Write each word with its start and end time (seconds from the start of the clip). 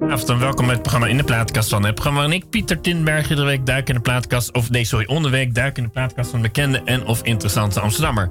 Avond 0.00 0.28
en 0.28 0.38
welkom 0.38 0.64
bij 0.64 0.74
het 0.74 0.82
programma 0.82 1.06
In 1.06 1.16
de 1.16 1.24
Plaatkast 1.24 1.68
van 1.68 1.84
het 1.84 1.94
programma 1.94 2.34
ik, 2.34 2.50
Pieter 2.50 2.80
Tinberg, 2.80 3.28
iedere 3.30 3.46
week 3.46 3.66
duik 3.66 3.88
in 3.88 3.94
de 3.94 4.00
plaatkast, 4.00 4.52
of 4.52 4.70
nee, 4.70 4.84
sorry, 4.84 5.06
onderweek 5.06 5.54
duik 5.54 5.76
in 5.76 5.82
de 5.82 5.88
plaatkast 5.88 6.30
van 6.30 6.42
bekende 6.42 6.82
en 6.84 7.06
of 7.06 7.22
interessante 7.22 7.80
Amsterdammer. 7.80 8.30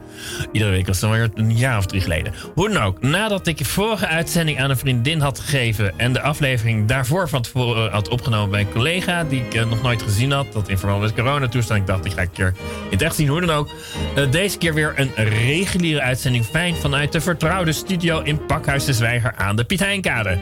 Iedere 0.51 0.71
week 0.71 0.87
was 0.87 0.95
het 0.95 1.05
alweer 1.05 1.29
een 1.33 1.57
jaar 1.57 1.77
of 1.77 1.85
drie 1.85 2.01
geleden. 2.01 2.33
Hoe 2.53 2.69
dan 2.69 2.83
ook, 2.83 3.01
nadat 3.01 3.47
ik 3.47 3.57
de 3.57 3.65
vorige 3.65 4.07
uitzending 4.07 4.59
aan 4.59 4.69
een 4.69 4.77
vriendin 4.77 5.19
had 5.19 5.39
gegeven 5.39 5.99
en 5.99 6.13
de 6.13 6.21
aflevering 6.21 6.87
daarvoor 6.87 7.29
van 7.29 7.41
tevoren 7.41 7.91
had 7.91 8.09
opgenomen 8.09 8.49
bij 8.49 8.61
een 8.61 8.71
collega 8.71 9.23
die 9.23 9.45
ik 9.45 9.53
eh, 9.53 9.65
nog 9.65 9.81
nooit 9.81 10.01
gezien 10.01 10.31
had, 10.31 10.53
dat 10.53 10.69
in 10.69 10.77
verband 10.77 11.01
met 11.01 11.13
coronatoestand, 11.13 11.79
ik 11.79 11.87
dacht, 11.87 12.05
ik 12.05 12.11
ga 12.11 12.21
een 12.21 12.31
keer 12.31 12.53
in 12.83 12.89
het 12.89 13.01
echt 13.01 13.15
zien, 13.15 13.27
hoe 13.27 13.41
dan 13.41 13.55
ook. 13.55 13.69
Eh, 14.15 14.31
deze 14.31 14.57
keer 14.57 14.73
weer 14.73 14.93
een 14.95 15.11
reguliere 15.15 16.01
uitzending, 16.01 16.45
fijn 16.45 16.75
vanuit 16.75 17.11
de 17.11 17.21
vertrouwde 17.21 17.71
studio 17.71 18.21
in 18.21 18.45
Pakhuis 18.45 18.85
de 18.85 18.93
Zwijger 18.93 19.35
aan 19.35 19.55
de 19.55 19.63
Piet 19.63 19.79
Heinkade. 19.79 20.39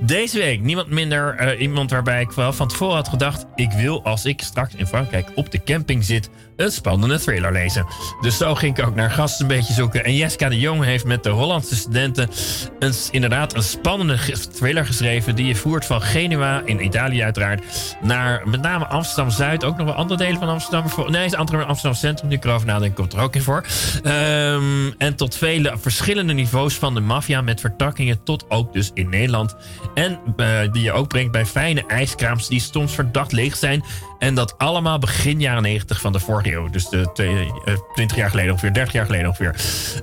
Deze 0.00 0.38
week 0.38 0.60
niemand 0.60 0.90
minder 0.90 1.40
uh, 1.40 1.60
iemand 1.60 1.90
waarbij 1.90 2.20
ik 2.20 2.30
wel 2.30 2.52
van 2.52 2.68
tevoren 2.68 2.94
had 2.94 3.08
gedacht... 3.08 3.46
ik 3.54 3.72
wil 3.72 4.04
als 4.04 4.24
ik 4.24 4.40
straks 4.42 4.74
in 4.74 4.86
Frankrijk 4.86 5.28
op 5.34 5.50
de 5.50 5.62
camping 5.62 6.04
zit... 6.04 6.30
een 6.56 6.72
spannende 6.72 7.18
thriller 7.18 7.52
lezen. 7.52 7.86
Dus 8.20 8.36
zo 8.36 8.54
ging 8.54 8.78
ik 8.78 8.86
ook 8.86 8.94
naar 8.94 9.10
gasten 9.10 9.50
een 9.50 9.56
beetje 9.56 9.72
zoeken. 9.72 10.04
En 10.04 10.16
Jessica 10.16 10.48
de 10.48 10.58
Jong 10.58 10.84
heeft 10.84 11.04
met 11.04 11.22
de 11.22 11.30
Hollandse 11.30 11.76
studenten... 11.76 12.30
Een, 12.78 12.92
inderdaad 13.10 13.54
een 13.54 13.62
spannende 13.62 14.18
thriller 14.52 14.86
geschreven... 14.86 15.34
die 15.34 15.46
je 15.46 15.54
voert 15.54 15.86
van 15.86 16.02
Genua, 16.02 16.62
in 16.64 16.84
Italië 16.84 17.22
uiteraard... 17.22 17.64
naar 18.02 18.48
met 18.48 18.62
name 18.62 18.86
Amsterdam-Zuid. 18.86 19.64
Ook 19.64 19.76
nog 19.76 19.86
wel 19.86 19.96
andere 19.96 20.18
delen 20.18 20.38
van 20.38 20.48
Amsterdam. 20.48 21.10
Nee, 21.10 21.36
Amsterdam 21.36 21.94
Centrum, 21.94 22.28
nu 22.28 22.34
ik 22.34 22.44
erover 22.44 22.66
nadenk, 22.66 22.94
komt 22.94 23.12
er 23.12 23.20
ook 23.20 23.34
in 23.34 23.42
voor. 23.42 23.64
Um, 24.04 24.94
en 24.98 25.14
tot 25.16 25.36
vele 25.36 25.74
verschillende 25.80 26.32
niveaus 26.32 26.74
van 26.74 26.94
de 26.94 27.00
maffia... 27.00 27.40
met 27.40 27.60
vertakkingen 27.60 28.22
tot 28.22 28.44
ook 28.48 28.72
dus 28.72 28.90
in 28.94 29.08
Nederland... 29.08 29.56
En 29.94 30.18
uh, 30.36 30.72
die 30.72 30.82
je 30.82 30.92
ook 30.92 31.08
brengt 31.08 31.32
bij 31.32 31.46
fijne 31.46 31.86
ijskraams 31.86 32.48
die 32.48 32.60
soms 32.60 32.94
verdacht 32.94 33.32
leeg 33.32 33.56
zijn. 33.56 33.84
En 34.18 34.34
dat 34.34 34.58
allemaal 34.58 34.98
begin 34.98 35.40
jaren 35.40 35.62
90 35.62 36.00
van 36.00 36.12
de 36.12 36.20
vorige 36.20 36.52
eeuw. 36.52 36.68
Dus 36.68 36.88
de 36.88 37.10
twee, 37.12 37.52
uh, 37.64 37.74
20 37.94 38.16
jaar 38.16 38.30
geleden 38.30 38.52
ongeveer, 38.52 38.72
30 38.72 38.92
jaar 38.92 39.06
geleden 39.06 39.26
ongeveer. 39.26 39.54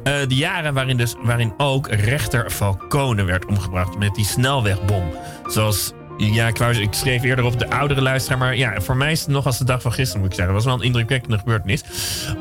Uh, 0.03 0.27
de 0.27 0.35
jaren 0.35 0.73
waarin, 0.73 0.97
dus, 0.97 1.15
waarin 1.23 1.53
ook 1.57 1.87
rechter 1.87 2.49
Falcone 2.49 3.23
werd 3.23 3.45
omgebracht 3.45 3.97
met 3.97 4.15
die 4.15 4.25
snelwegbom. 4.25 5.13
Zoals 5.47 5.93
ja, 6.17 6.47
ik, 6.47 6.93
schreef 6.93 7.23
eerder 7.23 7.45
op 7.45 7.59
de 7.59 7.69
oudere 7.69 8.01
luisteraar. 8.01 8.37
Maar 8.37 8.55
ja, 8.55 8.81
voor 8.81 8.97
mij 8.97 9.11
is 9.11 9.19
het 9.19 9.29
nog 9.29 9.45
als 9.45 9.57
de 9.57 9.65
dag 9.65 9.81
van 9.81 9.93
gisteren, 9.93 10.21
moet 10.21 10.29
ik 10.29 10.35
zeggen. 10.35 10.53
Dat 10.53 10.63
was 10.63 10.73
wel 10.73 10.81
een 10.81 10.87
indrukwekkende 10.87 11.37
gebeurtenis. 11.37 11.83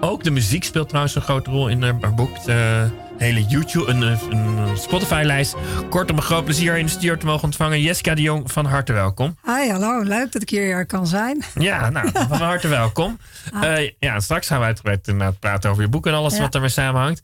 Ook 0.01 0.25
de 0.25 0.31
muziek 0.31 0.65
speelt 0.65 0.89
trouwens 0.89 1.15
een 1.15 1.23
grote 1.23 1.51
rol 1.51 1.69
in 1.69 1.83
haar 1.83 2.15
boek. 2.15 2.45
De 2.45 2.89
hele 3.17 3.45
YouTube, 3.45 3.91
een, 3.91 4.03
een 4.03 4.77
Spotify-lijst. 4.77 5.55
Kortom, 5.91 6.17
een 6.17 6.23
groot 6.23 6.45
plezier 6.45 6.77
in 6.77 6.85
de 6.85 6.91
studio 6.91 7.17
te 7.17 7.27
mogen 7.27 7.45
ontvangen. 7.45 7.81
Jessica 7.81 8.15
de 8.15 8.23
Jong, 8.23 8.53
van 8.53 8.65
harte 8.67 8.93
welkom. 8.93 9.39
Hi, 9.45 9.71
hallo. 9.71 10.03
Leuk 10.03 10.33
dat 10.33 10.43
ik 10.43 10.51
hier 10.51 10.87
kan 10.87 11.07
zijn. 11.07 11.45
Ja, 11.55 11.91
nou, 11.91 12.11
van 12.29 12.41
harte 12.41 12.69
welkom. 12.69 13.19
Ah. 13.53 13.63
Uh, 13.63 13.91
ja, 13.99 14.21
straks 14.21 14.47
gaan 14.47 14.59
we 14.59 14.65
uitgebreid 14.65 15.09
inderdaad 15.09 15.39
praten 15.39 15.71
over 15.71 15.83
je 15.83 15.89
boek 15.89 16.07
en 16.07 16.15
alles 16.15 16.35
ja. 16.35 16.41
wat 16.41 16.55
ermee 16.55 16.69
samenhangt. 16.69 17.23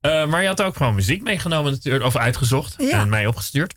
Uh, 0.00 0.26
maar 0.26 0.42
je 0.42 0.48
had 0.48 0.62
ook 0.62 0.76
gewoon 0.76 0.94
muziek 0.94 1.22
meegenomen, 1.22 1.72
natuurlijk, 1.72 2.04
of 2.04 2.16
uitgezocht 2.16 2.74
ja. 2.78 3.00
en 3.00 3.08
mij 3.08 3.26
opgestuurd. 3.26 3.74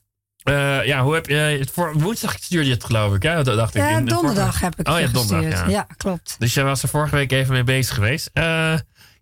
Uh, 0.49 0.85
ja, 0.85 1.03
hoe 1.03 1.13
heb 1.13 1.25
je 1.25 1.35
het 1.35 1.71
voor 1.71 1.93
woensdag 1.93 2.37
stuurde 2.39 2.67
je 2.67 2.73
het 2.73 2.83
geloof 2.83 3.15
ik, 3.15 3.23
hè? 3.23 3.43
Dat 3.43 3.57
dacht 3.57 3.73
ja, 3.73 3.89
ik. 3.89 3.97
In, 3.97 4.05
donderdag 4.05 4.59
heb 4.59 4.79
ik 4.79 4.87
oh, 4.89 4.99
ja, 4.99 5.07
donderdag, 5.07 5.59
ja. 5.59 5.69
ja. 5.69 5.87
klopt. 5.97 6.35
Dus 6.39 6.53
jij 6.53 6.63
was 6.63 6.83
er 6.83 6.89
vorige 6.89 7.15
week 7.15 7.31
even 7.31 7.53
mee 7.53 7.63
bezig 7.63 7.95
geweest. 7.95 8.29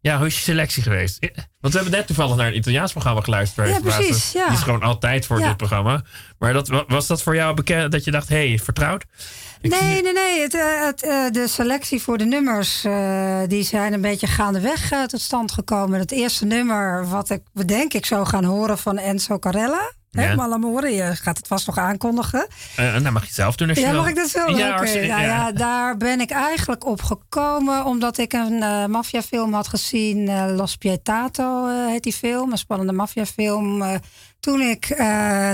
Ja, 0.03 0.17
hoe 0.17 0.27
is 0.27 0.35
je 0.35 0.41
selectie 0.41 0.83
geweest? 0.83 1.19
Want 1.59 1.73
we 1.73 1.79
hebben 1.79 1.91
net 1.91 2.07
toevallig 2.07 2.35
naar 2.35 2.47
een 2.47 2.57
Italiaans 2.57 2.91
programma 2.91 3.21
geluisterd. 3.21 3.69
Ja, 3.69 3.79
precies. 3.79 4.31
Ja. 4.31 4.45
Die 4.45 4.57
is 4.57 4.63
gewoon 4.63 4.81
altijd 4.81 5.25
voor 5.25 5.39
dit 5.39 5.57
programma. 5.57 6.03
Maar 6.39 6.53
dat, 6.53 6.83
was 6.87 7.07
dat 7.07 7.21
voor 7.21 7.35
jou 7.35 7.53
bekend 7.53 7.91
dat 7.91 8.03
je 8.03 8.11
dacht, 8.11 8.29
hé, 8.29 8.47
hey, 8.47 8.59
vertrouwd? 8.59 9.05
Ik 9.61 9.71
nee, 9.71 10.01
nee, 10.01 10.13
nee. 10.13 10.41
Het, 10.41 10.53
het, 10.53 10.99
de 11.33 11.47
selectie 11.47 12.01
voor 12.01 12.17
de 12.17 12.25
nummers 12.25 12.85
uh, 12.85 13.39
die 13.47 13.63
zijn 13.63 13.93
een 13.93 14.01
beetje 14.01 14.27
gaandeweg 14.27 14.91
uh, 14.91 15.03
tot 15.03 15.21
stand 15.21 15.51
gekomen. 15.51 15.99
Het 15.99 16.11
eerste 16.11 16.45
nummer 16.45 17.09
wat 17.09 17.29
ik 17.29 17.41
denk 17.67 17.93
ik 17.93 18.05
zou 18.05 18.25
gaan 18.25 18.43
horen 18.43 18.77
van 18.77 18.97
Enzo 18.97 19.39
Carella. 19.39 19.91
Ja. 20.21 20.35
Malamore, 20.35 20.89
je 20.89 21.15
gaat 21.15 21.37
het 21.37 21.47
vast 21.47 21.67
nog 21.67 21.77
aankondigen. 21.77 22.47
Uh, 22.79 22.95
nou, 22.95 23.11
mag 23.11 23.21
je 23.21 23.27
het 23.27 23.35
zelf 23.35 23.55
doen 23.55 23.69
als 23.69 23.77
je 23.77 23.83
Ja, 23.83 23.91
wil. 23.91 23.99
mag 23.99 24.09
ik 24.09 24.15
dat 24.15 24.29
zelf? 24.29 24.57
Ja, 24.57 24.69
okay. 24.69 25.07
nou, 25.07 25.21
ja. 25.21 25.51
daar 25.51 25.97
ben 25.97 26.21
ik 26.21 26.31
eigenlijk 26.31 26.85
op 26.85 27.01
gekomen 27.01 27.85
omdat 27.85 28.17
ik 28.17 28.33
een 28.33 28.53
uh, 28.53 28.85
maffiafilm 28.85 29.53
had 29.53 29.67
gezien. 29.67 30.17
Uh, 30.17 30.45
Los 30.55 30.75
Pietato 30.75 31.67
heet 31.87 32.03
die 32.03 32.13
film, 32.13 32.51
een 32.51 32.57
spannende 32.57 32.93
maffiafilm. 32.93 33.83
Toen 34.43 34.61
ik 34.61 34.85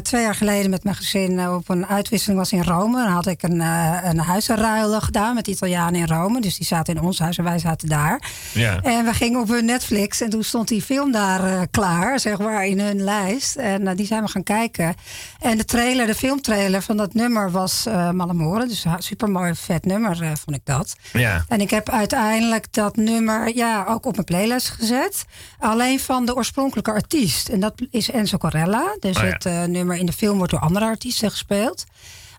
twee 0.02 0.22
jaar 0.22 0.36
geleden 0.36 0.70
met 0.70 0.84
mijn 0.84 0.96
gezin 0.96 1.50
op 1.50 1.70
een 1.70 1.86
uitwisseling 1.86 2.40
was 2.40 2.52
in 2.52 2.64
Rome, 2.64 3.04
dan 3.04 3.12
had 3.12 3.28
ik 3.28 3.44
een, 3.44 3.60
een 3.60 4.20
huizenruilen 4.20 5.02
gedaan 5.02 5.36
met 5.36 5.48
Italianen 5.48 6.00
in 6.00 6.08
Rome. 6.08 6.42
Dus 6.42 6.58
die 6.58 6.66
zaten 6.66 6.96
in 6.96 7.02
ons 7.02 7.20
huis 7.20 7.38
en 7.38 7.44
wij 7.44 7.60
zaten 7.60 7.90
daar. 7.90 8.22
Ja. 8.54 8.82
En 8.82 9.06
we 9.06 9.14
gingen 9.14 9.40
op 9.40 9.48
hun 9.48 9.66
Netflix 9.66 10.22
en 10.22 10.30
toen 10.30 10.44
stond 10.44 10.68
die 10.68 10.82
film 10.82 11.12
daar 11.12 11.68
klaar, 11.68 12.20
zeg 12.20 12.38
maar, 12.38 12.66
in 12.66 12.80
hun 12.80 13.04
lijst. 13.04 13.56
En 13.56 13.96
die 13.96 14.06
zijn 14.06 14.24
we 14.24 14.30
gaan 14.30 14.44
kijken. 14.44 14.96
En 15.40 15.58
de 15.58 15.66
trailer, 15.66 16.06
de 16.06 16.16
filmtrailer 16.16 16.82
van 16.82 16.98
dat 16.98 17.14
nummer 17.14 17.52
was 17.52 17.86
uh, 17.88 18.12
Malamore. 18.12 18.68
Dus 18.68 18.86
een 18.86 18.96
super 18.98 19.30
mooi, 19.30 19.56
vet 19.56 19.86
nummer 19.86 20.22
uh, 20.22 20.28
vond 20.28 20.58
ik 20.58 20.66
dat. 20.66 20.96
Ja. 21.14 21.46
En 21.48 21.62
ik 21.62 21.70
heb 21.70 21.90
uiteindelijk 21.90 22.74
dat 22.74 22.96
nummer 22.96 23.56
ja, 23.56 23.86
ook 23.88 24.06
op 24.06 24.14
mijn 24.14 24.26
playlist 24.26 24.70
gezet. 24.70 25.26
Alleen 25.60 26.00
van 26.00 26.26
de 26.26 26.36
oorspronkelijke 26.36 26.92
artiest. 26.92 27.50
En 27.50 27.60
dat 27.60 27.74
is 27.92 28.12
Enzo 28.12 28.38
Corella. 28.38 28.79
Dus 29.00 29.18
Oh 29.18 29.24
ja. 29.24 29.30
het 29.30 29.46
uh, 29.46 29.64
nummer 29.64 29.96
in 29.96 30.06
de 30.06 30.14
film 30.14 30.38
wordt 30.38 30.52
door 30.52 30.62
andere 30.62 30.86
artiesten 30.86 31.32
gespeeld. 31.32 31.84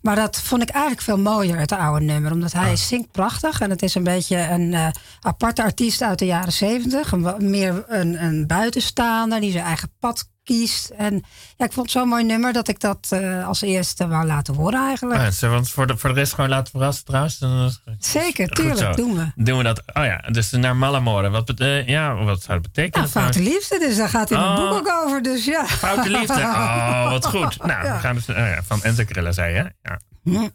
Maar 0.03 0.17
dat 0.17 0.41
vond 0.43 0.63
ik 0.63 0.69
eigenlijk 0.69 1.03
veel 1.03 1.19
mooier, 1.19 1.59
het 1.59 1.73
oude 1.73 2.05
nummer. 2.05 2.33
Omdat 2.33 2.53
hij 2.53 2.71
Ah. 2.71 2.77
zingt 2.77 3.11
prachtig. 3.11 3.61
En 3.61 3.71
het 3.71 3.83
is 3.83 3.95
een 3.95 4.05
beetje 4.05 4.37
een 4.49 4.73
uh, 4.73 4.89
aparte 5.21 5.63
artiest 5.63 6.03
uit 6.03 6.19
de 6.19 6.27
jaren 6.27 6.53
zeventig. 6.53 7.13
Meer 7.39 7.85
een, 7.89 8.23
een 8.25 8.47
buitenstaander 8.47 9.41
die 9.41 9.53
zijn 9.53 9.65
eigen 9.65 9.93
pad 9.99 10.29
kiest. 10.55 10.89
En 10.89 11.15
ja, 11.57 11.65
ik 11.65 11.73
vond 11.73 11.87
het 11.87 11.91
zo'n 11.91 12.09
mooi 12.09 12.25
nummer 12.25 12.53
dat 12.53 12.69
ik 12.69 12.81
dat 12.81 13.09
uh, 13.13 13.47
als 13.47 13.61
eerste 13.63 14.09
wou 14.09 14.27
laten 14.27 14.55
horen 14.55 14.81
eigenlijk. 14.87 15.21
Ah, 15.21 15.29
zo, 15.31 15.51
want 15.51 15.71
voor 15.71 15.87
de, 15.87 15.97
voor 15.97 16.09
de 16.09 16.15
rest 16.21 16.35
gewoon 16.35 16.51
laten 16.51 16.71
verrassen 16.71 17.05
trouwens. 17.05 17.39
Dan, 17.39 17.73
Zeker, 17.99 18.49
tuurlijk, 18.49 18.97
doen 18.97 19.15
we. 19.17 19.33
Doen 19.45 19.57
we 19.59 19.63
dat. 19.65 19.83
Oh 19.95 20.05
ja, 20.05 20.17
dus 20.31 20.51
naar 20.51 20.77
Malamore. 20.77 21.31
Wat, 21.31 21.45
bete- 21.45 21.83
ja, 21.87 22.15
wat 22.15 22.43
zou 22.43 22.61
dat 22.61 22.73
betekenen? 22.73 23.07
Ja, 23.07 23.13
foute 23.13 23.41
liefde, 23.43 23.79
dus 23.79 23.97
daar 23.97 24.09
gaat 24.09 24.31
in 24.31 24.37
het 24.39 24.47
Oh. 24.59 24.69
boek 24.69 24.79
ook 24.79 25.05
over. 25.05 25.23
Dus 25.23 25.45
ja. 25.45 25.67
Foute 25.67 26.11
liefde. 26.11 26.41
Oh, 26.41 27.11
wat 27.11 27.27
goed. 27.27 27.57
Nou, 27.67 27.85
Ja. 27.85 27.95
we 27.95 28.01
gaan 28.01 28.15
dus, 28.15 28.29
oh 28.29 28.37
ja, 28.37 28.63
van 28.63 28.83
Enzo 28.83 29.05
Krilla 29.05 29.33
zei 29.33 29.55
je. 29.55 29.73
Ja. 29.83 30.01
Hm. 30.25 30.49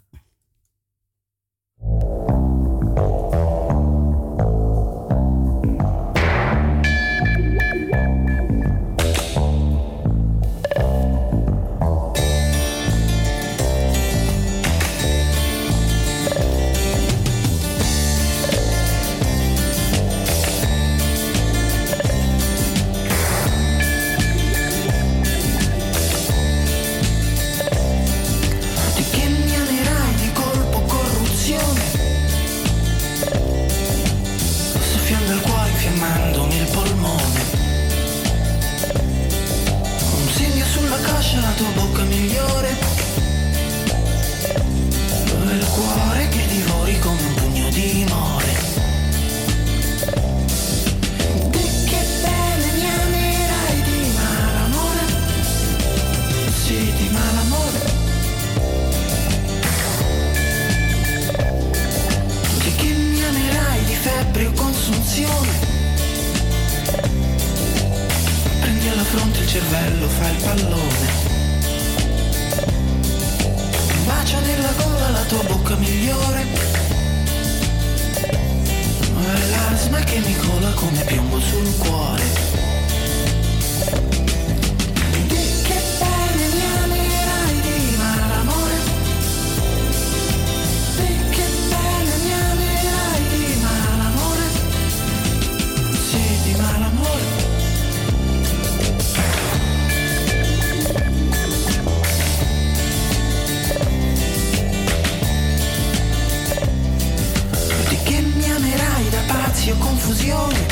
confusione. 110.06 110.68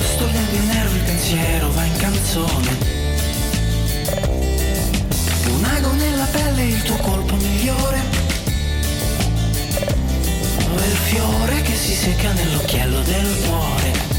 Sto 0.00 0.26
dentro 0.26 0.64
nervo 0.66 0.94
il 0.96 1.02
pensiero, 1.02 1.70
va 1.70 1.84
in 1.84 1.96
canzone. 1.96 2.78
Un 5.46 5.64
ago 5.64 5.92
nella 5.92 6.24
pelle, 6.24 6.64
il 6.64 6.82
tuo 6.82 6.96
colpo 6.96 7.36
migliore. 7.36 8.02
Quel 10.72 10.96
fiore 11.04 11.62
che 11.62 11.76
si 11.76 11.94
secca 11.94 12.32
nell'occhiello 12.32 13.00
del 13.02 13.36
cuore. 13.46 14.13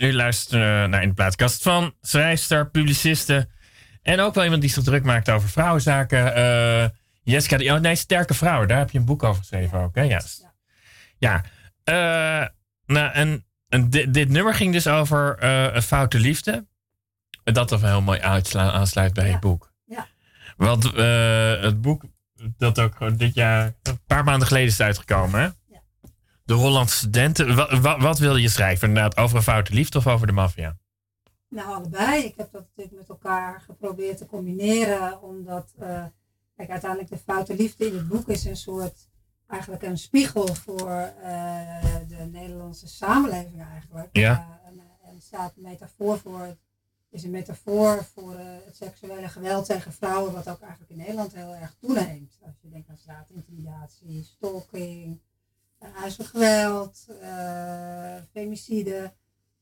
U 0.00 0.12
luistert 0.14 0.60
naar 0.90 1.02
In 1.02 1.08
de 1.08 1.14
Plaatkast 1.14 1.62
van 1.62 1.94
schrijfster, 2.00 2.70
publiciste. 2.70 3.48
En 4.02 4.20
ook 4.20 4.34
wel 4.34 4.44
iemand 4.44 4.62
die 4.62 4.70
zich 4.70 4.82
druk 4.84 5.04
maakt 5.04 5.30
over 5.30 5.48
vrouwenzaken. 5.48 6.34
eh 6.34 6.88
Jessica, 7.22 7.56
de- 7.56 7.72
oh, 7.72 7.80
nee, 7.80 7.94
Sterke 7.94 8.34
Vrouwen. 8.34 8.68
Daar 8.68 8.78
heb 8.78 8.90
je 8.90 8.98
een 8.98 9.04
boek 9.04 9.22
over 9.22 9.38
geschreven 9.40 9.78
ook, 9.80 9.94
hè? 9.94 10.02
Ja. 10.02 10.20
Ja. 11.18 11.42
eh, 11.84 12.48
nou, 12.86 13.12
en, 13.12 13.44
en 13.68 13.90
dit, 13.90 14.14
dit 14.14 14.28
nummer 14.28 14.54
ging 14.54 14.72
dus 14.72 14.86
over 14.86 15.38
eh, 15.38 15.74
een 15.74 15.82
foute 15.82 16.18
liefde. 16.18 16.66
Dat 17.44 17.70
er 17.70 17.84
heel 17.86 18.02
mooi 18.02 18.20
aansluit 18.20 19.12
bij 19.14 19.26
Ja. 19.26 19.30
je 19.32 19.38
boek. 19.38 19.72
Ja. 19.84 20.06
Want 20.56 20.82
het 21.62 21.80
boek 21.80 22.04
dat 22.56 22.78
ook 22.78 23.18
dit 23.18 23.34
jaar, 23.34 23.72
een 23.82 24.00
paar 24.06 24.24
maanden 24.24 24.48
geleden 24.48 24.68
is 24.68 24.80
uitgekomen, 24.80 25.40
hè? 25.40 25.48
De 26.48 26.54
Hollandse 26.54 26.96
studenten. 26.96 27.54
Wat, 27.54 27.78
wat, 27.78 28.00
wat 28.00 28.18
wilde 28.18 28.40
je 28.40 28.48
schrijven? 28.48 28.88
Inderdaad, 28.88 29.16
over 29.16 29.36
een 29.36 29.42
foute 29.42 29.74
liefde 29.74 29.98
of 29.98 30.06
over 30.06 30.26
de 30.26 30.32
maffia? 30.32 30.76
Nou, 31.48 31.74
allebei. 31.74 32.24
Ik 32.24 32.34
heb 32.36 32.52
dat 32.52 32.62
natuurlijk 32.62 32.96
met 32.96 33.08
elkaar 33.08 33.60
geprobeerd 33.60 34.18
te 34.18 34.26
combineren, 34.26 35.22
omdat, 35.22 35.74
eh, 35.78 36.04
kijk, 36.56 36.70
uiteindelijk 36.70 37.10
de 37.10 37.18
foute 37.18 37.56
liefde 37.56 37.86
in 37.86 37.94
het 37.94 38.08
boek 38.08 38.28
is 38.28 38.44
een 38.44 38.56
soort, 38.56 39.08
eigenlijk 39.46 39.82
een 39.82 39.98
spiegel 39.98 40.54
voor 40.54 41.12
eh, 41.22 41.96
de 42.08 42.28
Nederlandse 42.32 42.88
samenleving 42.88 43.62
eigenlijk. 43.62 44.08
Ja. 44.12 44.60
Eh, 44.64 45.10
en, 45.10 45.20
staat 45.20 45.56
een 45.56 45.62
metafoor 45.62 46.18
voor, 46.18 46.40
het 46.40 46.58
is 47.10 47.22
een 47.22 47.30
metafoor 47.30 48.04
voor 48.14 48.38
het 48.38 48.76
seksuele 48.76 49.28
geweld 49.28 49.66
tegen 49.66 49.92
vrouwen, 49.92 50.32
wat 50.32 50.48
ook 50.48 50.60
eigenlijk 50.60 50.90
in 50.90 50.98
Nederland 50.98 51.34
heel 51.34 51.54
erg 51.54 51.74
toeneemt. 51.80 52.38
Als 52.42 52.54
je 52.60 52.68
denkt 52.68 52.88
aan 52.88 52.96
straatintimidatie, 52.96 54.22
stalking, 54.22 55.06
uh, 55.14 55.27
huiselijk 55.78 56.30
geweld, 56.30 57.06
eh, 57.20 58.14
femicide. 58.32 59.12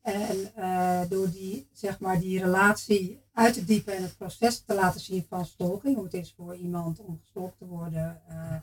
En 0.02 0.54
eh, 0.54 1.00
door 1.08 1.30
die, 1.30 1.68
zeg 1.72 2.00
maar, 2.00 2.20
die 2.20 2.42
relatie 2.42 3.20
uit 3.32 3.54
te 3.54 3.64
diepen 3.64 3.96
en 3.96 4.02
het 4.02 4.16
proces 4.16 4.60
te 4.60 4.74
laten 4.74 5.00
zien 5.00 5.26
van 5.28 5.46
stalking, 5.46 5.94
hoe 5.94 6.04
het 6.04 6.14
is 6.14 6.34
voor 6.36 6.56
iemand 6.56 7.00
om 7.00 7.18
gestalkt 7.20 7.58
te 7.58 7.66
worden, 7.66 8.22
eh, 8.28 8.56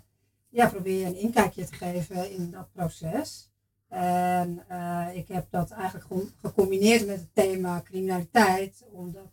ja, 0.50 0.70
probeer 0.70 1.00
je 1.00 1.06
een 1.06 1.20
inkijkje 1.20 1.66
te 1.66 1.74
geven 1.74 2.32
in 2.32 2.52
dat 2.52 2.72
proces. 2.72 3.52
En 3.90 4.64
ik 5.14 5.28
heb 5.28 5.48
dat 5.50 5.72
eigenlijk 5.72 6.06
gewoon 6.06 6.32
gecombineerd 6.42 7.08
met 7.08 7.20
het 7.20 7.30
thema 7.34 7.82
criminaliteit, 7.82 8.84
omdat 8.92 9.32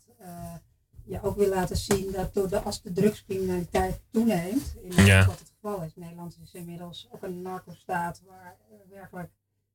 je 1.04 1.22
ook 1.22 1.36
wil 1.36 1.48
laten 1.48 1.76
zien 1.76 2.12
dat 2.12 2.34
door 2.34 2.48
de, 2.48 2.60
als 2.60 2.82
de 2.82 2.92
drugscriminaliteit 2.92 4.00
toeneemt, 4.10 4.74
in 4.82 5.04
Ja. 5.04 5.26
wat 5.26 5.38
het 5.38 5.49
geval 5.60 5.82
is, 5.82 5.94
Nederland 5.94 6.38
is 6.42 6.54
inmiddels 6.54 7.08
ook 7.10 7.22
een 7.22 7.42
narco-staat 7.42 8.22
waar 8.26 8.56
eh, 8.70 8.76
werkelijk 8.90 9.30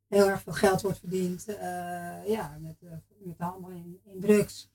heel 0.07 0.29
erg 0.29 0.41
veel 0.41 0.53
geld 0.53 0.81
wordt 0.81 0.99
verdiend 0.99 1.47
eh, 1.47 2.27
ja, 2.27 2.57
met, 2.59 2.75
eh, 2.81 2.89
met 3.23 3.37
de 3.37 3.43
handel 3.43 3.69
in, 3.69 3.99
in 4.03 4.19
drugs. 4.19 4.73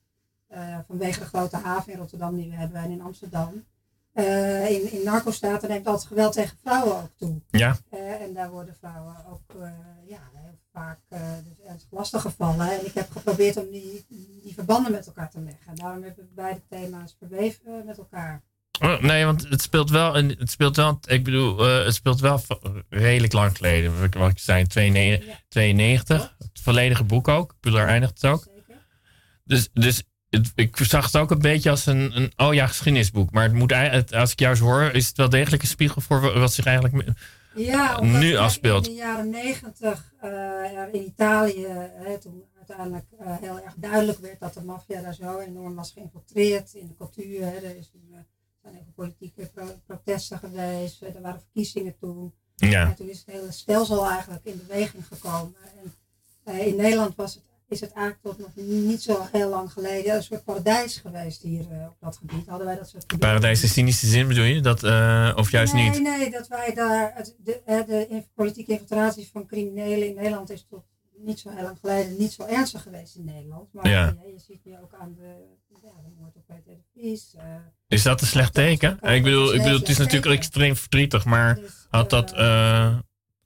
Vanwege 0.87 1.19
de 1.19 1.25
grote 1.25 1.57
haven 1.57 1.93
in 1.93 1.99
Rotterdam 1.99 2.37
die 2.37 2.51
we 2.51 2.57
hebben 2.57 2.81
en 2.81 2.91
in 2.91 3.03
Amsterdam. 3.03 3.65
In, 4.69 4.93
in 4.93 5.05
narco-staten 5.05 5.69
neemt 5.69 5.87
altijd 5.87 6.07
geweld 6.07 6.33
tegen 6.33 6.57
vrouwen 6.63 6.97
ook 6.97 7.11
toe. 7.17 7.41
Ja. 7.51 7.77
En 7.91 8.35
daar 8.35 8.51
worden 8.51 8.75
vrouwen 8.75 9.17
ook 9.27 9.55
ja, 10.07 10.31
heel 10.35 10.59
vaak 10.73 10.99
dus 11.45 11.67
ernstig 11.67 11.91
lastig 11.91 12.23
gevallen. 12.23 12.71
En 12.71 12.87
ik 12.87 12.95
heb 12.95 13.11
geprobeerd 13.11 13.57
om 13.57 13.71
die, 13.71 14.05
die 14.43 14.55
verbanden 14.55 14.93
met 14.93 15.07
elkaar 15.07 15.31
te 15.31 15.41
leggen. 15.41 15.75
Daarom 15.75 16.03
hebben 16.03 16.25
we 16.25 16.35
beide 16.35 16.61
thema's 16.69 17.17
verweven 17.19 17.85
met 17.85 17.99
elkaar. 17.99 18.43
Oh, 18.81 19.01
nee, 19.01 19.25
want 19.25 19.49
het 19.49 19.63
speelt 19.63 19.91
wel. 19.91 20.15
Het 20.15 20.51
speelt 20.51 20.77
wel. 20.77 20.99
Ik 21.07 21.25
bedoel, 21.25 21.69
eh, 21.69 21.85
het 21.85 21.95
speelt 21.95 22.21
wel 22.21 22.41
redelijk 22.89 23.33
lang 23.33 23.57
geleden. 23.57 24.01
Wat- 24.19 24.31
ik 24.31 24.39
zei, 24.39 24.67
92. 24.67 25.29
Ja. 25.29 25.41
92. 25.49 26.35
Het 26.39 26.61
volledige 26.63 27.05
boek 27.05 27.29
ook. 27.29 27.55
Daar 27.61 27.89
eindigt 27.89 28.23
het 28.23 28.31
ook. 28.31 28.43
Zeker. 28.45 28.83
Dus, 29.45 29.69
dus 29.73 30.03
het, 30.31 30.53
ik 30.55 30.77
zag 30.77 31.05
het 31.05 31.17
ook 31.17 31.31
een 31.31 31.39
beetje 31.39 31.71
als 31.71 31.87
een, 31.87 32.17
een 32.17 32.33
oh 32.37 32.55
ja, 32.55 32.67
geschiedenisboek. 32.67 33.31
Maar 33.31 33.43
het 33.43 33.53
moet, 33.53 33.71
het, 33.75 34.15
als 34.15 34.33
ik 34.33 34.39
jou 34.39 34.55
zo 34.55 34.65
hoor, 34.65 34.83
is 34.83 35.07
het 35.07 35.17
wel 35.17 35.29
degelijk 35.29 35.63
een 35.63 35.69
spiegel 35.69 36.01
voor 36.01 36.21
wa- 36.21 36.39
wat 36.39 36.53
zich 36.53 36.65
eigenlijk. 36.65 37.09
Ja, 37.55 38.01
nu 38.03 38.37
afspeelt. 38.37 38.87
In 38.87 38.93
de 38.93 38.99
jaren 38.99 39.31
negentig 39.31 40.13
in 40.93 41.05
Italië, 41.07 41.67
hè, 42.05 42.19
toen 42.19 42.45
uiteindelijk 42.57 43.05
eh, 43.21 43.37
heel 43.41 43.61
erg 43.61 43.75
duidelijk 43.77 44.19
werd 44.19 44.41
dat 44.41 44.55
de 44.55 44.63
maffia 44.63 45.03
daar 45.03 45.15
zo 45.15 45.39
enorm 45.39 45.75
was 45.75 45.93
geïnfiltreerd 45.93 46.75
in 46.75 46.87
de 46.87 46.95
cultuur. 46.97 47.41
Hè. 47.41 47.57
Er 47.57 47.77
is, 47.77 47.91
eh, 48.63 48.71
zijn 48.71 48.75
even 48.83 48.93
politieke 48.95 49.51
pro- 49.55 49.81
protesten 49.87 50.39
geweest, 50.39 51.03
eh, 51.03 51.15
er 51.15 51.21
waren 51.23 51.41
verkiezingen 51.41 51.97
toen. 52.01 52.35
Ja. 52.57 52.87
En 52.89 52.95
toen 52.95 53.09
is 53.09 53.19
het 53.19 53.35
hele 53.35 53.53
stelsel 53.53 54.09
eigenlijk 54.09 54.45
in 54.45 54.63
beweging 54.67 55.07
gekomen. 55.07 55.55
En 55.83 55.95
eh, 56.45 56.67
in 56.67 56.77
Nederland 56.77 57.17
was 57.17 57.35
het, 57.35 57.43
is 57.69 57.81
het 57.81 57.93
eigenlijk 57.93 58.23
tot 58.23 58.39
nog 58.39 58.67
niet 58.67 59.03
zo 59.03 59.27
heel 59.33 59.49
lang 59.49 59.73
geleden 59.73 60.15
een 60.15 60.23
soort 60.23 60.45
paradijs 60.45 60.97
geweest 60.97 61.43
hier 61.43 61.71
eh, 61.71 61.87
op 61.87 61.97
dat 62.01 62.17
gebied. 62.17 62.47
Hadden 62.47 62.67
wij 62.67 62.77
dat 62.77 62.89
soort. 62.89 63.19
Paradijs 63.19 63.63
in 63.63 63.69
cynische 63.69 64.07
zin 64.07 64.29
bedoel 64.29 64.45
je? 64.45 64.61
Dat, 64.61 64.83
of 65.37 65.51
juist 65.51 65.73
nee, 65.73 65.91
niet? 65.91 66.03
Nee, 66.03 66.31
dat 66.31 66.49
wij 66.49 66.75
daar, 66.75 67.13
het, 67.15 67.37
de, 67.39 67.61
de 67.67 68.25
politieke 68.35 68.73
infiltratie 68.73 69.29
van 69.33 69.47
criminelen 69.47 70.09
in 70.09 70.15
Nederland 70.15 70.51
is 70.51 70.67
tot 70.71 70.85
niet 71.25 71.41
zo 71.41 71.51
heel 71.51 71.63
lang 71.63 71.79
geleden 71.81 72.17
niet 72.19 72.33
zo 72.33 72.43
ernstig 72.47 72.83
geweest 72.83 73.17
in 73.17 73.25
Nederland. 73.25 73.73
Maar 73.73 73.89
Ja. 73.89 74.07
je 74.27 74.39
ziet 74.39 74.65
nu 74.65 74.79
ook 74.83 74.95
aan 74.95 75.15
de, 75.15 75.35
ja, 75.83 75.91
de 76.03 76.11
moord 76.19 76.37
op 76.37 76.47
Peter 76.47 76.75
de 76.75 76.83
Vries. 76.93 77.35
eh, 77.35 77.55
Is 77.89 78.03
dat 78.03 78.21
een 78.21 78.27
slecht 78.27 78.55
teken? 78.55 78.99
Ik 79.03 79.23
bedoel, 79.23 79.55
ik 79.55 79.63
bedoel 79.63 79.79
het 79.79 79.89
is 79.89 79.99
natuurlijk 79.99 80.35
extreem 80.35 80.77
verdrietig, 80.77 81.25
maar 81.25 81.55
dus, 81.55 81.87
had 81.91 82.11
dat. 82.11 82.33
eh, 82.33 82.87
eh, 82.87 82.99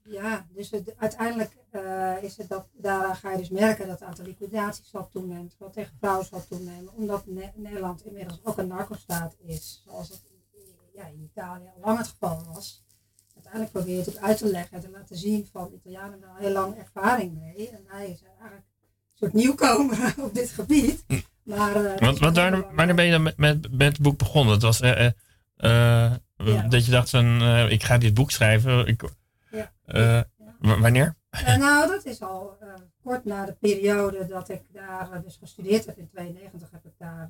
Ja, 0.03 0.45
dus 0.53 0.71
het, 0.71 0.93
uiteindelijk 0.97 1.57
eh, 1.69 2.13
is 2.23 2.37
het 2.37 2.49
dat, 2.49 2.67
daaraan 2.73 3.15
ga 3.15 3.31
je 3.31 3.37
dus 3.37 3.49
merken 3.49 3.87
dat 3.87 3.99
het 3.99 4.07
aantal 4.09 4.25
liquidaties 4.25 4.89
zal 4.89 5.09
toenemen, 5.09 5.51
wat 5.57 5.73
tegen 5.73 5.93
vrouwen 5.99 6.25
zal 6.25 6.45
toenemen, 6.47 6.93
omdat 6.93 7.25
Ne- 7.25 7.51
Nederland 7.55 8.05
inmiddels 8.05 8.39
ook 8.43 8.57
een 8.57 8.67
narcostaat 8.67 9.35
is, 9.39 9.81
zoals 9.85 10.09
het 10.09 10.21
ja, 10.93 11.05
in 11.07 11.29
Italië 11.33 11.65
al 11.75 11.81
lang 11.81 11.97
het 11.97 12.07
geval 12.07 12.43
was. 12.53 12.83
Uiteindelijk 13.45 13.71
probeer 13.71 13.93
je 13.93 13.99
het 14.11 14.17
ook 14.17 14.23
uit 14.23 14.37
te 14.37 14.45
leggen 14.51 14.75
en 14.77 14.81
te 14.83 14.89
laten 14.89 15.15
zien 15.17 15.47
van 15.51 15.71
Italianen 15.73 16.11
hebben 16.11 16.29
al 16.29 16.35
heel 16.35 16.51
lang 16.51 16.77
ervaring 16.77 17.37
mee 17.39 17.69
en 17.69 17.83
hij 17.87 18.09
is 18.09 18.21
eigenlijk 18.23 18.61
een 18.61 19.13
soort 19.13 19.33
nieuwkomer 19.33 20.13
op 20.25 20.33
dit 20.33 20.49
gebied. 20.49 21.05
Maar, 21.43 21.85
eh, 21.85 21.99
Want, 21.99 22.19
want 22.19 22.35
daar, 22.35 22.75
wanneer 22.75 22.95
ben 22.95 23.05
je 23.05 23.11
dan 23.11 23.23
met, 23.23 23.37
met, 23.37 23.71
met 23.71 23.87
het 23.87 24.01
boek 24.01 24.17
begonnen? 24.17 24.53
Het 24.53 24.61
was 24.61 24.81
eh, 24.81 25.05
eh, 25.05 25.11
eh, 25.55 26.13
Ja. 26.35 26.61
dat 26.67 26.85
je 26.85 26.91
dacht 26.91 27.09
van, 27.09 27.41
eh, 27.41 27.71
ik 27.71 27.83
ga 27.83 27.97
dit 27.97 28.13
boek 28.13 28.31
schrijven. 28.31 28.87
Ik, 28.87 29.03
Ja. 29.51 29.71
eh, 29.85 30.21
wanneer? 30.59 31.15
Eh, 31.29 31.57
nou, 31.57 31.87
dat 31.87 32.05
is 32.05 32.21
al 32.21 32.57
eh, 32.59 32.67
kort 33.03 33.25
na 33.25 33.45
de 33.45 33.53
periode 33.53 34.25
dat 34.27 34.49
ik 34.49 34.61
daar 34.73 35.21
dus 35.23 35.37
gestudeerd 35.41 35.85
heb. 35.85 35.97
In 35.97 36.09
92 36.09 36.71
heb 36.71 36.85
ik 36.85 36.93
daar 36.97 37.29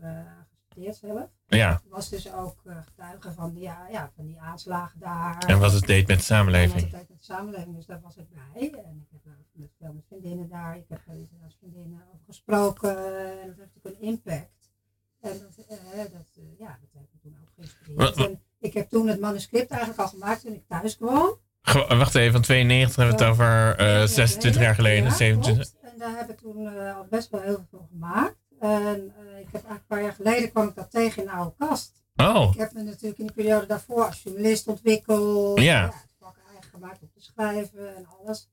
eh, 0.76 0.84
gearresteerd 0.84 0.96
zelf. 1.18 1.30
Ja. 1.48 1.82
Was 1.90 2.10
dus 2.10 2.34
ook 2.34 2.62
eh, 2.66 2.78
getuige 2.86 3.32
van, 3.34 3.54
die- 3.54 3.64
ja, 3.64 3.88
ja, 3.92 4.12
van 4.16 4.26
die 4.26 4.40
aanslagen 4.42 5.00
daar. 5.00 5.38
En 5.48 5.60
wat 5.60 5.72
het 5.74 5.86
deed 5.86 6.08
met 6.08 6.08
de 6.08 6.12
En 6.14 6.18
wat 6.18 6.26
samenleving. 6.26 6.82
het 6.82 6.92
deed 6.92 7.10
met 7.10 7.18
de 7.18 7.24
samenleving, 7.24 7.76
dus 7.76 7.86
daar 7.86 8.02
was 8.02 8.16
ik 8.18 8.28
bij. 8.30 8.70
En 8.72 8.98
ik 9.02 9.08
heb 9.12 9.24
daar 9.24 9.38
met 9.54 9.70
veel 9.80 9.94
met 9.94 10.04
vriendinnen 10.08 10.50
daar, 10.50 10.78
ik 10.78 10.86
heb 10.90 11.00
er 11.08 11.14
inderdaad 11.14 11.56
vriendinnen 11.60 12.02
over 12.14 12.26
gesproken. 12.26 12.98
En 13.42 13.48
dat 13.48 13.56
heeft 13.58 13.74
natuurlijk 13.74 13.86
een 13.86 14.08
impact. 14.08 14.54
En 15.22 15.32
dat, 15.40 15.66
eh, 15.68 15.98
dat, 15.98 16.28
eh, 16.36 16.44
ja, 16.60 16.78
dat 16.82 16.90
heeft 16.94 17.10
me 17.14 17.20
toen 17.22 17.38
ook 17.42 17.50
geïnspireerd. 17.56 18.16
En 18.16 18.42
ik 18.60 18.74
heb 18.74 18.90
toen 18.90 19.08
het 19.08 19.20
manuscript 19.20 19.70
eigenlijk 19.70 20.00
al 20.02 20.08
gemaakt 20.08 20.42
toen 20.42 20.54
ik 20.54 20.64
thuis 20.68 20.98
kwam. 20.98 21.38
Ge- 21.62 21.96
Wacht 21.98 22.16
even, 22.16 22.32
van 22.32 22.42
92 22.42 22.96
hebben 22.96 23.16
we 23.18 23.22
het 23.24 23.32
over 23.32 23.76
eh, 23.78 23.86
Ja, 24.00 24.08
26 24.08 24.62
jaar 24.62 24.76
geleden. 24.76 25.04
ja, 25.04 25.10
27. 25.16 25.70
klopt. 25.80 25.94
En 25.94 26.00
daar 26.00 26.18
heb 26.18 26.30
ik 26.30 26.38
toen 26.38 26.68
eh, 26.68 26.96
al 26.98 27.06
best 27.10 27.30
wel 27.30 27.42
heel 27.42 27.54
veel 27.56 27.66
van 27.72 27.88
gemaakt. 27.92 28.36
En 28.60 28.86
eh, 28.86 28.98
ik 28.98 29.12
heb 29.12 29.15
eigenlijk 29.66 29.80
een 29.80 29.96
paar 29.96 30.02
jaar 30.02 30.14
geleden 30.14 30.52
kwam 30.52 30.68
ik 30.68 30.76
dat 30.76 30.92
tegen 30.92 31.24
in 31.24 31.30
een 31.30 31.36
oude 31.36 31.56
kast. 31.58 32.04
Oh, 32.16 32.50
Ik 32.52 32.60
heb 32.60 32.74
me 32.74 32.84
natuurlijk 32.84 33.20
in 33.20 33.26
die 33.26 33.36
periode 33.36 33.66
daarvoor 33.66 34.06
als 34.06 34.24
journalist 34.24 34.68
ontwikkeld. 34.68 35.60
Ja. 35.60 35.86
het 35.86 36.16
vak 36.20 36.38
eigen 36.48 36.70
gemaakt 36.70 37.02
om 37.02 37.10
te 37.14 37.22
schrijven 37.22 37.96
en 37.96 38.08
alles. 38.08 38.50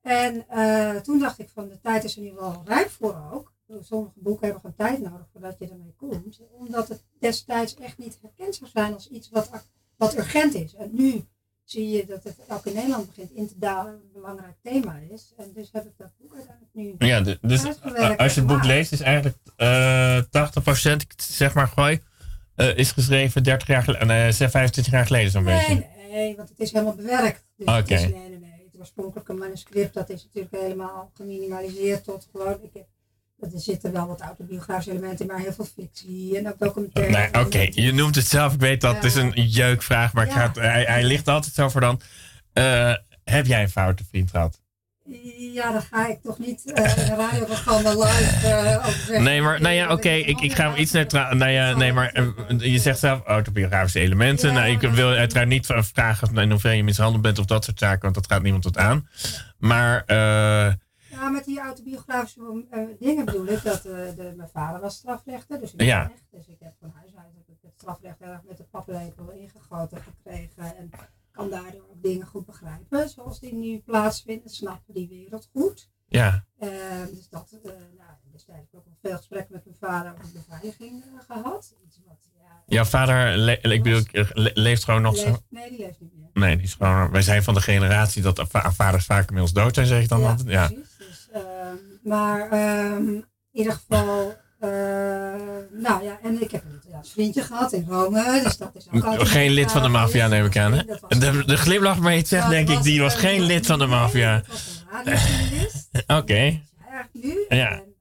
En 0.00 0.48
eh, 0.48 0.96
toen 0.96 1.18
dacht 1.18 1.38
ik 1.38 1.48
van 1.48 1.68
de 1.68 1.80
tijd 1.80 2.04
is 2.04 2.16
er 2.16 2.22
nu 2.22 2.32
wel 2.32 2.62
rijp 2.64 2.90
voor 2.90 3.30
ook. 3.32 3.52
Sommige 3.80 4.20
boeken 4.20 4.44
hebben 4.44 4.60
gewoon 4.60 4.76
tijd 4.76 5.10
nodig 5.10 5.28
voordat 5.32 5.58
je 5.58 5.68
ermee 5.68 5.94
komt. 5.96 6.40
Omdat 6.50 6.88
het 6.88 7.04
destijds 7.18 7.74
echt 7.74 7.98
niet 7.98 8.18
herkend 8.22 8.54
zou 8.54 8.70
zijn 8.70 8.94
als 8.94 9.08
iets 9.08 9.30
wat, 9.30 9.50
wat 9.96 10.16
urgent 10.16 10.54
is. 10.54 10.74
En 10.74 10.90
nu 10.92 11.24
zie 11.70 11.88
je 11.88 12.06
dat 12.06 12.24
het 12.24 12.36
ook 12.48 12.66
in 12.66 12.74
Nederland 12.74 13.06
begint 13.06 13.30
in 13.30 13.48
te 13.48 13.54
dalen 13.58 13.92
een 13.92 14.10
belangrijk 14.12 14.54
thema 14.62 15.00
is. 15.10 15.32
En 15.36 15.52
dus 15.54 15.68
heb 15.72 15.84
ik 15.84 15.92
dat 15.96 16.10
boek 16.18 16.34
uiteindelijk 16.34 16.74
nu 16.74 16.94
ja, 17.08 17.20
de- 17.20 17.38
dus 17.42 17.64
als 18.16 18.34
je 18.34 18.40
het 18.40 18.46
boek 18.46 18.64
leest, 18.64 18.92
is 18.92 19.00
eigenlijk 19.00 19.36
eh 19.56 20.18
80%, 20.30 21.02
ik 21.02 21.12
zeg 21.16 21.54
maar 21.54 21.66
gooi, 21.68 22.00
eh, 22.54 22.76
is 22.76 22.92
geschreven 22.92 23.42
30 23.42 23.68
jaar 23.68 23.82
geleden, 23.82 24.06
nee, 24.06 24.32
25 24.32 24.92
jaar 24.92 25.06
geleden 25.06 25.30
zo'n 25.30 25.44
beetje. 25.44 25.74
Nee, 25.74 26.10
nee, 26.10 26.36
want 26.36 26.48
het 26.48 26.60
is 26.60 26.72
helemaal 26.72 26.94
bewerkt. 26.94 27.44
Dus 27.56 27.66
het 27.66 27.82
Oké. 27.84 27.94
is, 27.94 28.00
nee, 28.00 28.12
nee, 28.12 28.38
nee. 28.38 28.68
Het 28.70 28.80
oorspronkelijke 28.80 29.32
manuscript, 29.32 29.94
dat 29.94 30.10
is 30.10 30.24
natuurlijk 30.24 30.62
helemaal 30.62 31.10
geminimaliseerd 31.14 32.04
tot 32.04 32.28
gewoon. 32.32 32.58
Ik 32.62 32.70
heb, 32.72 32.86
er 33.40 33.60
zitten 33.60 33.92
wel 33.92 34.06
wat 34.06 34.20
autobiografische 34.20 34.90
elementen, 34.90 35.26
maar 35.26 35.38
heel 35.38 35.52
veel 35.52 35.68
fictie 35.76 36.38
en 36.38 36.48
ook 36.48 36.58
documentaire. 36.58 37.12
Nee, 37.12 37.44
oké, 37.44 37.68
je 37.70 37.92
noemt 37.92 38.14
het 38.14 38.26
zelf. 38.26 38.52
Ik 38.52 38.60
weet 38.60 38.80
dat 38.80 38.94
het 38.94 39.04
is 39.04 39.14
een 39.14 39.30
jeukvraag, 39.30 40.12
maar 40.12 40.52
hij, 40.54 40.84
hij 40.84 41.04
ligt 41.04 41.28
altijd 41.28 41.54
zo 41.54 41.68
voor 41.68 41.80
dan. 41.80 42.00
Eh, 42.52 42.94
heb 43.24 43.46
jij 43.46 43.62
een 43.62 43.70
foute 43.70 44.04
vriend 44.10 44.30
gehad? 44.30 44.60
Ja, 45.52 45.72
dan 45.72 45.82
ga 45.82 46.08
ik 46.08 46.22
toch 46.22 46.38
niet 46.38 46.72
eh 46.72 46.96
in 46.96 47.12
een 47.12 47.16
radioprogramma 47.16 47.90
live 47.90 48.46
eh 48.46 48.86
over 48.86 48.92
zeggen. 48.92 49.22
Nee, 49.22 49.42
maar 49.42 49.60
nou 49.60 49.74
ja, 49.74 49.92
oké, 49.92 50.08
ik, 50.08 50.40
ik 50.40 50.54
ga 50.54 50.76
iets 50.76 50.92
neutraal. 50.92 51.34
Nou 51.34 51.50
ja, 51.50 51.76
nee, 51.76 51.92
maar 51.92 52.12
eh, 52.12 52.26
je 52.58 52.78
zegt 52.78 52.98
zelf 52.98 53.24
autobiografische 53.24 54.00
elementen. 54.00 54.48
Ja, 54.48 54.54
nou, 54.54 54.70
ik 54.70 54.80
wil 54.80 55.08
uiteraard 55.08 55.48
niet 55.48 55.66
vragen 55.66 56.36
in 56.36 56.50
hoeverre 56.50 56.76
je 56.76 56.84
mishandeld 56.84 57.22
bent 57.22 57.38
of 57.38 57.44
dat 57.44 57.64
soort 57.64 57.78
zaken, 57.78 58.02
want 58.02 58.14
dat 58.14 58.26
gaat 58.26 58.42
niemand 58.42 58.62
tot 58.62 58.76
aan. 58.76 59.08
Maar 59.58 60.02
eh, 60.06 60.72
Ja, 61.18 61.28
met 61.28 61.44
die 61.44 61.58
autobiografische 61.60 62.66
eh, 62.70 62.80
dingen 62.98 63.24
bedoel 63.24 63.46
ik 63.46 63.62
dat 63.62 63.84
eh, 63.84 63.92
de, 64.16 64.32
mijn 64.36 64.48
vader 64.48 64.80
was 64.80 64.94
strafrechter, 64.96 65.60
dus 65.60 65.72
ik 65.74 65.80
Ja. 65.82 66.02
ben 66.06 66.12
echt. 66.12 66.24
Dus 66.30 66.46
ik 66.48 66.56
heb 66.60 66.72
van 66.80 66.92
huis 66.94 67.16
uit 67.16 67.34
heb 67.34 67.48
ik 67.48 67.58
het 67.62 67.72
strafrecht 67.76 68.20
erg 68.20 68.42
met 68.44 68.56
de 68.56 68.64
paplepel 68.64 69.30
ingegoten 69.30 69.98
gekregen 70.02 70.76
en 70.76 70.90
kan 71.32 71.50
daardoor 71.50 71.80
ook 71.90 72.02
dingen 72.02 72.26
goed 72.26 72.46
begrijpen, 72.46 73.08
zoals 73.08 73.40
die 73.40 73.54
nu 73.54 73.78
plaatsvinden, 73.78 74.50
snappen 74.50 74.94
die 74.94 75.08
wereld 75.08 75.48
goed. 75.52 75.90
ja, 76.06 76.44
Eh, 76.58 76.68
dus 77.10 77.28
dat, 77.28 77.58
eh 77.62 77.70
nou, 77.96 78.10
destijds 78.32 78.70
heb 78.72 78.80
ik 78.80 78.88
ook 78.88 78.96
veel 79.02 79.16
gesprekken 79.16 79.52
met 79.54 79.64
mijn 79.64 79.76
vader 79.80 80.12
over 80.12 80.32
beveiliging 80.32 81.04
eh, 81.04 81.36
gehad. 81.36 81.74
Iets 81.86 82.00
wat, 82.06 82.28
ja, 82.38 82.62
jouw 82.66 82.84
vader, 82.84 83.36
le- 83.36 83.52
ik 83.62 83.82
bedoel, 83.82 84.02
le- 84.32 84.50
leeft 84.54 84.84
gewoon 84.84 85.02
nog 85.02 85.16
zo. 85.16 85.36
nee, 85.48 85.68
die 85.70 85.78
leeft 85.78 86.00
niet 86.00 86.14
meer. 86.16 86.28
Nee, 86.32 86.56
die 86.56 86.64
is 86.64 86.74
gewoon, 86.74 87.10
wij 87.10 87.22
zijn 87.22 87.42
van 87.42 87.54
de 87.54 87.60
generatie 87.60 88.22
dat 88.22 88.44
va- 88.48 88.72
vaders 88.72 89.04
vaak 89.06 89.20
inmiddels 89.28 89.52
dood 89.52 89.74
zijn, 89.74 89.86
zeg 89.86 90.02
ik 90.02 90.08
dan 90.08 90.20
ja, 90.20 90.28
altijd. 90.30 90.48
Ja. 90.48 90.66
precies. 90.66 90.87
Maar 92.08 92.50
ehm, 92.50 93.08
in 93.08 93.24
ieder 93.50 93.72
geval, 93.72 94.34
eh, 94.58 94.68
nou 95.72 96.02
ja, 96.02 96.18
en 96.22 96.42
ik 96.42 96.50
heb 96.50 96.64
een 96.64 96.74
Italiaans 96.74 97.12
vriendje 97.12 97.42
gehad 97.42 97.72
in 97.72 97.86
Rome, 97.88 98.40
dus 98.42 98.56
dat 98.56 98.74
is 98.74 98.88
ook 98.90 99.26
Geen 99.26 99.50
lid 99.50 99.72
van 99.72 99.82
de 99.82 99.88
maffia, 99.88 100.28
neem 100.28 100.44
ik 100.44 100.56
aan. 100.56 100.72
Hè? 100.72 100.84
De, 101.08 101.44
de 101.46 101.56
glimlach 101.56 101.94
waarmee 101.94 102.12
je 102.12 102.18
het 102.18 102.28
zegt, 102.28 102.48
denk 102.48 102.68
ik, 102.68 102.82
die 102.82 103.00
was 103.00 103.14
geen 103.14 103.40
lid 103.40 103.66
van 103.66 103.78
de 103.78 103.86
maffia. 103.86 104.42
Oké. 106.20 106.34
Hij 106.34 106.62
eigenlijk 106.76 107.10
nu. 107.12 107.56
Ja. 107.56 107.70
En, 107.70 107.78
ik 107.78 107.94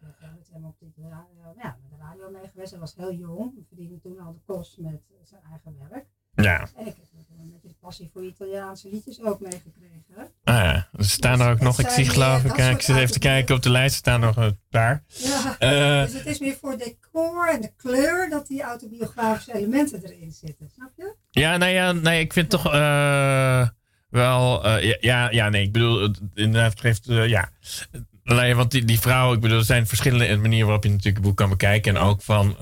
ben 0.00 0.14
veel 0.20 0.28
met 0.36 0.48
hem 0.52 0.64
op 0.64 0.74
de 0.78 1.02
radio, 1.02 1.54
ja, 1.62 1.76
met 1.82 1.90
de 1.90 1.96
radio 2.00 2.30
mee 2.30 2.50
geweest. 2.52 2.70
Hij 2.70 2.80
was 2.80 2.94
heel 2.96 3.12
jong. 3.12 3.52
Verdiende 3.68 4.00
toen 4.00 4.18
al 4.18 4.32
de 4.32 4.52
kost 4.52 4.78
met 4.78 5.00
zijn 5.24 5.42
eigen 5.50 5.76
werk. 5.90 6.06
Ja. 6.34 6.60
En 6.76 6.86
ik 6.86 6.96
heb 6.96 7.06
ook 7.18 7.38
een 7.38 7.50
beetje 7.52 7.68
de 7.68 7.74
passie 7.88 8.10
voor 8.12 8.24
Italiaanse 8.24 8.88
liedjes 8.90 9.22
ook 9.22 9.40
meegekregen. 9.40 10.32
Ah, 10.44 10.54
ja. 10.54 10.88
Er 10.92 11.04
staan 11.04 11.40
er 11.40 11.50
ook 11.50 11.60
nog, 11.60 11.80
ik 11.80 11.88
zie 11.88 12.08
geloof 12.08 12.44
ik, 12.44 12.58
eh, 12.58 12.70
ik 12.70 12.80
zit 12.80 12.96
even 12.96 13.12
te 13.12 13.18
kijken 13.18 13.54
op 13.54 13.62
de 13.62 13.70
lijst, 13.70 13.92
er 13.92 13.98
staan 13.98 14.20
nog 14.20 14.36
een 14.36 14.58
paar. 14.70 15.04
Ja. 15.06 15.56
Eh, 15.58 16.02
dus 16.04 16.12
het 16.12 16.26
is 16.26 16.38
meer 16.38 16.56
voor 16.60 16.78
decor 16.78 17.48
en 17.48 17.60
de 17.60 17.72
kleur 17.76 18.30
dat 18.30 18.46
die 18.46 18.62
autobiografische 18.62 19.54
elementen 19.54 20.02
erin 20.04 20.32
zitten. 20.32 20.70
Snap 20.74 20.90
je? 20.96 21.14
ja, 21.30 21.56
nou 21.56 21.72
ja, 21.72 21.92
nee, 21.92 22.20
ik 22.20 22.32
vind 22.32 22.50
toch 22.50 22.72
eh, 22.72 23.68
wel, 24.10 24.68
ja, 25.00 25.30
ja, 25.30 25.48
nee, 25.48 25.62
ik 25.62 25.72
bedoel, 25.72 26.14
inderdaad, 26.34 26.70
het 26.70 26.80
geeft, 26.80 27.04
ja. 27.06 27.50
Want 28.54 28.70
die, 28.70 28.84
die 28.84 29.00
vrouw, 29.00 29.32
ik 29.32 29.40
bedoel, 29.40 29.58
er 29.58 29.64
zijn 29.64 29.86
verschillende 29.86 30.36
manieren 30.36 30.66
waarop 30.66 30.84
je 30.84 30.90
natuurlijk 30.90 31.16
het 31.16 31.26
boek 31.26 31.36
kan 31.36 31.48
bekijken. 31.48 31.96
En 31.96 32.02
ook 32.02 32.22
van, 32.22 32.56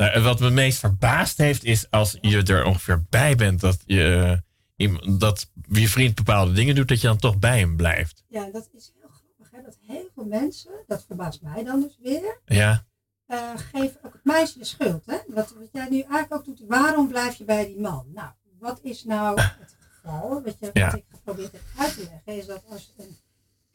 nou, 0.00 0.20
wat 0.22 0.40
me 0.40 0.50
meest 0.50 0.78
verbaasd 0.78 1.38
heeft, 1.38 1.64
is 1.64 1.90
als 1.90 2.18
je 2.20 2.42
er 2.42 2.64
ongeveer 2.64 3.04
bij 3.10 3.34
bent 3.36 3.60
dat 3.60 3.82
je, 3.86 4.40
eh, 4.76 5.18
dat 5.18 5.50
je 5.68 5.88
vriend 5.88 6.14
bepaalde 6.14 6.52
dingen 6.52 6.74
doet, 6.74 6.88
dat 6.88 7.00
je 7.00 7.06
dan 7.06 7.18
toch 7.18 7.38
bij 7.38 7.58
hem 7.58 7.76
blijft. 7.76 8.24
Ja, 8.28 8.50
dat 8.52 8.68
is 8.72 8.92
heel 9.00 9.08
grappig. 9.10 9.50
Hè? 9.50 9.62
Dat 9.62 9.78
heel 9.86 10.08
veel 10.14 10.24
mensen, 10.24 10.70
dat 10.86 11.04
verbaast 11.06 11.42
mij 11.42 11.64
dan 11.64 11.80
dus 11.80 11.98
weer, 12.02 12.40
Ja, 12.44 12.84
eh 13.26 13.50
geven 13.56 14.00
ook 14.04 14.12
het 14.12 14.24
meisje 14.24 14.58
de 14.58 14.64
schuld. 14.64 15.06
Hè? 15.06 15.16
Wat, 15.28 15.54
wat 15.58 15.68
jij 15.72 15.88
nu 15.88 16.00
eigenlijk 16.00 16.34
ook 16.34 16.44
doet, 16.44 16.62
waarom 16.68 17.08
blijf 17.08 17.34
je 17.34 17.44
bij 17.44 17.66
die 17.66 17.80
man? 17.80 18.06
Nou, 18.14 18.30
wat 18.58 18.80
is 18.82 19.04
nou 19.04 19.40
het 19.40 19.76
geval? 19.90 20.42
Wat, 20.42 20.56
je, 20.60 20.70
Ja. 20.72 20.86
wat 20.90 20.94
ik 20.98 21.04
geprobeerd 21.10 21.52
heb 21.52 21.60
uit 21.76 21.94
te 21.94 22.00
leggen, 22.00 22.36
is 22.36 22.46
dat 22.46 22.62
als 22.68 22.94
een 22.98 23.16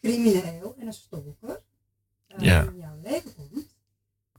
crimineel 0.02 0.76
en 0.80 0.88
een 0.88 0.94
stalker 0.94 1.62
eh, 2.28 2.40
Ja. 2.44 2.62
in 2.64 2.78
jouw 2.78 3.00
leven 3.04 3.36
komt, 3.36 3.75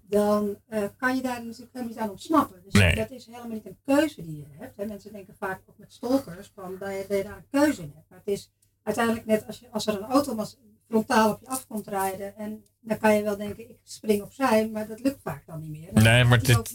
dan 0.09 0.57
eh, 0.69 0.83
kan 0.97 1.17
je 1.17 1.23
daar 1.23 1.45
natuurlijk 1.45 1.73
helemaal 1.73 1.93
niet 1.95 2.03
aan 2.03 2.11
ontsnappen. 2.11 2.63
Dus 2.65 2.73
Nee. 2.73 2.95
dat 2.95 3.11
is 3.11 3.27
helemaal 3.27 3.49
niet 3.49 3.67
een 3.67 3.79
keuze 3.85 4.23
die 4.23 4.37
je 4.37 4.45
hebt. 4.59 4.77
Hè? 4.77 4.87
Mensen 4.87 5.13
denken 5.13 5.35
vaak 5.39 5.61
ook 5.67 5.79
met 5.79 5.93
stalkers 5.93 6.51
van 6.55 6.77
dat 6.79 6.89
je, 6.91 7.05
dat 7.09 7.17
je 7.17 7.23
daar 7.25 7.37
een 7.37 7.61
keuze 7.61 7.83
in 7.83 7.93
hebt. 7.95 8.09
Maar 8.09 8.19
het 8.25 8.29
is 8.35 8.51
uiteindelijk 8.83 9.27
net 9.27 9.47
als, 9.47 9.59
je, 9.59 9.71
als 9.71 9.87
er 9.87 9.95
een 9.95 10.09
auto 10.09 10.45
frontaal 10.89 11.33
op 11.33 11.41
je 11.41 11.47
af 11.47 11.67
komt 11.67 11.87
rijden 11.87 12.37
en 12.37 12.65
dan 12.81 12.99
kan 12.99 13.15
je 13.15 13.23
wel 13.23 13.37
denken 13.37 13.71
ik 13.71 13.79
spring 13.83 14.23
opzij, 14.23 14.69
maar 14.69 14.87
dat 14.87 15.01
lukt 15.01 15.23
vaak 15.23 15.47
dan 15.47 15.61
niet 15.61 15.71
meer. 15.71 15.95
Dan 15.95 16.03
Nee, 16.03 16.25
maar 16.25 16.43
dit- 16.43 16.71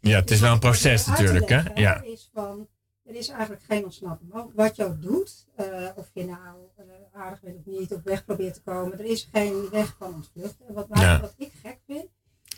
ja 0.00 0.16
het 0.16 0.24
is 0.24 0.24
Dus 0.30 0.40
wel 0.40 0.52
een 0.52 0.58
proces 0.58 1.06
natuurlijk, 1.06 1.48
hè? 1.48 1.60
Ja. 1.74 2.02
Is 2.02 2.30
van, 2.32 2.68
er 3.04 3.14
is 3.14 3.28
eigenlijk 3.28 3.62
geen 3.62 3.84
ontsnappen 3.84 4.26
mogelijk. 4.32 4.56
Wat 4.56 4.76
je 4.76 4.84
ook 4.84 5.02
doet, 5.02 5.46
eh, 5.56 5.66
of 5.96 6.10
je 6.14 6.24
nou 6.24 6.56
eh, 6.76 6.84
aardig 7.12 7.40
bent 7.40 7.56
of 7.56 7.64
niet, 7.64 7.92
op 7.92 8.04
weg 8.04 8.24
probeert 8.24 8.54
te 8.54 8.62
komen, 8.62 8.98
er 8.98 9.04
is 9.04 9.28
geen 9.32 9.68
weg 9.70 9.94
van 9.98 10.14
ontvluchten. 10.14 10.66
En 10.68 10.74
wat, 10.74 10.86
Ja. 10.92 11.20
wat 11.20 11.34
ik 11.36 11.52
gek 11.62 11.78
vind, 11.86 12.06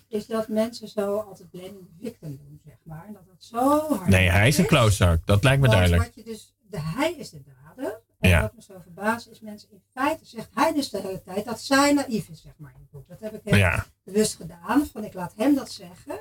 is 0.08 0.26
dat 0.26 0.48
mensen 0.48 0.88
zo 0.88 1.16
altijd 1.18 1.50
blaming 1.50 1.88
victim 2.00 2.36
doen, 2.36 2.60
zeg 2.64 2.76
maar. 2.82 3.04
En 3.06 3.12
dat 3.12 3.26
dat 3.26 3.44
zo 3.44 3.94
hard 3.94 4.08
Nee, 4.08 4.28
hij 4.30 4.48
is 4.48 4.58
een 4.58 4.66
klootzak, 4.66 5.26
dat 5.26 5.44
lijkt 5.44 5.62
me 5.62 5.68
duidelijk. 5.68 6.02
Wat 6.04 6.14
je 6.14 6.24
dus, 6.24 6.54
de 6.70 6.80
hij 6.80 7.12
is 7.12 7.30
de 7.30 7.42
dader. 7.42 8.00
En 8.18 8.28
Ja. 8.28 8.40
wat 8.40 8.54
me 8.54 8.62
zo 8.62 8.74
verbaast 8.82 9.26
is, 9.28 9.40
mensen 9.40 9.70
in 9.70 9.82
feite 9.92 10.24
zegt 10.26 10.48
hij 10.54 10.72
dus 10.72 10.90
de 10.90 11.00
hele 11.00 11.22
tijd 11.22 11.44
dat 11.44 11.60
zij 11.60 11.92
naïef 11.92 12.28
is, 12.28 12.42
zeg 12.42 12.52
maar, 12.56 12.72
in 12.74 12.80
het 12.80 12.90
boek. 12.90 13.08
Dat 13.08 13.20
heb 13.20 13.34
ik 13.34 13.40
heel 13.44 13.56
Ja, 13.56 13.86
bewust 14.04 14.36
gedaan, 14.36 14.86
van 14.86 15.04
ik 15.04 15.14
laat 15.14 15.32
hem 15.36 15.54
dat 15.54 15.70
zeggen. 15.70 16.12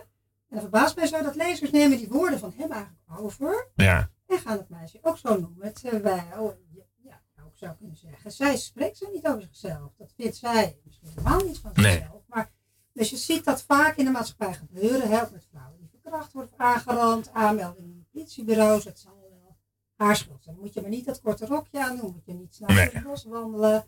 En 0.49 0.55
dat 0.55 0.59
verbaast 0.61 0.95
mij 0.95 1.07
zo 1.07 1.21
dat 1.23 1.35
lezers 1.35 1.71
nemen 1.71 1.97
die 1.97 2.07
woorden 2.07 2.39
van 2.39 2.53
hem 2.57 2.71
eigenlijk 2.71 3.19
over 3.19 3.67
ja, 3.75 4.09
en 4.27 4.37
gaan 4.39 4.57
het 4.57 4.69
meisje 4.69 4.99
ook 5.01 5.17
zo 5.17 5.39
noemen. 5.39 5.73
Terwijl, 5.73 6.57
ja, 7.03 7.21
ook 7.45 7.57
zou 7.57 7.75
kunnen 7.75 7.95
zeggen, 7.97 8.31
zij 8.31 8.57
spreekt 8.57 8.97
zo 8.97 9.09
niet 9.13 9.27
over 9.27 9.41
zichzelf. 9.41 9.91
Dat 9.97 10.13
vindt 10.17 10.35
zij 10.35 10.77
misschien 10.83 11.09
helemaal 11.09 11.43
niet 11.43 11.57
van 11.59 11.71
Nee. 11.73 11.91
zichzelf. 11.91 12.21
Maar, 12.27 12.51
dus 12.97 13.09
je 13.09 13.17
ziet 13.17 13.45
dat 13.45 13.63
vaak 13.63 13.95
in 13.97 14.05
de 14.05 14.11
maatschappij 14.11 14.53
gebeuren, 14.53 15.09
hè, 15.09 15.21
ook 15.21 15.31
met 15.31 15.47
vrouwen 15.51 15.77
die 15.79 15.89
verkracht 16.01 16.33
worden 16.33 16.53
aangerand, 16.57 17.29
aanmeldingen 17.33 17.89
in 17.91 18.07
politiebureaus. 18.11 18.83
Het 18.83 18.99
zal 18.99 19.17
wel 19.29 19.57
haar 19.95 20.15
schuld 20.15 20.43
zijn. 20.43 20.55
Dan 20.55 20.63
moet 20.63 20.73
je 20.73 20.81
maar 20.81 20.89
niet 20.89 21.05
dat 21.05 21.21
korte 21.21 21.45
rokje 21.45 21.83
aan 21.83 21.97
doen, 21.97 22.11
moet 22.11 22.25
je 22.25 22.33
niet 22.33 22.55
snel 22.55 22.67
Nee. 22.69 22.85
door 22.85 22.93
het 22.93 23.03
bos 23.03 23.23
wandelen. 23.23 23.83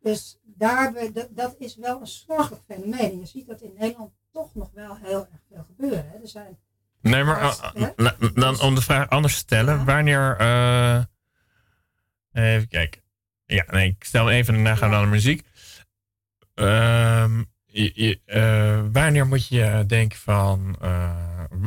Dus 0.00 0.38
daar, 0.44 0.92
dat, 1.30 1.54
is 1.58 1.76
wel 1.76 2.00
een 2.00 2.06
zorgelijk 2.06 2.62
fenomeen. 2.66 3.10
En 3.10 3.18
je 3.18 3.26
ziet 3.26 3.46
dat 3.46 3.60
in 3.60 3.72
Nederland 3.78 4.12
toch 4.32 4.54
nog 4.54 4.70
wel 4.74 4.96
heel 4.96 5.20
erg 5.32 5.40
veel 5.48 5.64
gebeuren. 5.66 6.08
Hè. 6.10 6.18
Er 6.18 6.28
zijn 6.28 6.58
Nee, 7.00 7.24
maar 7.24 7.40
Als, 7.42 7.60
uh, 7.62 7.72
hè? 7.74 7.88
na- 7.96 8.16
dan 8.34 8.60
om 8.60 8.74
de 8.74 8.80
vraag 8.80 9.08
anders 9.08 9.32
te 9.32 9.38
stellen. 9.38 9.78
Ja. 9.78 9.84
Wanneer. 9.84 10.36
eh, 10.38 11.02
even 12.32 12.68
kijken. 12.68 13.02
Ja, 13.44 13.64
nee, 13.70 13.88
ik 13.90 14.04
stel 14.04 14.30
even 14.30 14.54
en 14.54 14.64
daarna 14.64 14.78
gaan 14.78 14.88
we 14.88 14.94
Ja. 14.94 15.00
naar 15.00 15.10
de 15.10 15.14
muziek. 15.16 15.46
Ehm, 16.54 17.44
je- 17.94 18.20
eh, 18.24 18.80
wanneer 18.92 19.26
moet 19.26 19.46
je 19.48 19.84
denken 19.86 20.18
van... 20.18 20.76
eh, 20.80 21.10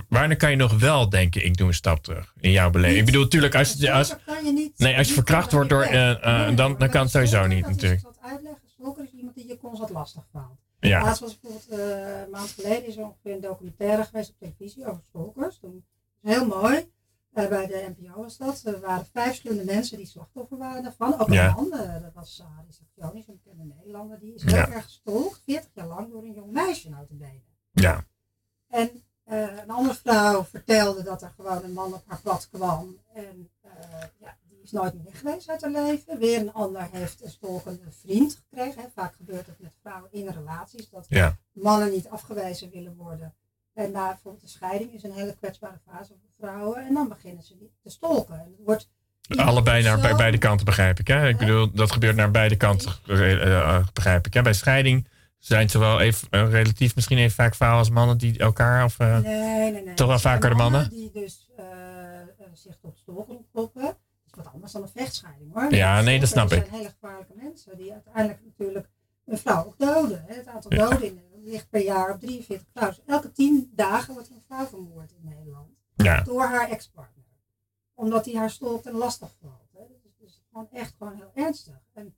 wanneer 0.10 0.38
kan 0.38 0.50
je 0.50 0.56
nog 0.56 0.80
wel 0.80 1.10
denken, 1.10 1.46
ik 1.46 1.58
doe 1.58 1.68
een 1.68 1.74
stap 1.74 2.04
terug 2.04 2.34
in 2.40 2.52
jouw 2.52 2.70
beleving? 2.70 3.00
Ik 3.00 3.06
bedoel, 3.06 3.24
natuurlijk, 3.24 3.56
als, 3.56 3.74
je- 3.78 3.92
als, 3.92 4.08
je 4.44 4.52
niet, 4.54 4.78
nee, 4.80 4.98
als 4.98 5.08
je 5.08 5.14
verkracht 5.14 5.52
wordt 5.52 5.70
door... 5.70 5.82
eh, 5.82 6.56
dan, 6.56 6.78
dan 6.78 6.90
kan 6.90 7.02
het 7.02 7.12
sowieso 7.12 7.48
niet, 7.48 7.62
Dat 7.62 7.70
is 7.70 7.76
natuurlijk. 7.76 8.02
wat 8.04 8.18
uitleggen. 8.22 8.62
Stalker 8.80 9.04
is 9.04 9.12
iemand 9.18 9.36
die 9.36 9.48
je 9.48 9.58
constant 9.58 9.90
lastig 9.90 10.24
valt. 10.32 10.60
Ja, 10.80 11.04
Laatst 11.04 11.22
was 11.22 11.40
bijvoorbeeld 11.40 11.80
een 11.80 12.30
maand 12.32 12.50
geleden 12.50 12.88
is 12.88 12.98
er 12.98 13.04
ongeveer 13.04 13.34
een 13.34 13.42
documentaire 13.42 14.04
geweest 14.04 14.30
op 14.30 14.36
televisie 14.40 14.86
over 14.86 15.02
stalkers. 15.10 15.58
Toen 15.60 15.84
was 16.22 16.34
heel 16.34 16.46
mooi. 16.48 16.86
Eh, 17.34 17.48
bij 17.48 17.68
de 17.68 17.94
NPO 17.98 18.22
was 18.22 18.38
dat. 18.38 18.62
Er 18.66 18.80
waren 18.80 19.06
vijf 19.06 19.28
verschillende 19.28 19.64
mensen 19.66 19.98
die 19.98 20.06
slachtoffer 20.06 20.58
waren 20.58 20.84
daarvan. 20.84 21.20
Ook 21.20 21.28
een 21.28 21.34
Ja. 21.34 21.54
man, 21.56 21.74
eh, 21.74 22.02
dat 22.02 22.14
was 22.14 22.36
Sari 22.36 22.66
Sakjoni, 22.72 23.24
zo'n 23.24 23.40
bekende 23.44 23.74
Nederlander. 23.76 24.20
Die 24.20 24.34
is 24.34 24.44
heel 24.44 24.56
Ja. 24.56 24.70
erg 24.72 24.84
gestalkt, 24.84 25.42
40 25.46 25.70
jaar 25.74 25.88
lang, 25.88 26.12
door 26.12 26.24
een 26.24 26.34
jong 26.34 26.52
meisje 26.52 26.90
nou 26.90 27.08
te 27.08 27.14
benen. 27.14 27.44
ja, 27.72 28.06
En 28.68 29.04
eh, 29.24 29.58
een 29.58 29.70
andere 29.70 29.96
vrouw 29.96 30.44
vertelde 30.44 31.04
dat 31.04 31.22
er 31.22 31.34
gewoon 31.36 31.64
een 31.64 31.74
man 31.74 31.94
op 31.94 32.04
haar 32.08 32.22
pad 32.22 32.50
kwam. 32.50 32.98
En 33.14 33.50
eh, 33.62 33.72
ja, 34.20 34.38
die 34.48 34.62
is 34.62 34.72
nooit 34.72 34.94
meer 34.94 35.04
weg 35.04 35.20
geweest 35.20 35.50
uit 35.50 35.62
haar 35.62 35.72
leven. 35.72 36.18
Weer 36.18 36.40
een 36.40 36.54
ander 36.54 36.88
heeft 36.92 37.24
een 37.24 37.30
stalkende 37.30 37.92
vriend 37.92 38.34
gekregen. 38.36 38.82
Hè. 38.82 38.88
Vaak 38.90 39.16
gebeurt 39.16 39.46
het 39.48 39.60
met 39.60 39.74
vrouwen 39.82 40.12
in 40.12 40.28
relaties. 40.28 40.90
Dat 40.90 41.06
ja. 41.10 41.38
mannen 41.52 41.92
niet 41.92 42.08
afgewezen 42.10 42.70
willen 42.70 42.96
worden. 42.96 43.36
En 43.74 43.92
na 43.92 44.08
bijvoorbeeld 44.08 44.44
de 44.44 44.50
scheiding 44.50 44.94
is 44.94 45.04
een 45.04 45.12
hele 45.12 45.36
kwetsbare 45.40 45.80
fase 45.92 46.08
voor 46.10 46.48
vrouwen. 46.50 46.86
En 46.88 46.94
dan 46.94 47.08
beginnen 47.10 47.44
ze 47.44 47.56
te 47.84 47.90
stolken. 47.90 48.34
En 48.34 48.40
het 48.58 48.66
wordt 48.66 48.90
Allebei 49.36 49.84
naar 49.84 50.00
bij, 50.00 50.16
beide 50.16 50.38
kanten, 50.38 50.66
begrijp 50.66 51.00
ik. 51.00 51.08
Hè? 51.08 51.28
Ik 51.28 51.38
bedoel, 51.38 51.72
dat 51.72 51.92
gebeurt 51.92 52.16
naar 52.16 52.32
beide 52.32 52.56
kanten, 52.56 52.92
eh, 53.08 53.58
eh, 53.76 53.88
begrijp 53.94 54.26
ik. 54.28 54.34
Hè? 54.34 54.42
Bij 54.42 54.54
scheiding 54.54 55.08
zijn 55.38 55.70
ze 55.70 55.80
wel 55.80 56.00
even, 56.00 56.28
eh, 56.30 56.50
relatief 56.50 56.96
misschien 56.96 57.18
even 57.18 57.32
vaak 57.36 57.56
vrouwen 57.56 57.80
als 57.80 57.90
mannen 57.90 58.18
die 58.18 58.40
elkaar... 58.40 58.84
Of, 58.84 59.00
eh, 59.00 59.20
Nee, 59.20 59.72
nee, 59.72 59.84
nee. 59.84 59.94
Toch 59.94 60.08
wel 60.08 60.16
Er 60.16 60.22
vaker 60.22 60.50
de 60.50 60.56
mannen? 60.56 60.90
Die 60.90 61.12
dus 61.14 61.50
eh, 61.58 61.66
eh, 62.22 62.28
zich 62.54 62.78
tot 62.82 62.98
stalken 62.98 63.36
ontpoppen. 63.38 63.82
Dat 63.82 63.96
is 64.26 64.32
wat 64.36 64.54
anders 64.54 64.72
dan 64.72 64.82
een 64.82 64.90
vechtscheiding 64.96 65.54
hoor. 65.54 65.74
Ja, 65.74 66.02
nee, 66.02 66.20
dat 66.20 66.30
snap 66.30 66.50
Dat 66.50 66.58
ik. 66.58 66.66
zijn 66.66 66.78
hele 66.80 66.94
gevaarlijke 67.00 67.34
mensen 67.36 67.78
die 67.78 67.92
uiteindelijk 67.94 68.40
natuurlijk 68.46 68.90
een 69.26 69.38
vrouw 69.38 69.66
ook 69.66 69.78
doden. 69.80 70.24
Hè. 70.28 70.36
Het 70.36 70.48
aantal 70.48 70.74
Ja. 70.74 70.90
doden 70.90 71.04
in, 71.08 71.22
ligt 71.44 71.70
per 71.70 71.84
jaar 71.84 72.14
op 72.14 72.20
43 72.20 72.68
vrouwen. 72.74 72.96
Dus 72.96 73.16
elke 73.16 73.32
10 73.32 73.72
dagen 73.76 74.14
wordt 74.14 74.30
een 74.30 74.44
vrouw 74.48 74.66
vermoord 74.66 75.12
in 75.12 75.30
Nederland. 75.30 75.70
ja, 75.96 76.22
door 76.22 76.44
haar 76.44 76.70
ex-partner. 76.70 77.26
Omdat 77.94 78.26
hij 78.26 78.36
haar 78.36 78.50
stalkt 78.50 78.86
en 78.86 78.94
lastig 78.94 79.30
valt. 79.42 79.70
Hè. 79.74 79.82
Dus, 80.04 80.12
dus 80.20 80.42
gewoon 80.52 80.68
echt 80.74 80.94
gewoon 80.98 81.16
heel 81.16 81.32
ernstig. 81.46 81.74
En, 81.94 82.16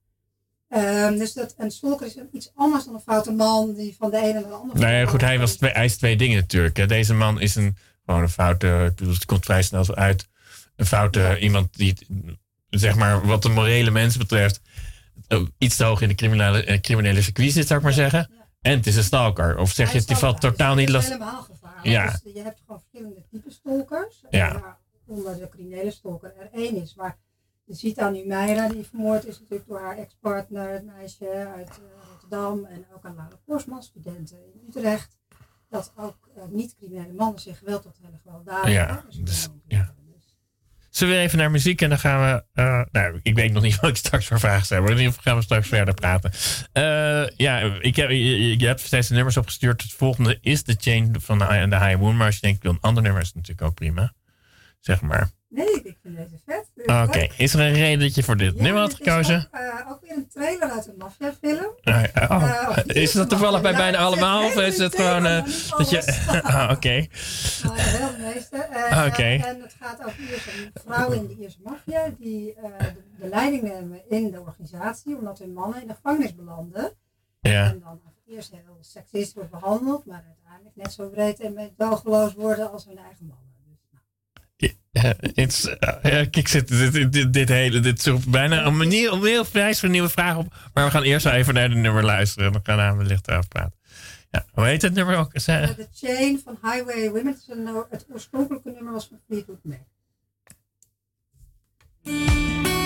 ehm, 0.67 1.17
dus 1.17 1.33
dat, 1.33 1.53
een 1.57 1.71
stalker 1.71 2.07
is 2.07 2.15
iets 2.31 2.51
anders 2.55 2.85
dan 2.85 2.93
een 2.93 2.99
foute 2.99 3.31
man 3.31 3.73
die 3.73 3.95
van 3.95 4.11
de 4.11 4.17
ene 4.17 4.33
naar 4.33 4.43
de 4.43 4.49
andere. 4.49 4.79
nou 4.79 4.93
ja, 4.93 4.99
vrouw 4.99 5.11
goed, 5.11 5.21
hij, 5.21 5.39
was 5.39 5.55
twee, 5.55 5.71
hij 5.71 5.85
is 5.85 5.97
twee 5.97 6.17
dingen 6.17 6.37
natuurlijk. 6.37 6.77
Hè? 6.77 6.85
Deze 6.85 7.13
man 7.13 7.41
is 7.41 7.55
een, 7.55 7.77
gewoon 8.05 8.21
een 8.21 8.29
foute, 8.29 8.85
ik 8.89 8.95
bedoel, 8.95 9.13
het 9.13 9.25
komt 9.25 9.45
vrij 9.45 9.61
snel 9.61 9.83
zo 9.83 9.93
uit. 9.93 10.27
Een 10.75 10.85
foute 10.85 11.39
iemand 11.39 11.77
die, 11.77 12.07
zeg 12.69 12.95
maar, 12.95 13.27
wat 13.27 13.41
de 13.41 13.49
morele 13.49 13.91
mensen 13.91 14.19
betreft, 14.19 14.61
eh, 15.27 15.41
iets 15.57 15.75
te 15.75 15.83
hoog 15.83 16.01
in 16.01 16.07
de 16.07 16.15
criminele, 16.15 16.63
eh, 16.63 16.81
criminele 16.81 17.21
circuit 17.21 17.51
zit, 17.51 17.67
zou 17.67 17.79
ik 17.79 17.85
maar 17.85 17.93
zeggen. 17.93 18.29
En 18.63 18.77
het 18.77 18.87
is 18.87 18.95
een 18.95 19.03
stalker. 19.03 19.57
Of 19.57 19.71
zeg 19.71 19.91
je, 19.91 20.01
die 20.05 20.15
valt 20.15 20.41
totaal 20.41 20.75
niet 20.75 20.87
het 20.87 20.97
is 20.97 21.09
los. 21.09 21.11
helemaal 21.11 21.41
gevaarlijk. 21.41 21.85
Ja. 21.85 22.19
Dus 22.23 22.33
je 22.33 22.41
hebt 22.41 22.59
gewoon 22.65 22.79
verschillende 22.79 23.25
typen 23.31 23.51
stalkers. 23.51 24.23
Ja. 24.29 24.77
Waaronder 25.05 25.37
de 25.37 25.49
criminele 25.49 25.91
stalker 25.91 26.33
er 26.37 26.49
één 26.51 26.81
is. 26.81 26.95
Maar 26.95 27.17
je 27.63 27.73
ziet 27.73 27.99
aan 27.99 28.13
Humeira, 28.13 28.67
die 28.67 28.83
vermoord 28.83 29.25
is 29.25 29.39
natuurlijk 29.39 29.67
door 29.67 29.79
haar 29.79 29.97
ex-partner, 29.97 30.69
het 30.69 30.85
meisje 30.85 31.51
uit 31.55 31.69
eh, 31.69 32.09
Rotterdam. 32.09 32.65
En 32.65 32.85
ook 32.95 33.05
aan 33.05 33.15
Laura 33.15 33.35
Postman, 33.45 33.83
studenten 33.83 34.37
in 34.37 34.61
Utrecht. 34.67 35.17
Dat 35.69 35.93
ook 35.95 36.29
eh, 36.35 36.43
niet-criminele 36.49 37.13
mannen 37.13 37.39
zich 37.41 37.57
geweld 37.57 37.81
tot 37.81 37.97
hele 38.01 38.17
gewelddadigen. 38.23 38.71
Ja, 38.71 39.03
dus- 39.23 39.49
ja. 39.67 39.92
Zullen 40.93 41.15
we 41.15 41.21
even 41.21 41.37
naar 41.37 41.51
muziek 41.51 41.81
en 41.81 41.89
dan 41.89 41.99
gaan 41.99 42.21
we. 42.33 42.43
eh, 42.61 42.81
nou, 42.91 43.19
ik 43.23 43.35
weet 43.35 43.51
nog 43.53 43.63
niet 43.63 43.75
wat 43.79 43.89
ik 43.89 43.95
straks 43.95 44.25
voor 44.27 44.39
vragen 44.39 44.65
stel, 44.65 44.81
maar 44.81 44.91
in 44.91 44.97
ieder 44.97 45.13
geval 45.13 45.23
gaan 45.23 45.35
we 45.35 45.43
straks 45.43 45.67
verder 45.67 45.93
praten. 45.93 46.31
Eh, 46.71 47.27
ja, 47.37 47.59
ik 47.79 47.95
heb, 47.95 48.09
je, 48.09 48.59
je 48.59 48.65
hebt 48.67 48.79
steeds 48.79 49.07
de 49.07 49.13
nummers 49.13 49.37
opgestuurd. 49.37 49.81
Het 49.81 49.93
volgende 49.93 50.37
is 50.41 50.63
de 50.63 50.75
Chain 50.79 51.15
van 51.19 51.39
de, 51.39 51.45
de 51.69 51.79
High 51.85 51.97
Moon. 51.99 52.17
Maar 52.17 52.25
als 52.25 52.35
je 52.35 52.41
denkt, 52.41 52.57
ik 52.57 52.63
wil 52.63 52.71
een 52.71 52.81
ander 52.81 53.03
nummer, 53.03 53.21
is 53.21 53.27
het 53.27 53.35
natuurlijk 53.35 53.67
ook 53.67 53.73
prima. 53.75 54.13
Zeg 54.79 55.01
maar. 55.01 55.29
Nee, 55.49 55.81
ik 55.83 55.97
vind 56.01 56.17
deze 56.17 56.39
vet. 56.45 56.65
Oké, 57.07 57.27
is 57.37 57.53
er 57.53 57.59
een 57.59 57.73
reden 57.73 57.99
dat 57.99 58.15
je 58.15 58.23
voor 58.23 58.37
dit 58.37 58.53
Ja, 58.55 58.61
nummer 58.61 58.81
had 58.81 58.93
gekozen? 58.93 59.35
Ook, 59.51 59.59
eh, 59.59 59.91
ook 59.91 60.01
weer 60.01 60.11
een 60.17 60.27
trailer 60.29 60.71
uit 60.71 60.87
een 60.87 60.97
maffiafilm. 60.97 61.71
Eh, 61.81 62.03
oh, 62.29 62.67
of 62.69 62.77
is 62.83 63.11
dat 63.11 63.29
toevallig 63.29 63.61
bij 63.61 63.71
Ja, 63.71 63.77
bijna 63.77 63.97
allemaal? 63.97 64.45
Of 64.45 64.55
is 64.55 64.77
het 64.77 64.95
gewoon 64.95 65.23
dat 65.77 65.89
je. 65.89 66.03
Ah, 66.43 66.69
Oké. 66.71 66.95
Maar 67.67 67.95
wel 67.99 68.11
de 68.11 68.31
meeste. 68.33 68.67
Ah, 68.89 69.05
oké. 69.05 69.23
En 69.23 69.61
het 69.61 69.72
gaat 69.72 69.72
over 70.05 70.19
Ierse 70.19 70.71
vrouwen 70.73 71.17
in 71.17 71.27
de 71.27 71.35
Ierse 71.35 71.59
maffia 71.63 72.13
die 72.17 72.53
eh, 72.53 72.63
de, 72.79 73.03
de 73.19 73.27
leiding 73.27 73.63
nemen 73.63 74.09
in 74.09 74.31
de 74.31 74.39
organisatie, 74.39 75.17
omdat 75.17 75.39
hun 75.39 75.53
mannen 75.53 75.81
in 75.81 75.87
de 75.87 75.93
gevangenis 75.93 76.35
belanden. 76.35 76.91
Ja. 77.39 77.69
En 77.69 77.79
dan 77.79 78.01
eerst 78.27 78.51
heel 78.51 78.77
seksistisch 78.81 79.33
wordt 79.33 79.49
behandeld, 79.49 80.05
maar 80.05 80.23
uiteindelijk 80.27 80.75
net 80.75 80.93
zo 80.93 81.09
breed 81.09 81.39
en 81.39 81.53
meedogenloos 81.53 82.33
worden 82.33 82.71
als 82.71 82.85
hun 82.85 82.97
eigen 82.97 83.25
mannen. 83.25 83.51
Ja, 84.91 85.13
is, 85.33 85.65
eh, 85.65 86.11
ja, 86.11 86.27
ik 86.31 86.47
zit 86.47 86.67
dit, 87.11 87.33
dit, 87.33 87.49
hele, 87.49 87.79
dit 87.79 88.29
bijna 88.29 88.65
een 88.65 88.77
manier 88.77 89.11
om 89.11 89.25
heel 89.25 89.45
prijs 89.45 89.79
voor 89.79 89.89
nieuwe 89.89 90.09
vragen 90.09 90.39
op. 90.39 90.53
Maar 90.73 90.85
we 90.85 90.91
gaan 90.91 91.03
eerst 91.03 91.25
even 91.25 91.53
naar 91.53 91.69
de 91.69 91.75
nummer 91.75 92.03
luisteren. 92.03 92.51
Dan 92.51 92.61
gaan 92.63 92.97
we 92.97 93.03
wellicht 93.03 93.27
erover 93.27 93.47
praten. 93.47 93.79
Ja, 94.31 94.45
hoe 94.53 94.65
heet 94.65 94.81
het 94.81 94.93
nummer 94.93 95.17
ook? 95.17 95.33
Eh, 95.33 95.75
de 95.75 95.87
Chain 95.93 96.39
van 96.43 96.57
Highway 96.61 97.09
Women, 97.09 97.37
het, 97.89 98.05
oorspronkelijke 98.11 98.69
nummer 98.69 98.93
was 98.93 99.07
van 99.07 99.19
Fleetwood 99.25 99.63
Mac. 99.63 99.77
Música 102.05 102.82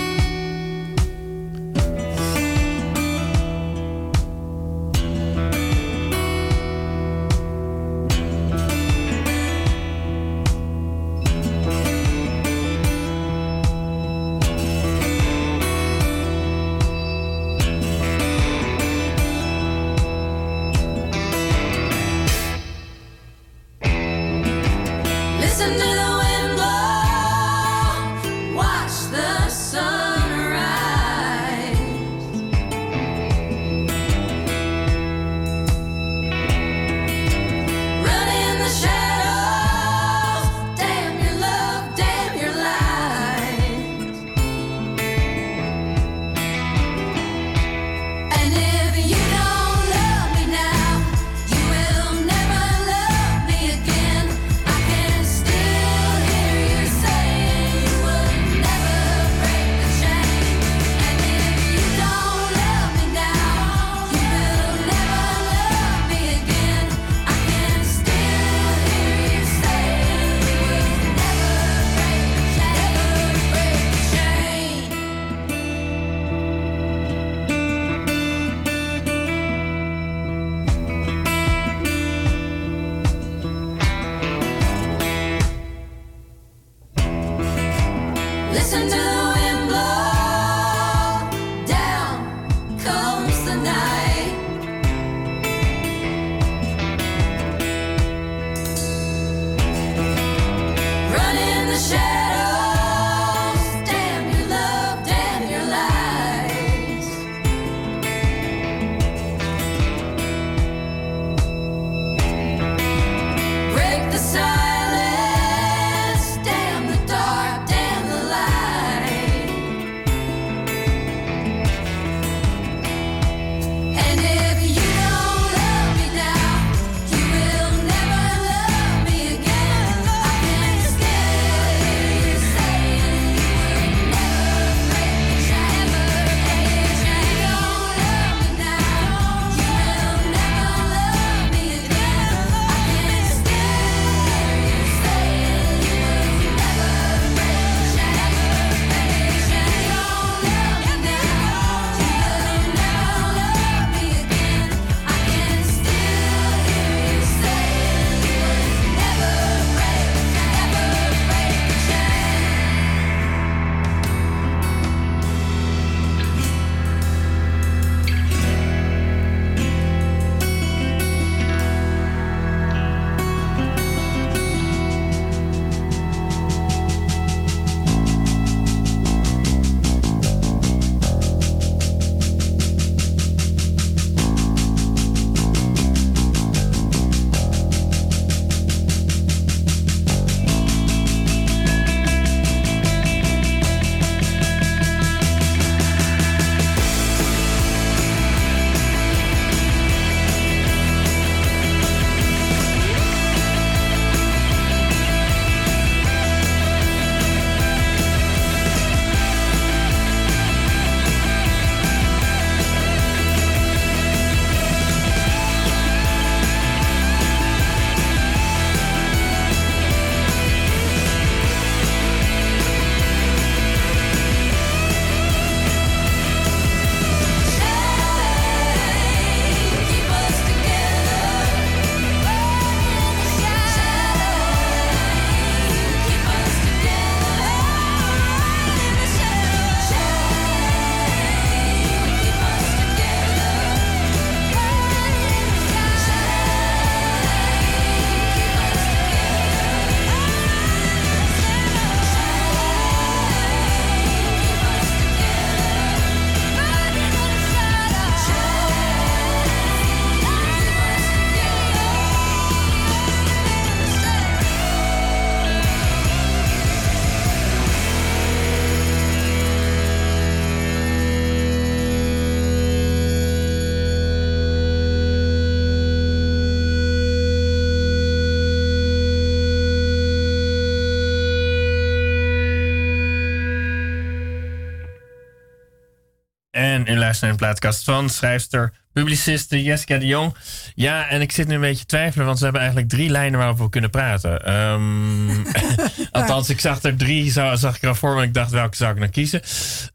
En 286.78 286.94
u 286.94 286.98
luistert 286.98 287.22
naar 287.22 287.30
een 287.30 287.38
plaatkast 287.38 287.84
van 287.84 288.10
schrijfster, 288.10 288.74
publiciste 288.94 289.64
Jessica 289.64 289.98
de 289.98 290.06
Jong. 290.06 290.36
Ja, 290.76 291.08
en 291.10 291.22
ik 291.22 291.32
zit 291.32 291.48
nu 291.48 291.56
een 291.56 291.62
beetje 291.62 291.80
te 291.80 291.86
twijfelen, 291.86 292.26
want 292.26 292.38
ze 292.38 292.44
hebben 292.44 292.62
eigenlijk 292.62 292.92
drie 292.92 293.10
lijnen 293.10 293.40
waarop 293.40 293.58
we 293.58 293.70
kunnen 293.70 293.90
praten. 293.90 294.46
Ehm, 294.46 295.30
althans, 296.12 296.50
ik 296.50 296.60
zag 296.60 296.84
er 296.84 296.98
drie, 296.98 297.32
zag 297.32 297.76
ik 297.76 297.82
er 297.82 297.88
al 297.88 297.96
voor, 297.96 298.16
maar 298.16 298.24
ik 298.24 298.34
dacht 298.34 298.52
welke 298.52 298.76
zou 298.76 298.92
ik 298.92 299.00
nou 299.00 299.12
kiezen. 299.12 299.42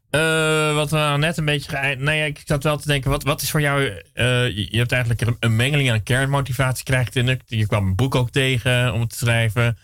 Eh, 0.09 0.75
wat 0.75 0.89
we 0.89 0.95
nou 0.95 1.19
net 1.19 1.37
een 1.37 1.45
beetje 1.45 1.69
geëind. 1.69 1.99
Nee, 1.99 2.17
ja, 2.17 2.25
ik 2.25 2.41
zat 2.45 2.63
wel 2.63 2.77
te 2.77 2.87
denken, 2.87 3.09
wat, 3.11 3.23
wat 3.23 3.41
is 3.41 3.51
voor 3.51 3.61
jou. 3.61 3.85
eh, 4.13 4.55
je, 4.55 4.77
hebt 4.77 4.91
eigenlijk 4.91 5.21
een, 5.21 5.37
een 5.39 5.55
mengeling 5.55 5.91
aan 5.91 6.03
kernmotivatie, 6.03 6.83
krijgt 6.83 7.15
in 7.15 7.27
het. 7.27 7.41
Je 7.45 7.67
kwam 7.67 7.87
een 7.87 7.95
boek 7.95 8.15
ook 8.15 8.29
tegen 8.29 8.93
om 8.93 8.99
het 8.99 9.09
te 9.09 9.17
schrijven. 9.17 9.77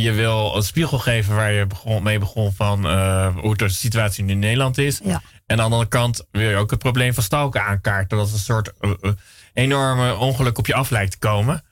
Je 0.00 0.12
wil 0.12 0.56
een 0.56 0.62
spiegel 0.62 0.98
geven 0.98 1.34
waar 1.34 1.52
je 1.52 1.66
begon, 1.66 2.02
mee 2.02 2.18
begon 2.18 2.52
van 2.52 2.86
eh, 2.88 3.36
hoe 3.36 3.56
de 3.56 3.68
situatie 3.68 4.24
nu 4.24 4.32
in 4.32 4.38
Nederland 4.38 4.78
is. 4.78 5.00
Ja. 5.04 5.12
En 5.12 5.20
aan 5.46 5.56
de 5.56 5.62
andere 5.62 5.88
kant 5.88 6.26
wil 6.30 6.50
je 6.50 6.56
ook 6.56 6.70
het 6.70 6.78
probleem 6.78 7.14
van 7.14 7.22
stalken 7.22 7.64
aankaarten. 7.64 8.18
Dat 8.18 8.26
is 8.26 8.32
een 8.32 8.38
soort 8.38 8.72
eh, 8.80 8.90
eh, 9.00 9.10
enorme 9.52 10.16
ongeluk 10.16 10.58
op 10.58 10.66
je 10.66 10.74
af 10.74 10.90
lijkt 10.90 11.10
te 11.10 11.18
komen. 11.18 11.64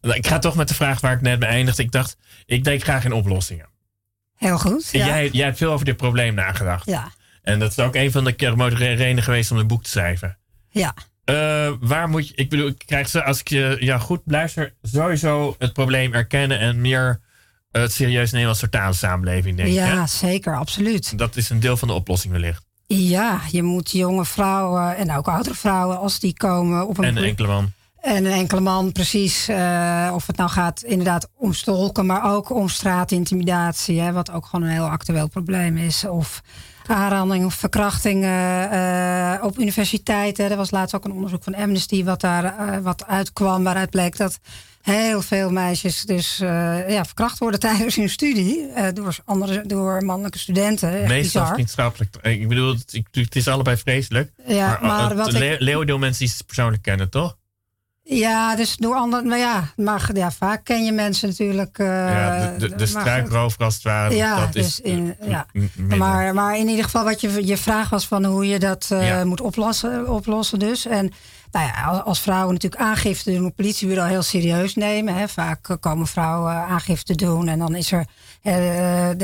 Ik 0.00 0.26
ga 0.26 0.38
toch 0.38 0.54
met 0.54 0.68
de 0.68 0.74
vraag 0.74 1.00
waar 1.00 1.12
ik 1.12 1.20
net 1.20 1.38
mee 1.38 1.48
eindigde. 1.48 1.82
Ik 1.82 1.92
dacht, 1.92 2.16
ik 2.44 2.64
denk 2.64 2.82
graag 2.82 3.04
in 3.04 3.12
oplossingen. 3.12 3.68
Heel 4.36 4.58
goed. 4.58 4.88
Ja. 4.92 5.06
Jij, 5.06 5.28
jij 5.32 5.44
hebt 5.44 5.58
veel 5.58 5.72
over 5.72 5.84
dit 5.84 5.96
probleem 5.96 6.34
nagedacht. 6.34 6.86
ja. 6.86 7.10
En 7.42 7.58
dat 7.58 7.70
is 7.70 7.78
ook 7.78 7.94
een 7.94 8.10
van 8.10 8.24
de 8.24 8.68
redenen 8.68 9.22
geweest 9.22 9.50
om 9.50 9.58
een 9.58 9.66
boek 9.66 9.82
te 9.82 9.90
schrijven. 9.90 10.38
ja. 10.68 10.94
Waar 11.80 12.08
moet 12.08 12.28
je, 12.28 12.34
ik 12.34 12.48
bedoel, 12.50 12.66
ik 12.66 12.82
krijg 12.86 13.08
ze, 13.08 13.24
als 13.24 13.40
ik 13.40 13.48
je 13.48 13.76
ja, 13.80 13.98
goed 13.98 14.20
luister, 14.24 14.74
sowieso 14.82 15.54
het 15.58 15.72
probleem 15.72 16.14
erkennen 16.14 16.58
en 16.58 16.80
meer 16.80 17.20
het 17.80 17.92
serieus 17.92 18.30
nemen 18.30 18.48
als 18.48 18.58
totale 18.58 18.92
samenleving, 18.92 19.56
denk 19.56 19.68
ik. 19.68 19.74
Ja, 19.74 20.00
hè? 20.00 20.06
zeker, 20.06 20.56
absoluut. 20.56 21.18
Dat 21.18 21.36
is 21.36 21.50
een 21.50 21.60
deel 21.60 21.76
van 21.76 21.88
de 21.88 21.94
oplossing 21.94 22.32
wellicht. 22.32 22.64
Ja, 22.86 23.40
je 23.50 23.62
moet 23.62 23.90
jonge 23.90 24.24
vrouwen 24.24 24.96
en 24.96 25.16
ook 25.16 25.28
oudere 25.28 25.54
vrouwen, 25.54 25.98
als 25.98 26.18
die 26.18 26.34
komen 26.34 26.88
op 26.88 26.98
een 26.98 27.04
En 27.04 27.16
een 27.16 27.24
enkele 27.24 27.48
man. 27.48 27.72
En 28.00 28.24
een 28.24 28.32
enkele 28.32 28.60
man, 28.60 28.92
precies. 28.92 29.48
eh, 29.48 30.10
of 30.14 30.26
het 30.26 30.36
nou 30.36 30.50
gaat 30.50 30.82
inderdaad 30.82 31.28
om 31.36 31.52
stolken, 31.52 32.06
maar 32.06 32.34
ook 32.34 32.50
om 32.50 32.68
straatintimidatie. 32.68 34.00
Hè, 34.00 34.12
wat 34.12 34.30
ook 34.30 34.46
gewoon 34.46 34.64
een 34.64 34.72
heel 34.72 34.88
actueel 34.88 35.28
probleem 35.28 35.76
is. 35.76 36.04
Of 36.04 36.42
aanranding 36.90 37.44
of 37.44 37.54
verkrachting 37.54 38.24
eh, 38.24 39.34
eh, 39.34 39.44
op 39.44 39.58
universiteiten. 39.58 40.50
Er 40.50 40.56
was 40.56 40.70
laatst 40.70 40.94
ook 40.94 41.04
een 41.04 41.12
onderzoek 41.12 41.42
van 41.42 41.54
Amnesty 41.54 42.04
wat 42.04 42.20
daar 42.20 42.44
eh, 42.44 42.78
wat 42.78 43.06
uitkwam. 43.06 43.64
Waaruit 43.64 43.90
bleek 43.90 44.16
dat 44.16 44.38
heel 44.94 45.22
veel 45.22 45.50
meisjes 45.50 46.02
dus 46.02 46.40
eh, 46.40 46.88
ja, 46.88 47.04
verkracht 47.04 47.38
worden 47.38 47.60
tijdens 47.60 47.96
hun 47.96 48.08
studie. 48.10 48.68
eh, 48.68 48.86
door, 48.94 49.16
andere, 49.24 49.66
door 49.66 50.04
mannelijke 50.04 50.38
studenten. 50.38 51.06
Meestal 51.06 51.46
vriendschappelijk. 51.46 52.16
Ik 52.22 52.48
bedoel, 52.48 52.74
het, 53.12 53.36
is 53.36 53.48
allebei 53.48 53.76
vreselijk. 53.76 54.30
Ja, 54.46 54.78
maar 54.82 55.10
eh, 55.10 55.16
wat 55.16 55.32
Le- 55.32 55.52
ik- 55.52 55.60
Leeuwen 55.60 55.86
mensen 56.00 56.24
die 56.26 56.34
ze 56.34 56.44
persoonlijk 56.44 56.82
kennen, 56.82 57.10
toch? 57.10 57.36
Ja, 58.08 58.56
dus 58.56 58.76
door 58.76 58.94
anderen. 58.94 59.26
Maar 59.28 59.38
ja, 59.38 59.64
maar 59.76 60.10
ja, 60.14 60.30
vaak 60.30 60.64
ken 60.64 60.84
je 60.84 60.92
mensen 60.92 61.28
natuurlijk. 61.28 61.78
eh, 61.78 61.86
ja, 61.86 62.54
de, 62.58 62.68
de, 62.68 62.74
de 62.76 62.86
struikrover 62.86 63.64
als 63.64 63.74
het 63.74 63.82
ware. 63.82 64.14
Ja, 64.14 64.40
dat 64.40 64.52
dus 64.52 64.66
is 64.66 64.80
in- 64.80 65.14
eh, 65.20 65.28
ja. 65.28 65.46
Maar, 65.96 66.34
maar 66.34 66.58
in 66.58 66.68
ieder 66.68 66.84
geval, 66.84 67.04
wat 67.04 67.20
je, 67.20 67.46
je 67.46 67.56
vraag 67.56 67.88
was 67.88 68.06
van 68.06 68.24
hoe 68.24 68.48
je 68.48 68.58
dat 68.58 68.86
eh, 68.90 69.08
Ja. 69.08 69.24
moet 69.24 69.40
oplossen, 69.40 70.08
oplossen 70.08 70.58
dus. 70.58 70.86
En 70.86 71.12
nou 71.52 71.66
ja, 71.66 71.82
als- 71.84 72.02
als 72.04 72.20
vrouwen 72.20 72.52
natuurlijk 72.54 72.82
aangifte 72.82 73.32
doen, 73.32 73.44
het 73.44 73.54
politiebureau 73.54 74.08
heel 74.10 74.22
serieus 74.22 74.74
nemen. 74.74 75.14
Hè. 75.14 75.28
Vaak 75.28 75.76
komen 75.80 76.06
vrouwen 76.06 76.52
aangifte 76.54 77.14
doen 77.14 77.48
en 77.48 77.58
dan 77.58 77.74
is 77.74 77.92
er, 77.92 78.06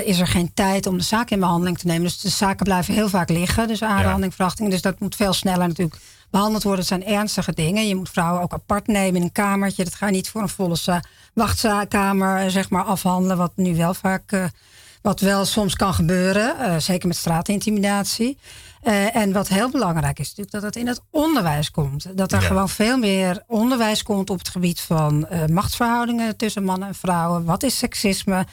is 0.05 0.19
er 0.21 0.27
geen 0.27 0.51
tijd 0.55 0.87
om 0.87 0.99
de 0.99 1.05
zaak 1.05 1.31
in 1.31 1.41
behandeling 1.41 1.79
te 1.79 1.87
nemen. 1.87 2.03
Dus 2.03 2.21
de 2.21 2.29
zaken 2.29 2.65
blijven 2.65 2.95
heel 2.95 3.09
vaak 3.09 3.29
liggen. 3.29 3.69
Dus 3.69 3.83
aanranding, 3.83 4.35
verkrachting. 4.35 4.71
Dus 4.71 4.83
dat 4.83 5.01
moet 5.01 5.17
veel 5.17 5.33
sneller 5.33 5.69
natuurlijk 5.69 5.97
behandeld 6.33 6.63
worden. 6.63 6.85
Zijn 6.85 7.05
ernstige 7.07 7.53
dingen. 7.55 7.89
Je 7.89 7.97
moet 7.97 8.11
vrouwen 8.11 8.43
ook 8.43 8.53
apart 8.53 8.87
nemen 8.87 9.17
in 9.17 9.23
een 9.23 9.33
kamertje. 9.33 9.85
Dat 9.85 9.95
ga 9.95 10.07
je 10.07 10.13
niet 10.13 10.29
voor 10.29 10.43
een 10.43 10.49
volle 10.49 10.77
wachtkamer 11.35 12.51
zeg 12.51 12.71
maar, 12.71 12.85
afhandelen. 12.85 13.37
Wat 13.37 13.53
nu 13.57 13.77
wel 13.77 13.95
vaak... 13.95 14.33
eh, 14.33 14.45
wat 15.03 15.21
wel 15.21 15.45
soms 15.45 15.75
kan 15.77 15.95
gebeuren, 15.95 16.59
eh, 16.59 16.77
zeker 16.79 17.09
met 17.09 17.17
straatintimidatie. 17.17 18.39
Eh, 18.83 19.17
en 19.17 19.33
wat 19.33 19.49
heel 19.49 19.71
belangrijk 19.71 20.19
is 20.19 20.29
natuurlijk 20.29 20.51
dat 20.53 20.63
het 20.63 20.77
in 20.77 20.87
het 20.87 21.01
onderwijs 21.11 21.71
komt. 21.71 22.17
Dat 22.17 22.33
er 22.33 22.41
Ja. 22.41 22.47
gewoon 22.47 22.69
veel 22.69 22.97
meer 22.99 23.43
onderwijs 23.47 24.03
komt 24.03 24.31
op 24.31 24.39
het 24.39 24.49
gebied 24.49 24.81
van 24.81 25.27
machtsverhoudingen 25.51 26.37
tussen 26.37 26.65
mannen 26.65 26.89
en 26.89 26.95
vrouwen. 26.95 27.45
Wat 27.45 27.63
is 27.63 27.79
seksisme? 27.79 28.47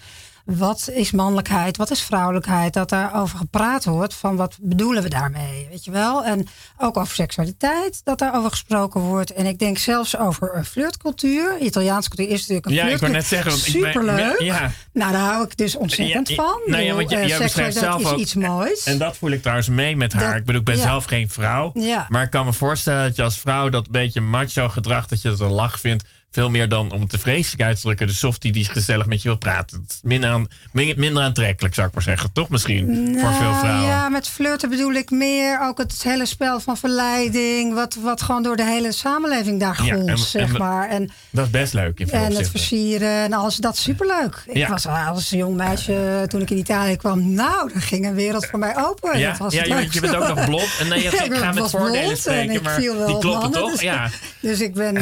Wat 0.58 0.90
is 0.94 1.12
mannelijkheid? 1.12 1.78
Wat 1.78 1.92
is 1.92 2.02
vrouwelijkheid? 2.02 2.74
Dat 2.74 2.90
daarover 2.90 3.38
gepraat 3.38 3.86
wordt 3.86 4.14
van 4.14 4.36
wat 4.36 4.58
bedoelen 4.62 5.04
we 5.04 5.10
daarmee, 5.10 5.68
weet 5.70 5.84
je 5.86 5.92
wel? 5.92 6.24
En 6.26 6.48
ook 6.78 6.98
over 6.98 7.16
seksualiteit, 7.16 8.02
dat 8.04 8.20
daarover 8.20 8.50
gesproken 8.50 9.02
wordt. 9.02 9.32
En 9.34 9.46
ik 9.46 9.60
denk 9.60 9.78
zelfs 9.78 10.18
over 10.18 10.56
een 10.56 10.66
flirtcultuur. 10.66 11.58
Italiaanse 11.60 12.10
cultuur 12.10 12.30
is 12.34 12.40
natuurlijk 12.40 12.66
een 12.66 12.74
Ja, 12.74 12.84
ik 12.88 12.98
wou 13.00 13.12
flirtcultuur. 13.12 13.16
net 13.16 13.26
zeggen. 13.26 13.52
Want 13.52 13.68
ik 13.68 13.82
ben- 13.82 13.92
Superleuk. 14.18 14.40
Ja. 14.42 14.72
Nou, 14.94 15.12
daar 15.12 15.22
hou 15.22 15.44
ik 15.46 15.58
dus 15.58 15.76
ontzettend 15.76 16.28
Ja, 16.30 16.36
ja, 16.36 16.44
van. 16.50 16.62
nou 16.66 16.82
ja, 16.84 16.90
Ik 16.90 16.96
want 16.96 17.10
jij- 17.10 17.22
eh, 17.22 17.28
jij 17.28 17.38
beschrijft 17.40 17.78
zelf 17.78 18.02
is 18.02 18.08
ook- 18.08 18.18
iets 18.20 18.34
moois. 18.34 18.84
En 18.84 18.98
dat 18.98 19.18
voel 19.18 19.30
ik 19.32 19.40
trouwens 19.42 19.68
mee 19.70 19.96
met 19.98 20.14
haar. 20.14 20.28
Dat- 20.30 20.36
ik 20.40 20.46
bedoel, 20.46 20.60
ik 20.60 20.66
ben 20.68 20.78
ja. 20.78 20.82
zelf 20.82 21.06
geen 21.06 21.30
vrouw. 21.30 21.72
Ja. 21.74 22.06
Maar 22.10 22.24
ik 22.24 22.30
kan 22.30 22.46
me 22.46 22.54
voorstellen 22.54 23.04
dat 23.04 23.16
je 23.16 23.24
als 23.24 23.38
vrouw 23.38 23.70
dat 23.70 23.90
beetje 23.92 24.22
macho 24.22 24.70
gedrag, 24.70 25.08
dat 25.08 25.22
je 25.22 25.30
dat 25.30 25.40
een 25.40 25.52
lach 25.52 25.80
vindt. 25.80 26.04
Veel 26.32 26.50
meer 26.50 26.70
dan 26.70 26.92
om 26.92 27.02
het 27.02 27.10
te 27.10 27.20
vreselijk 27.20 27.62
uit 27.64 27.76
te 27.76 27.82
drukken. 27.82 28.08
De 28.08 28.14
softie 28.14 28.52
die 28.52 28.66
gezellig 28.66 29.06
met 29.06 29.22
je 29.22 29.28
wil 29.28 29.38
praten. 29.38 29.86
Minder, 30.04 30.30
aan, 30.30 30.48
min- 30.72 30.94
minder 30.98 31.24
aantrekkelijk, 31.24 31.74
zou 31.76 31.88
ik 31.88 31.94
maar 31.94 32.04
zeggen. 32.04 32.32
Toch 32.32 32.50
misschien 32.50 32.86
voor 33.20 33.34
veel 33.34 33.42
Nou, 33.50 33.60
vrouwen. 33.60 33.88
Ja, 33.88 34.10
met 34.10 34.28
flirten 34.28 34.70
bedoel 34.70 34.94
ik 34.94 35.10
meer 35.12 35.60
ook 35.62 35.78
het 35.78 36.04
hele 36.04 36.26
spel 36.26 36.60
van 36.60 36.78
verleiding. 36.78 37.74
Wat, 37.74 37.96
wat 37.96 38.22
gewoon 38.22 38.44
door 38.44 38.56
de 38.56 38.66
hele 38.66 38.92
samenleving 38.92 39.60
daar 39.60 39.86
Ja, 39.86 39.96
en- 39.96 40.18
zeg 40.18 40.54
en- 40.54 40.58
maar. 40.58 40.90
En, 40.90 41.12
Dat 41.30 41.46
is 41.46 41.52
best 41.52 41.74
leuk 41.74 42.00
in 42.00 42.08
veel 42.08 42.20
en 42.20 42.36
het 42.36 42.50
versieren 42.50 43.10
en 43.24 43.34
alles. 43.34 43.56
Dat 43.56 43.74
is 43.74 43.82
superleuk. 43.82 44.44
Ik 44.46 44.58
Ja. 44.58 44.70
was 44.70 44.86
als 44.88 45.30
jong 45.30 45.56
meisje, 45.56 46.26
toen 46.28 46.42
ik 46.42 46.50
in 46.50 46.58
Italië 46.58 46.96
kwam. 46.96 47.34
Nou, 47.34 47.72
er 47.76 47.82
ging 47.82 48.06
een 48.06 48.14
wereld 48.16 48.46
voor 48.46 48.60
mij 48.60 48.78
open. 48.78 49.20
Ja, 49.20 49.30
dat 49.30 49.38
was 49.38 49.54
ja 49.54 49.64
je, 49.64 50.00
bent 50.00 50.16
ook 50.16 50.28
nog 50.36 50.46
blond. 50.46 50.70
En 50.80 50.88
nee, 50.88 51.02
je 51.04 51.08
Ik 51.10 51.14
ik 51.26 51.34
ga 51.44 51.52
met 51.52 51.70
voordelen 51.70 52.18
spreken, 52.18 52.54
ik 52.56 52.62
maar 52.62 52.74
viel 52.80 52.96
wel 52.98 53.06
die 53.06 53.16
op 53.16 53.22
kloppen 53.22 53.52
toch? 53.52 53.72
dus- 53.72 53.82
Ja. 53.82 54.10
Dus 54.42 54.62
ik 54.62 54.74
ben, 54.74 54.94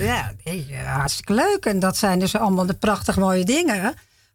ja, 0.00 0.32
nee, 0.44 0.64
ja, 0.68 0.73
hartstikke 0.76 1.34
leuk. 1.34 1.66
En 1.66 1.78
dat 1.78 1.96
zijn 1.96 2.18
dus 2.18 2.36
allemaal 2.36 2.66
de 2.66 2.74
prachtig 2.74 3.16
mooie 3.16 3.44
dingen 3.44 3.94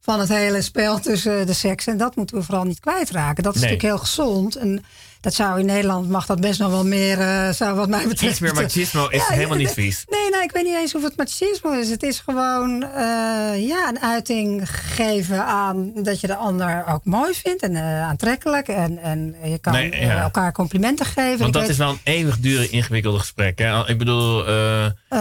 van 0.10 0.20
het 0.20 0.30
hele 0.30 0.62
spel 0.62 1.00
tussen 1.00 1.46
de 1.48 1.54
seks. 1.54 1.88
En 1.88 1.98
dat 1.98 2.16
moeten 2.16 2.38
we 2.38 2.44
vooral 2.44 2.64
niet 2.64 2.80
kwijtraken. 2.80 3.44
Dat 3.44 3.56
is 3.56 3.62
Nee. 3.62 3.70
natuurlijk 3.72 3.96
heel 3.98 4.08
gezond. 4.08 4.56
En 4.56 4.84
dat 5.22 5.34
zou 5.34 5.60
in 5.60 5.66
Nederland, 5.66 6.10
mag 6.10 6.26
dat 6.26 6.40
best 6.42 6.60
nog 6.60 6.70
wel 6.72 6.86
meer, 6.86 7.20
eh, 7.20 7.50
zou 7.50 7.76
wat 7.76 7.90
mij 7.90 8.08
betreft... 8.08 8.32
Iets 8.32 8.40
meer 8.40 8.54
machismo 8.54 9.08
is 9.08 9.18
Ja, 9.30 9.34
helemaal 9.34 9.58
niet 9.58 9.72
vies. 9.72 10.04
Nee, 10.10 10.30
nee, 10.30 10.44
ik 10.44 10.52
weet 10.52 10.64
niet 10.64 10.76
eens 10.76 10.96
of 10.96 11.04
het 11.04 11.18
machismo 11.18 11.72
is. 11.72 11.90
Het 11.90 12.04
is 12.04 12.20
gewoon 12.20 12.84
eh, 12.84 13.68
ja, 13.68 13.90
een 13.90 14.00
uiting 14.02 14.70
geven 14.72 15.46
aan 15.46 15.92
dat 16.04 16.20
je 16.22 16.28
de 16.28 16.36
ander 16.36 16.84
ook 16.88 17.06
mooi 17.06 17.34
vindt 17.34 17.62
en 17.62 17.76
eh, 17.76 18.02
aantrekkelijk. 18.02 18.68
En, 18.68 18.98
en 18.98 19.36
je 19.44 19.58
kan 19.60 19.74
Nee, 19.74 19.96
ja. 20.02 20.22
elkaar 20.22 20.52
complimenten 20.52 21.06
geven. 21.06 21.40
Want 21.40 21.54
dat 21.54 21.62
weet- 21.62 21.72
is 21.72 21.78
wel 21.78 21.90
een 21.90 22.00
eeuwig 22.04 22.40
dure, 22.40 22.70
ingewikkelde 22.70 23.20
gesprek. 23.20 23.60
Hè? 23.60 23.88
Ik 23.90 23.98
bedoel, 23.98 24.46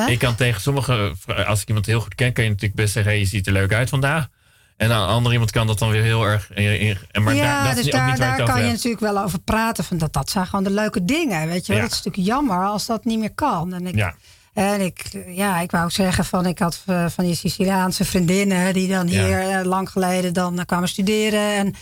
ik 0.07 0.19
kan 0.19 0.35
tegen 0.35 0.61
sommige, 0.61 1.13
als 1.47 1.61
ik 1.63 1.69
iemand 1.69 1.87
heel 1.87 2.01
goed 2.01 2.15
ken, 2.15 2.33
kan 2.33 2.45
je 2.45 2.51
natuurlijk 2.51 2.81
best 2.81 2.93
zeggen: 2.93 3.13
hey, 3.13 3.21
je 3.21 3.27
ziet 3.27 3.47
er 3.47 3.53
leuk 3.53 3.73
uit 3.73 3.89
vandaag. 3.89 4.29
En 4.79 4.91
een 4.91 4.97
ander 5.07 5.33
iemand 5.33 5.51
kan 5.51 5.67
dat 5.67 5.79
dan 5.79 5.91
weer 5.91 6.03
heel 6.03 6.25
erg. 6.25 6.51
en 6.51 7.23
maar 7.23 7.35
ja, 7.35 7.43
daar, 7.43 7.75
dat 7.75 7.85
dus 7.85 7.93
daar, 7.93 8.17
daar 8.17 8.37
kan 8.37 8.47
je 8.57 8.63
hebt. 8.63 8.73
natuurlijk 8.73 9.03
wel 9.13 9.23
over 9.23 9.39
praten. 9.39 9.85
Van 9.85 9.99
dat, 9.99 10.13
dat 10.13 10.31
zijn 10.31 10.47
gewoon 10.47 10.65
de 10.65 10.71
leuke 10.71 11.05
dingen. 11.05 11.49
Weet 11.49 11.67
je? 11.67 11.75
Ja. 11.75 11.81
Dat 11.81 11.91
is 11.91 11.97
natuurlijk 11.97 12.27
jammer 12.27 12.67
als 12.67 12.87
dat 12.87 13.05
niet 13.05 13.19
meer 13.19 13.35
kan. 13.35 13.73
En 13.73 13.87
ik, 13.87 13.95
Ja. 13.95 14.15
en 14.55 14.81
ik, 14.81 15.03
ja, 15.27 15.61
ik 15.61 15.71
wou 15.71 15.91
zeggen 15.91 16.25
van 16.25 16.47
ik 16.47 16.59
had 16.59 16.83
eh, 16.87 17.07
van 17.09 17.25
die 17.25 17.35
Siciliaanse 17.35 18.05
vriendinnen 18.05 18.73
die 18.73 18.89
dan 18.89 19.07
hier 19.07 19.41
eh, 19.41 19.65
lang 19.65 19.91
geleden 19.91 20.33
dan 20.33 20.59
eh, 20.59 20.65
kwamen 20.67 20.89
studeren 20.89 21.55
en 21.55 21.75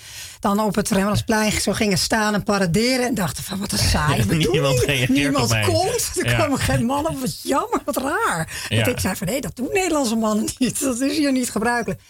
dan 0.55 0.61
op 0.61 0.75
het 0.75 0.91
Remmelsplein 0.91 1.53
zo 1.53 1.73
gingen 1.73 1.99
staan 1.99 2.35
en 2.35 2.43
paraderen 2.43 3.07
en 3.07 3.15
dachten 3.15 3.45
van 3.45 3.59
wat 3.59 3.73
een 3.73 3.79
saai. 3.95 4.25
Niemand 4.25 5.09
Niemand 5.09 5.61
komt. 5.67 6.11
Er 6.15 6.31
Ja. 6.31 6.37
komen 6.39 6.59
geen 6.59 6.85
mannen. 6.85 7.21
Wat 7.21 7.43
jammer, 7.43 7.81
wat 7.85 7.97
raar. 7.97 8.67
Ja. 8.69 8.87
Ik 8.87 9.01
zei 9.01 9.17
van 9.17 9.27
nee, 9.27 9.41
dat 9.41 9.57
doen 9.57 9.69
Nederlandse 9.73 10.17
mannen 10.17 10.49
niet. 10.59 10.81
Dat 10.81 11.01
is 11.01 11.17
hier 11.19 11.33
niet 11.33 11.51
gebruikelijk. 11.51 12.01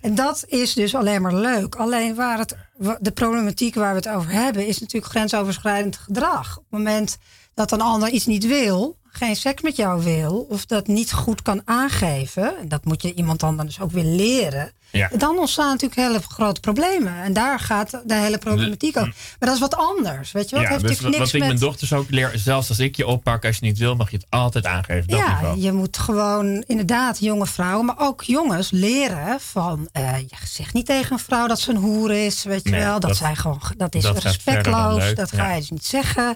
En 0.00 0.14
dat 0.14 0.44
is 0.46 0.74
dus 0.74 0.94
alleen 0.94 1.22
maar 1.22 1.34
leuk. 1.34 1.74
Alleen 1.74 2.14
waar 2.14 2.38
het, 2.38 2.56
de 3.00 3.10
problematiek 3.10 3.74
waar 3.74 3.90
we 3.90 3.96
het 3.96 4.08
over 4.08 4.30
hebben, 4.30 4.66
is 4.66 4.78
natuurlijk 4.78 5.12
grensoverschrijdend 5.12 5.96
gedrag. 5.96 6.56
Op 6.56 6.62
het 6.70 6.78
moment 6.78 7.18
dat 7.54 7.72
een 7.72 7.80
ander 7.80 8.08
iets 8.08 8.26
niet 8.26 8.46
wil, 8.46 8.96
geen 9.16 9.36
seks 9.36 9.62
met 9.62 9.76
jou 9.76 10.02
wil, 10.04 10.46
of 10.50 10.66
dat 10.66 10.86
niet 10.86 11.12
goed 11.12 11.42
kan 11.42 11.62
aangeven, 11.64 12.58
en 12.60 12.68
dat 12.68 12.84
moet 12.84 13.02
je 13.02 13.14
iemand 13.14 13.40
dan 13.40 13.56
dus 13.56 13.80
ook 13.80 13.90
weer 13.90 14.04
leren, 14.04 14.72
Ja. 14.90 15.10
dan 15.16 15.38
ontstaan 15.38 15.66
natuurlijk 15.70 16.00
hele 16.00 16.20
grote 16.28 16.60
problemen. 16.60 17.22
En 17.22 17.32
daar 17.32 17.60
gaat 17.60 17.90
de 18.04 18.14
hele 18.14 18.38
problematiek 18.38 18.96
over. 18.96 19.14
Maar 19.38 19.48
dat 19.48 19.54
is 19.54 19.60
wat 19.60 19.76
anders, 19.76 20.32
weet 20.32 20.48
je 20.48 20.54
wel? 20.56 20.64
Ja, 20.64 20.70
heeft 20.70 20.80
dus 20.82 20.90
natuurlijk 20.90 21.18
wat 21.18 21.20
niks 21.32 21.34
ik 21.34 21.38
met... 21.40 21.48
mijn 21.48 21.60
dochters 21.60 21.92
ook 21.92 22.10
leer, 22.10 22.30
zelfs 22.34 22.68
als 22.68 22.78
ik 22.78 22.96
je 22.96 23.06
oppak, 23.06 23.44
als 23.44 23.56
je 23.56 23.64
niet 23.66 23.78
wil, 23.78 23.96
mag 23.96 24.10
je 24.10 24.16
het 24.16 24.26
altijd 24.28 24.66
aangeven. 24.66 25.08
Dat 25.08 25.18
Ja, 25.18 25.32
niveau. 25.34 25.60
je 25.60 25.72
moet 25.72 25.98
gewoon 25.98 26.64
inderdaad 26.66 27.18
jonge 27.20 27.46
vrouwen, 27.46 27.86
maar 27.86 27.98
ook 27.98 28.22
jongens 28.22 28.70
leren 28.70 29.40
van... 29.40 29.88
eh, 29.92 30.18
je 30.18 30.36
zegt 30.48 30.72
niet 30.74 30.86
tegen 30.86 31.12
een 31.12 31.18
vrouw 31.18 31.46
dat 31.46 31.60
ze 31.60 31.70
een 31.70 31.76
hoer 31.76 32.10
is, 32.12 32.44
weet 32.44 32.64
je 32.64 32.70
Nee, 32.70 32.80
wel. 32.80 32.92
Dat, 33.00 33.08
dat- 33.08 33.16
zijn 33.18 33.36
gewoon, 33.36 33.60
dat 33.76 33.94
is 33.94 34.02
dat 34.02 34.18
respectloos, 34.18 35.14
dat 35.14 35.32
ga 35.32 35.52
je 35.52 35.60
dus 35.60 35.70
niet 35.70 35.86
zeggen. 35.86 36.34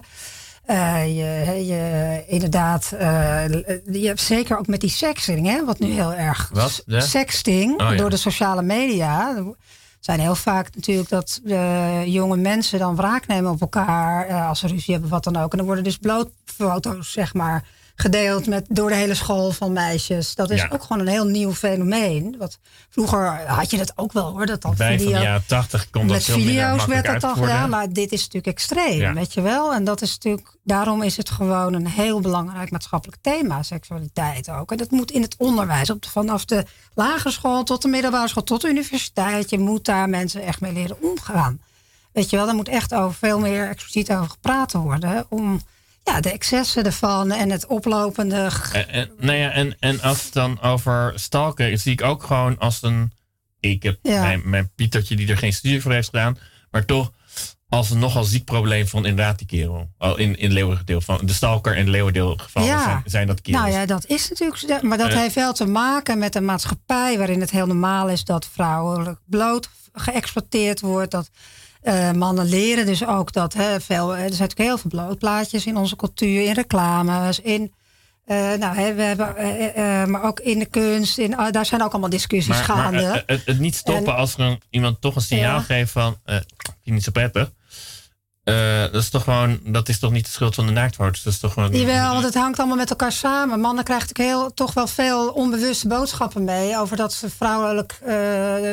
Eh, 0.65 1.05
je, 1.05 1.65
je, 1.65 2.23
inderdaad, 2.27 2.91
eh, 2.91 3.49
je 3.91 4.07
hebt 4.07 4.21
zeker 4.21 4.57
ook 4.57 4.67
met 4.67 4.81
die 4.81 4.89
sexting, 4.89 5.47
hè, 5.47 5.65
wat 5.65 5.79
nu 5.79 5.91
heel 5.91 6.13
erg... 6.13 6.49
Wat? 6.53 6.83
Sexting, 6.87 7.81
Oh, 7.81 7.91
ja. 7.91 7.95
door 7.95 8.09
de 8.09 8.17
sociale 8.17 8.61
media... 8.61 9.35
Er 9.37 10.07
zijn 10.07 10.19
heel 10.19 10.35
vaak 10.35 10.75
natuurlijk 10.75 11.09
dat 11.09 11.41
eh, 11.45 12.05
jonge 12.05 12.37
mensen 12.37 12.79
dan 12.79 12.95
wraak 12.95 13.27
nemen 13.27 13.51
op 13.51 13.61
elkaar 13.61 14.33
als 14.47 14.59
ze 14.59 14.67
ruzie 14.67 14.93
hebben, 14.93 15.11
wat 15.11 15.23
dan 15.23 15.37
ook. 15.37 15.51
En 15.51 15.57
dan 15.57 15.65
worden 15.65 15.83
dus 15.83 15.97
blootfoto's, 15.97 17.11
zeg 17.11 17.33
maar, 17.33 17.67
gedeeld 18.01 18.47
met, 18.47 18.65
door 18.69 18.89
de 18.89 18.95
hele 18.95 19.13
school 19.13 19.51
van 19.51 19.73
meisjes. 19.73 20.35
Dat 20.35 20.49
is 20.49 20.61
Ja. 20.61 20.69
ook 20.71 20.81
gewoon 20.81 20.99
een 20.99 21.07
heel 21.07 21.25
nieuw 21.25 21.53
fenomeen. 21.53 22.35
Wat, 22.37 22.59
vroeger 22.89 23.47
had 23.47 23.71
je 23.71 23.77
dat 23.77 23.93
ook 23.95 24.13
wel 24.13 24.31
hoor, 24.31 24.45
dat 24.45 24.61
dan 24.61 24.73
Bij 24.77 24.87
van 24.87 24.97
video, 24.97 25.17
de 25.19 25.23
jaren 25.23 25.43
80 25.47 25.89
kon 25.89 26.01
dat 26.07 26.15
met 26.15 26.25
veel 26.25 26.35
video's 26.35 26.85
werd 26.85 27.05
dat 27.05 27.13
uitgevoerd 27.13 27.49
gedaan, 27.49 27.69
maar 27.69 27.93
dit 27.93 28.11
is 28.11 28.19
natuurlijk 28.19 28.47
extreem, 28.57 28.99
Ja. 28.99 29.13
weet 29.13 29.33
je 29.33 29.41
wel. 29.41 29.73
En 29.73 29.83
dat 29.83 30.01
is 30.01 30.11
natuurlijk, 30.11 30.55
daarom 30.63 31.01
is 31.01 31.17
het 31.17 31.29
gewoon 31.29 31.73
een 31.73 31.87
heel 31.87 32.19
belangrijk 32.19 32.71
maatschappelijk 32.71 33.21
thema, 33.21 33.63
seksualiteit 33.63 34.49
ook. 34.49 34.71
En 34.71 34.77
dat 34.77 34.91
moet 34.91 35.11
in 35.11 35.21
het 35.21 35.35
onderwijs, 35.37 35.89
op, 35.89 36.05
vanaf 36.05 36.45
de 36.45 36.65
lagere 36.93 37.31
school 37.31 37.63
tot 37.63 37.81
de 37.81 37.87
middelbare 37.87 38.27
school, 38.27 38.43
tot 38.43 38.61
de 38.61 38.69
universiteit. 38.69 39.49
Je 39.49 39.59
moet 39.59 39.85
daar 39.85 40.09
mensen 40.09 40.41
echt 40.41 40.61
mee 40.61 40.73
leren 40.73 40.97
omgaan. 41.01 41.61
Weet 42.11 42.29
je 42.29 42.35
wel, 42.35 42.45
daar 42.45 42.55
moet 42.55 42.67
echt 42.67 42.93
over 42.93 43.13
veel 43.13 43.39
meer 43.39 43.67
expliciet 43.69 44.11
over 44.11 44.29
gepraat 44.29 44.71
worden. 44.71 45.25
Om 45.29 45.61
ja, 46.03 46.19
de 46.21 46.31
excessen 46.31 46.83
ervan 46.85 47.31
en 47.31 47.49
het 47.49 47.65
oplopende. 47.65 48.49
En, 48.73 48.89
en, 48.89 49.09
nou 49.19 49.37
ja, 49.37 49.51
en, 49.51 49.75
en 49.79 50.01
als 50.01 50.23
het 50.23 50.33
dan 50.33 50.61
over 50.61 51.11
stalken, 51.15 51.79
zie 51.79 51.91
ik 51.91 52.01
ook 52.03 52.23
gewoon 52.23 52.57
als 52.57 52.81
een. 52.81 53.11
Ik 53.59 53.83
heb 53.83 53.99
Ja. 54.01 54.21
mijn, 54.21 54.41
mijn 54.49 54.71
Pietertje 54.75 55.15
die 55.15 55.27
er 55.29 55.37
geen 55.37 55.53
studie 55.53 55.81
voor 55.81 55.91
heeft 55.91 56.09
gedaan, 56.09 56.37
maar 56.71 56.85
toch 56.85 57.11
als 57.69 57.89
een 57.89 57.99
nogal 57.99 58.23
ziek 58.23 58.45
probleem 58.45 58.87
van 58.87 59.05
inderdaad 59.05 59.37
die 59.37 59.47
kerel. 59.47 59.89
Oh, 59.97 60.19
in, 60.19 60.37
in 60.37 60.51
leeuwendeel 60.51 61.01
van 61.01 61.19
de 61.23 61.33
stalker 61.33 61.75
en 61.77 61.89
leeuwendeel 61.89 62.35
gevallen 62.37 62.69
Ja. 62.69 62.83
zijn, 62.83 63.01
zijn 63.05 63.27
dat 63.27 63.41
kerels. 63.41 63.61
Nou 63.63 63.73
ja, 63.75 63.85
dat 63.85 64.05
is 64.05 64.29
natuurlijk. 64.29 64.81
Maar 64.83 64.97
dat 64.97 65.09
Eh. 65.09 65.17
heeft 65.17 65.35
wel 65.35 65.53
te 65.53 65.65
maken 65.65 66.17
met 66.17 66.35
een 66.35 66.45
maatschappij 66.45 67.17
waarin 67.17 67.39
het 67.41 67.51
heel 67.51 67.67
normaal 67.67 68.09
is 68.09 68.23
dat 68.23 68.47
vrouwelijk 68.53 69.19
bloot 69.25 69.69
geëxploiteerd 69.93 70.79
wordt. 70.81 71.11
Dat 71.11 71.29
eh, 71.81 72.11
mannen 72.11 72.45
leren 72.45 72.85
dus 72.85 73.05
ook 73.07 73.33
dat 73.33 73.53
hè, 73.53 73.81
veel. 73.81 74.09
Er 74.11 74.17
zijn 74.17 74.29
natuurlijk 74.29 74.59
heel 74.59 74.77
veel 74.77 74.89
blootplaatjes 74.89 75.65
in 75.65 75.77
onze 75.77 75.95
cultuur, 75.95 76.43
in 76.45 76.53
reclames, 76.53 77.39
in. 77.39 77.73
eh, 78.25 78.37
nou, 78.53 78.75
hè, 78.75 78.93
we 78.93 79.01
hebben, 79.01 79.35
eh, 79.75 80.05
maar 80.05 80.23
ook 80.23 80.39
in 80.39 80.59
de 80.59 80.65
kunst, 80.65 81.17
in, 81.17 81.37
ah, 81.37 81.51
daar 81.51 81.65
zijn 81.65 81.83
ook 81.83 81.91
allemaal 81.91 82.09
discussies 82.09 82.47
maar, 82.67 82.77
maar 82.77 82.77
gaande. 82.77 83.01
eh, 83.03 83.21
het, 83.25 83.41
het 83.45 83.59
niet 83.59 83.75
stoppen 83.75 84.13
En- 84.13 84.19
als 84.19 84.33
er 84.33 84.39
een, 84.39 84.61
iemand 84.69 85.01
toch 85.01 85.15
een 85.15 85.21
signaal 85.21 85.57
Ja. 85.57 85.61
geeft 85.61 85.91
van 85.91 86.17
vind 86.25 86.45
je 86.81 86.91
niet 86.91 87.03
zo 87.03 87.11
prettig. 87.11 87.51
Eh, 88.51 88.91
dat 88.91 89.01
is 89.01 89.09
toch 89.09 89.23
gewoon, 89.23 89.59
dat 89.63 89.89
is 89.89 89.99
toch 89.99 90.11
niet 90.11 90.25
de 90.25 90.31
schuld 90.31 90.55
van 90.55 90.65
de 90.65 90.71
naaktfoto's. 90.71 91.23
Dat 91.23 91.33
is 91.33 91.39
toch 91.39 91.53
gewoon. 91.53 91.71
Jawel, 91.71 92.11
want 92.13 92.25
het 92.25 92.33
hangt 92.33 92.59
allemaal 92.59 92.77
met 92.77 92.89
elkaar 92.89 93.11
samen. 93.11 93.59
Mannen 93.59 93.83
krijgen 93.83 94.07
natuurlijk 94.07 94.39
heel, 94.39 94.53
toch 94.53 94.73
wel 94.73 94.87
veel 94.87 95.29
onbewuste 95.29 95.87
boodschappen 95.87 96.43
mee... 96.43 96.77
over 96.77 96.97
dat 96.97 97.13
ze 97.13 97.29
vrouwelijk, 97.29 97.99
eh, 98.05 98.15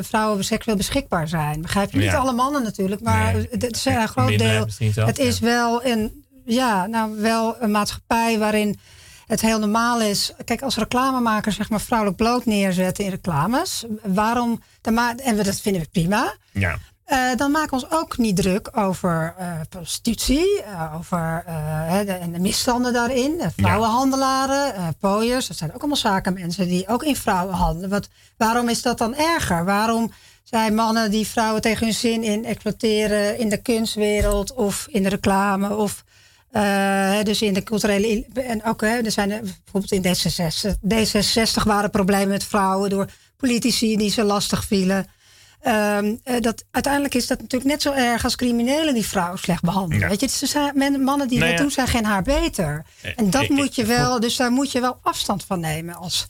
vrouwen 0.01 0.45
seksueel 0.45 0.77
beschikbaar 0.77 1.29
zijn. 1.29 1.62
Begrijp 1.62 1.93
je? 1.93 1.99
Niet 1.99 2.12
alle 2.14 2.33
mannen 2.33 2.62
natuurlijk, 2.62 3.01
maar 3.01 3.33
Nee. 3.35 3.49
het 3.51 3.77
is 3.77 3.85
een 3.85 4.09
groot 4.09 4.38
deel. 4.38 4.67
zelf, 4.69 5.07
Het 5.07 5.19
is 5.19 5.38
ja. 5.38 5.45
wel 5.47 5.85
een, 5.85 6.25
ja, 6.45 6.87
nou, 6.87 7.21
wel 7.21 7.57
een 7.61 7.71
maatschappij 7.71 8.38
waarin 8.38 8.79
het 9.27 9.41
heel 9.41 9.59
normaal 9.59 10.01
is... 10.01 10.33
Kijk, 10.45 10.62
als 10.62 10.77
reclamemakers 10.77 11.57
zeg 11.57 11.69
maar 11.71 11.81
vrouwelijk 11.81 12.19
bloot 12.19 12.45
neerzetten 12.45 13.05
in 13.05 13.11
reclames... 13.11 13.85
waarom... 14.03 14.62
En 14.83 15.37
we, 15.37 15.43
dat 15.43 15.61
vinden 15.61 15.83
we 15.83 15.88
prima... 15.93 16.35
Ja. 16.53 16.79
Eh, 17.09 17.37
dan 17.37 17.51
maken 17.51 17.79
we 17.79 17.85
ons 17.85 17.94
ook 18.01 18.18
niet 18.18 18.37
druk 18.37 18.71
over 18.77 19.35
eh, 19.38 19.61
prostitutie, 19.68 20.62
eh, 20.62 20.94
over 20.99 21.42
de, 22.07 22.12
en 22.12 22.33
de 22.33 22.38
misstanden 22.38 22.92
daarin. 22.92 23.40
vrouwenhandelaren, 23.57 24.94
pooiers, 25.01 25.47
dat 25.47 25.57
zijn 25.57 25.71
ook 25.71 25.79
allemaal 25.79 25.97
zakenmensen 25.97 26.68
die 26.68 26.88
ook 26.88 27.03
in 27.03 27.16
vrouwen 27.16 27.55
handelen. 27.55 27.90
Wat, 27.90 28.09
waarom 28.37 28.68
is 28.68 28.83
dat 28.83 28.99
dan 28.99 29.14
erger? 29.14 29.64
Waarom 29.64 30.12
zijn 30.42 30.75
mannen 30.75 31.11
die 31.11 31.27
vrouwen 31.27 31.62
tegen 31.62 31.85
hun 31.85 31.94
zin 31.94 32.23
in 32.23 32.44
exploiteren 32.44 33.38
in 33.38 33.49
de 33.49 33.62
kunstwereld 33.62 34.55
of 34.55 34.87
in 34.90 35.03
de 35.03 35.09
reclame 35.09 35.77
of 35.77 36.05
dus 37.23 37.42
in 37.42 37.55
de 37.55 37.62
culturele. 37.62 38.27
En 38.35 38.64
ook, 38.64 38.81
hè, 38.81 38.99
er 38.99 39.11
zijn 39.11 39.29
bijvoorbeeld 39.29 39.92
in 39.92 40.03
D66, 40.03 40.75
D66 40.94 41.62
waren 41.64 41.90
problemen 41.90 42.29
met 42.29 42.44
vrouwen 42.44 42.90
door 42.90 43.11
politici 43.37 43.97
die 43.97 44.11
ze 44.11 44.25
lastig 44.25 44.64
vielen. 44.64 45.07
Ehm, 45.61 46.14
eh, 46.25 46.40
dat, 46.40 46.64
uiteindelijk 46.71 47.14
is 47.14 47.27
dat 47.27 47.40
natuurlijk 47.40 47.71
net 47.71 47.83
zo 47.83 47.92
erg 47.92 48.25
als 48.25 48.37
criminelen 48.37 48.94
die 48.94 49.07
vrouwen 49.07 49.38
slecht 49.38 49.62
behandelen. 49.62 50.03
Ja. 50.03 50.09
Weet 50.09 50.21
je, 50.21 50.27
het 50.27 50.51
zijn, 50.51 50.73
men- 50.79 51.03
mannen 51.03 51.29
die 51.29 51.38
Nou 51.38 51.51
dat 51.51 51.59
ja. 51.59 51.64
doen 51.64 51.75
zijn 51.75 51.87
geen 51.88 52.05
haar 52.05 52.23
beter. 52.23 52.85
Eh, 53.03 53.12
En 53.16 53.31
dat 53.31 53.49
moet 53.49 53.75
je 53.75 53.85
wel, 53.85 54.21
dus 54.21 54.37
daar 54.37 54.51
moet 54.51 54.73
je 54.73 54.81
wel 54.81 54.99
afstand 55.03 55.44
van 55.44 55.61
nemen 55.61 55.94
als, 55.94 56.27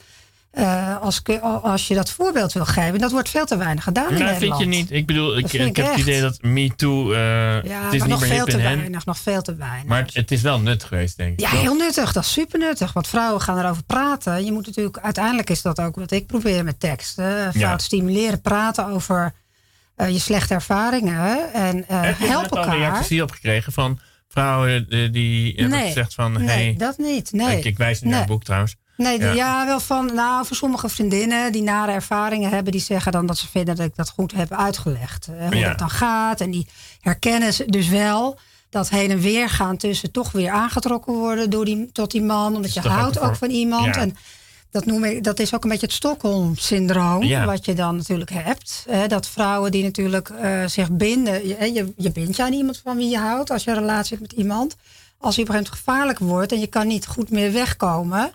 eh, 0.51 1.01
als, 1.01 1.21
als 1.61 1.87
je 1.87 1.95
dat 1.95 2.09
voorbeeld 2.11 2.53
wil 2.53 2.65
geven. 2.65 2.99
Dat 2.99 3.11
wordt 3.11 3.29
veel 3.29 3.45
te 3.45 3.57
weinig 3.57 3.83
gedaan 3.83 4.09
in 4.11 4.19
Nou, 4.19 4.31
Nederland. 4.31 4.59
vind 4.61 4.73
je 4.73 4.77
niet? 4.79 4.91
Ik 4.91 5.05
bedoel, 5.05 5.37
ik, 5.37 5.53
ik 5.53 5.61
ik 5.67 5.75
heb 5.75 5.89
het 5.89 5.97
idee 5.99 6.21
dat 6.21 6.41
MeToo. 6.41 7.11
eh 7.11 7.19
Ja, 7.63 7.83
het 7.83 7.93
is 7.93 8.01
niet 8.01 8.09
nog 8.09 8.19
meer 8.19 8.29
veel 8.29 8.45
te 8.45 8.57
hen. 8.57 8.77
weinig, 8.77 9.05
nog 9.05 9.17
veel 9.17 9.41
te 9.41 9.55
weinig. 9.55 9.85
Maar 9.85 10.01
het, 10.01 10.13
het 10.13 10.31
is 10.31 10.41
wel 10.41 10.59
nut 10.59 10.83
geweest, 10.83 11.17
denk 11.17 11.31
ik. 11.33 11.39
Ja, 11.39 11.49
toch? 11.49 11.61
heel 11.61 11.75
nuttig. 11.75 12.11
Dat 12.13 12.23
is 12.23 12.31
super 12.31 12.59
nuttig. 12.59 12.93
Want 12.93 13.07
vrouwen 13.07 13.41
gaan 13.41 13.59
erover 13.59 13.83
praten. 13.83 14.45
Je 14.45 14.51
moet 14.51 14.65
natuurlijk, 14.65 14.97
uiteindelijk 14.99 15.49
is 15.49 15.61
dat 15.61 15.79
ook 15.79 15.95
wat 15.95 16.11
ik 16.11 16.27
probeer 16.27 16.63
met 16.63 16.79
teksten. 16.79 17.23
Vrouwen 17.25 17.59
Ja. 17.59 17.77
stimuleren, 17.77 18.41
praten 18.41 18.85
over 18.85 19.33
eh, 19.95 20.09
je 20.09 20.19
slechte 20.19 20.53
ervaringen. 20.53 21.53
En 21.53 21.87
eh 21.87 22.01
Heb 22.01 22.19
je 22.19 22.25
help 22.27 22.41
net 22.41 22.51
al 22.51 22.57
elkaar. 22.57 22.77
reactie 22.77 23.21
op 23.23 23.31
gekregen 23.31 23.73
van 23.73 23.99
vrouwen 24.27 24.87
die 25.11 25.53
hebben 25.55 25.77
Nee. 25.77 25.87
gezegd 25.87 26.13
van... 26.13 26.31
nee, 26.31 26.45
hey, 26.47 26.75
dat 26.77 26.97
niet. 26.97 27.31
Nee. 27.31 27.57
ik, 27.57 27.65
ik 27.65 27.77
wijs 27.77 28.01
nu 28.01 28.09
naar 28.09 28.17
Nee. 28.19 28.27
boek 28.27 28.43
trouwens. 28.43 28.75
Nee, 28.99 29.19
Ja. 29.19 29.31
ja. 29.31 29.65
wel 29.65 29.79
van, 29.79 30.13
nou, 30.13 30.45
voor 30.45 30.55
sommige 30.55 30.89
vriendinnen 30.89 31.51
die 31.51 31.61
nare 31.63 31.91
ervaringen 31.91 32.49
hebben, 32.49 32.71
die 32.71 32.81
zeggen 32.81 33.11
dan 33.11 33.25
dat 33.25 33.37
ze 33.37 33.47
vinden 33.47 33.75
dat 33.75 33.85
ik 33.85 33.95
dat 33.95 34.09
goed 34.09 34.31
heb 34.33 34.51
uitgelegd. 34.53 35.27
eh, 35.27 35.45
hoe 35.47 35.55
Ja. 35.55 35.69
dat 35.69 35.79
dan 35.79 35.89
gaat. 35.89 36.41
En 36.41 36.51
die 36.51 36.67
herkennen 37.01 37.53
ze 37.53 37.65
dus 37.65 37.87
wel 37.87 38.39
dat 38.69 38.89
heen 38.89 39.11
en 39.11 39.19
weer 39.19 39.49
gaan 39.49 39.77
tussen 39.77 40.11
toch 40.11 40.31
weer 40.31 40.49
aangetrokken 40.49 41.13
worden 41.13 41.49
door 41.49 41.65
die, 41.65 41.89
tot 41.91 42.11
die 42.11 42.21
man. 42.21 42.55
Omdat 42.55 42.73
je 42.73 42.79
ook 42.79 42.85
houdt 42.85 43.19
ook 43.19 43.35
van 43.35 43.49
iemand. 43.49 43.85
Ja. 43.95 44.01
En 44.01 44.17
dat, 44.71 44.85
noem 44.85 45.03
ik, 45.03 45.23
dat 45.23 45.39
is 45.39 45.53
ook 45.55 45.63
een 45.63 45.69
beetje 45.69 45.85
het 45.85 45.95
Stockholm-syndroom. 45.95 47.45
Wat 47.45 47.65
je 47.65 47.73
dan 47.73 47.95
natuurlijk 47.95 48.31
hebt. 48.33 48.85
Hè, 48.89 49.07
dat 49.07 49.27
vrouwen 49.27 49.71
die 49.71 49.83
natuurlijk 49.83 50.29
eh, 50.29 50.65
zich 50.65 50.91
binden. 50.91 51.47
Je, 51.47 51.73
je, 51.73 51.93
je 51.97 52.11
bindt 52.11 52.35
je 52.35 52.43
aan 52.43 52.53
iemand 52.53 52.81
van 52.83 52.97
wie 52.97 53.09
je 53.09 53.17
houdt. 53.17 53.51
Als 53.51 53.63
je 53.63 53.69
een 53.71 53.77
relatie 53.79 54.17
hebt 54.17 54.29
met 54.31 54.39
iemand. 54.39 54.75
Als 55.17 55.35
je 55.35 55.41
op 55.41 55.47
een 55.47 55.53
gegeven 55.53 55.53
moment 55.53 55.69
gevaarlijk 55.69 56.19
wordt. 56.19 56.51
En 56.51 56.59
je 56.59 56.67
kan 56.67 56.87
niet 56.87 57.07
goed 57.07 57.29
meer 57.29 57.51
wegkomen 57.51 58.31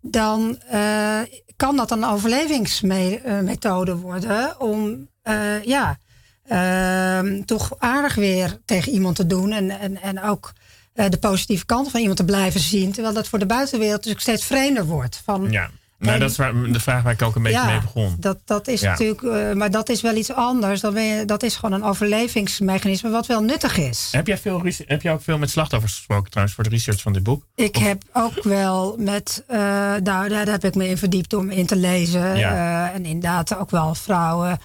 dan 0.00 0.58
eh, 0.68 1.20
kan 1.56 1.76
dat 1.76 1.90
een 1.90 2.04
overlevingsmethode 2.04 3.96
worden 3.96 4.60
om 4.60 5.08
eh, 5.22 5.62
ja, 5.62 5.98
ehm, 6.46 7.42
toch 7.42 7.74
aardig 7.78 8.14
weer 8.14 8.58
tegen 8.64 8.92
iemand 8.92 9.16
te 9.16 9.26
doen 9.26 9.52
en, 9.52 9.70
en, 9.70 10.02
en 10.02 10.22
ook 10.22 10.52
eh, 10.92 11.08
de 11.08 11.18
positieve 11.18 11.66
kanten 11.66 11.90
van 11.90 12.00
iemand 12.00 12.18
te 12.18 12.24
blijven 12.24 12.60
zien, 12.60 12.92
terwijl 12.92 13.14
dat 13.14 13.28
voor 13.28 13.38
de 13.38 13.46
buitenwereld 13.46 14.08
ook 14.10 14.20
steeds 14.20 14.44
vreemder 14.44 14.86
wordt. 14.86 15.22
Van, 15.24 15.50
Ja. 15.50 15.70
Nou, 16.00 16.12
En- 16.14 16.20
dat 16.20 16.30
is 16.30 16.36
waar, 16.36 16.72
de 16.72 16.80
vraag 16.80 17.02
waar 17.02 17.12
ik 17.12 17.22
ook 17.22 17.36
een 17.36 17.42
beetje 17.42 17.64
mee 17.66 17.80
begon. 17.80 18.16
Dat, 18.18 18.38
dat 18.44 18.68
is 18.68 18.80
Ja. 18.80 18.90
natuurlijk, 18.90 19.22
eh, 19.22 19.52
maar 19.52 19.70
dat 19.70 19.88
is 19.88 20.00
wel 20.00 20.14
iets 20.16 20.32
anders. 20.32 20.80
Dan 20.80 20.94
ben 20.94 21.02
je, 21.04 21.24
dat 21.24 21.42
is 21.42 21.56
gewoon 21.56 21.80
een 21.80 21.88
overlevingsmechanisme 21.88 23.10
wat 23.10 23.26
wel 23.26 23.42
nuttig 23.42 23.76
is. 23.76 24.08
Heb 24.12 24.26
jij, 24.26 24.38
veel, 24.38 24.62
heb 24.86 25.02
jij 25.02 25.12
ook 25.12 25.22
veel 25.22 25.38
met 25.38 25.50
slachtoffers 25.50 25.94
gesproken 25.94 26.30
trouwens 26.30 26.56
voor 26.56 26.64
de 26.64 26.70
research 26.70 27.00
van 27.00 27.12
dit 27.12 27.22
boek? 27.22 27.46
Ik 27.54 27.76
heb 27.76 28.02
ook 28.12 28.42
wel 28.42 28.94
met, 28.98 29.44
nou, 29.48 30.02
daar 30.28 30.46
heb 30.46 30.64
ik 30.64 30.74
me 30.74 30.88
in 30.88 30.98
verdiept 30.98 31.32
om 31.34 31.50
in 31.50 31.66
te 31.66 31.76
lezen. 31.76 32.36
Ja. 32.36 32.88
Eh, 32.88 32.94
en 32.94 33.04
inderdaad 33.04 33.56
ook 33.56 33.70
wel 33.70 33.94
vrouwen. 33.94 34.58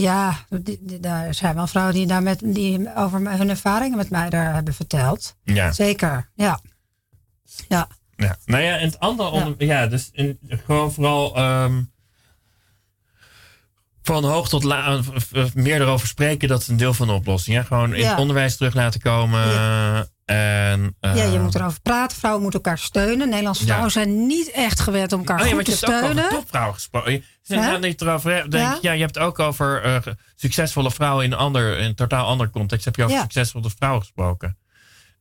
ja, 0.00 0.34
daar 1.00 1.34
zijn 1.34 1.54
wel 1.54 1.66
vrouwen 1.66 1.94
die, 1.94 2.06
daar 2.06 2.22
met, 2.22 2.40
die 2.44 2.94
over 2.96 3.30
hun 3.30 3.48
ervaringen 3.50 3.96
met 3.96 4.10
mij 4.10 4.30
daar 4.30 4.54
hebben 4.54 4.74
verteld. 4.74 5.36
Ja. 5.44 5.72
Zeker, 5.72 6.28
ja. 6.34 6.60
Ja, 7.68 7.88
Ja. 8.16 8.36
Nou 8.44 8.62
ja, 8.62 8.76
en 8.78 8.84
het 8.86 8.98
andere 8.98 9.28
onder, 9.28 9.54
ja. 9.64 9.86
dus 9.86 10.08
in, 10.12 10.38
gewoon 10.48 10.92
vooral 10.92 11.36
ehm, 11.36 11.82
van 14.02 14.24
hoog 14.24 14.48
tot 14.48 14.64
laag 14.64 15.00
meer 15.54 15.80
erover 15.80 16.06
spreken, 16.08 16.48
dat 16.48 16.60
is 16.60 16.68
een 16.68 16.76
deel 16.76 16.94
van 16.94 17.06
de 17.06 17.12
oplossing. 17.12 17.56
Ja? 17.56 17.62
Gewoon 17.62 17.94
in 17.94 18.00
Ja. 18.02 18.10
het 18.10 18.18
onderwijs 18.18 18.56
terug 18.56 18.74
laten 18.74 19.00
komen. 19.00 19.42
En, 20.24 20.96
ja, 21.00 21.12
je 21.14 21.22
eh, 21.36 21.42
moet 21.42 21.54
erover 21.54 21.80
praten. 21.80 22.16
Vrouwen 22.18 22.42
moeten 22.42 22.62
elkaar 22.62 22.78
steunen. 22.78 23.28
Nederlandse 23.28 23.60
Ja. 23.62 23.66
vrouwen 23.68 23.92
zijn 23.92 24.26
niet 24.26 24.50
echt 24.50 24.80
gewend 24.80 25.12
om 25.12 25.18
elkaar 25.18 25.40
Oh 25.40 25.46
ja, 25.46 25.54
goed 25.54 25.66
want 25.66 25.78
te 25.80 25.86
je 25.86 25.92
hebt 25.92 26.04
ook 26.04 26.10
over 26.10 26.22
steunen. 26.22 26.38
topvrouwen 26.40 26.74
gesproken. 26.74 27.12
Je 27.12 27.22
Ja? 27.42 27.76
niet 27.76 28.00
erover. 28.00 28.34
hè, 28.34 28.48
Denk, 28.48 28.64
Ja? 28.64 28.78
ja? 28.80 28.92
je 28.92 29.00
hebt 29.00 29.18
ook 29.18 29.38
over 29.38 29.82
eh, 29.82 29.96
succesvolle 30.34 30.90
vrouwen 30.90 31.24
in 31.24 31.32
een, 31.32 31.38
ander, 31.38 31.78
in 31.78 31.84
een 31.84 31.94
totaal 31.94 32.26
ander 32.26 32.50
context. 32.50 32.84
Heb 32.84 32.96
je 32.96 33.02
over 33.02 33.14
Ja. 33.16 33.22
succesvolle 33.22 33.70
vrouwen 33.76 34.00
gesproken? 34.02 34.58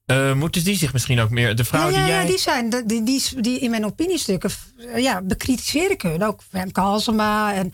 Eh, 0.06 0.34
moeten 0.34 0.64
die 0.64 0.78
zich 0.78 0.94
misschien 0.94 1.20
ook 1.20 1.30
meer. 1.30 1.56
De 1.56 1.62
Ja, 1.62 1.68
vrouwen 1.70 1.94
ja, 1.94 2.00
die 2.04 2.10
ja, 2.12 2.18
jij. 2.18 2.28
die 2.28 2.38
zijn 2.38 2.70
die, 2.86 3.04
die, 3.04 3.42
die 3.42 3.60
in 3.60 3.70
mijn 3.70 3.86
opiniestukken 3.86 4.50
eh, 4.78 5.02
ja, 5.02 5.22
bekritiseren 5.22 5.98
kunnen. 5.98 6.28
Ook 6.28 6.42
Femke 6.50 6.80
Halsema 6.80 7.54
en 7.54 7.74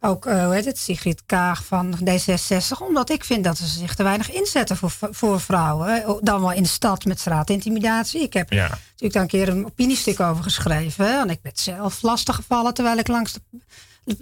ook, 0.00 0.26
eh, 0.26 0.44
hoe 0.44 0.54
heet 0.54 0.64
het, 0.64 0.78
Sigrid 0.78 1.22
Kaag 1.26 1.64
van 1.64 1.98
D66. 2.04 2.78
Omdat 2.88 3.10
ik 3.10 3.24
vind 3.24 3.44
dat 3.44 3.58
ze 3.58 3.66
zich 3.66 3.94
te 3.94 4.02
weinig 4.02 4.32
inzetten 4.32 4.76
voor, 4.76 4.92
voor 5.10 5.40
vrouwen. 5.40 6.18
Dan 6.20 6.40
wel 6.40 6.52
in 6.52 6.62
de 6.62 6.68
stad 6.68 7.04
met 7.04 7.20
straatintimidatie. 7.20 8.22
Ik 8.22 8.32
heb 8.32 8.52
Ja. 8.52 8.68
natuurlijk 8.68 9.12
daar 9.12 9.22
een 9.22 9.28
keer 9.28 9.48
een 9.48 9.66
opiniestuk 9.66 10.20
over 10.20 10.42
geschreven. 10.42 11.04
Want 11.16 11.30
ik 11.30 11.38
werd 11.42 11.58
zelf 11.58 12.02
lastiggevallen 12.02 12.74
terwijl 12.74 12.98
ik 12.98 13.08
langs 13.08 13.32
de 13.32 13.40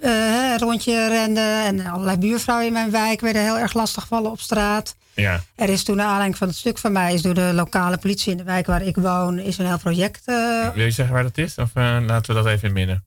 eh, 0.00 0.54
rondje 0.56 1.08
rende. 1.08 1.40
En 1.40 1.86
allerlei 1.86 2.16
buurvrouwen 2.16 2.66
in 2.66 2.72
mijn 2.72 2.90
wijk 2.90 3.20
werden 3.20 3.42
heel 3.42 3.58
erg 3.58 3.74
lastiggevallen 3.74 4.30
op 4.30 4.40
straat. 4.40 4.96
Ja. 5.14 5.40
Er 5.54 5.68
is 5.68 5.84
toen 5.84 5.96
naar 5.96 6.06
aanleiding 6.06 6.36
van 6.36 6.48
het 6.48 6.56
stuk 6.56 6.78
van 6.78 6.92
mij... 6.92 7.14
is 7.14 7.22
door 7.22 7.34
de 7.34 7.50
lokale 7.54 7.96
politie 7.98 8.30
in 8.30 8.36
de 8.36 8.42
wijk 8.44 8.66
waar 8.66 8.82
ik 8.82 8.96
woon... 8.96 9.38
is 9.38 9.58
een 9.58 9.66
heel 9.66 9.78
project... 9.78 10.22
eh, 10.24 10.68
Wil 10.74 10.84
je 10.84 10.90
zeggen 10.90 11.14
waar 11.14 11.22
dat 11.22 11.38
is? 11.38 11.54
Of 11.54 11.70
eh, 11.74 11.98
laten 12.06 12.34
we 12.34 12.42
dat 12.42 12.52
even 12.52 12.68
in 12.68 12.74
midden? 12.74 13.06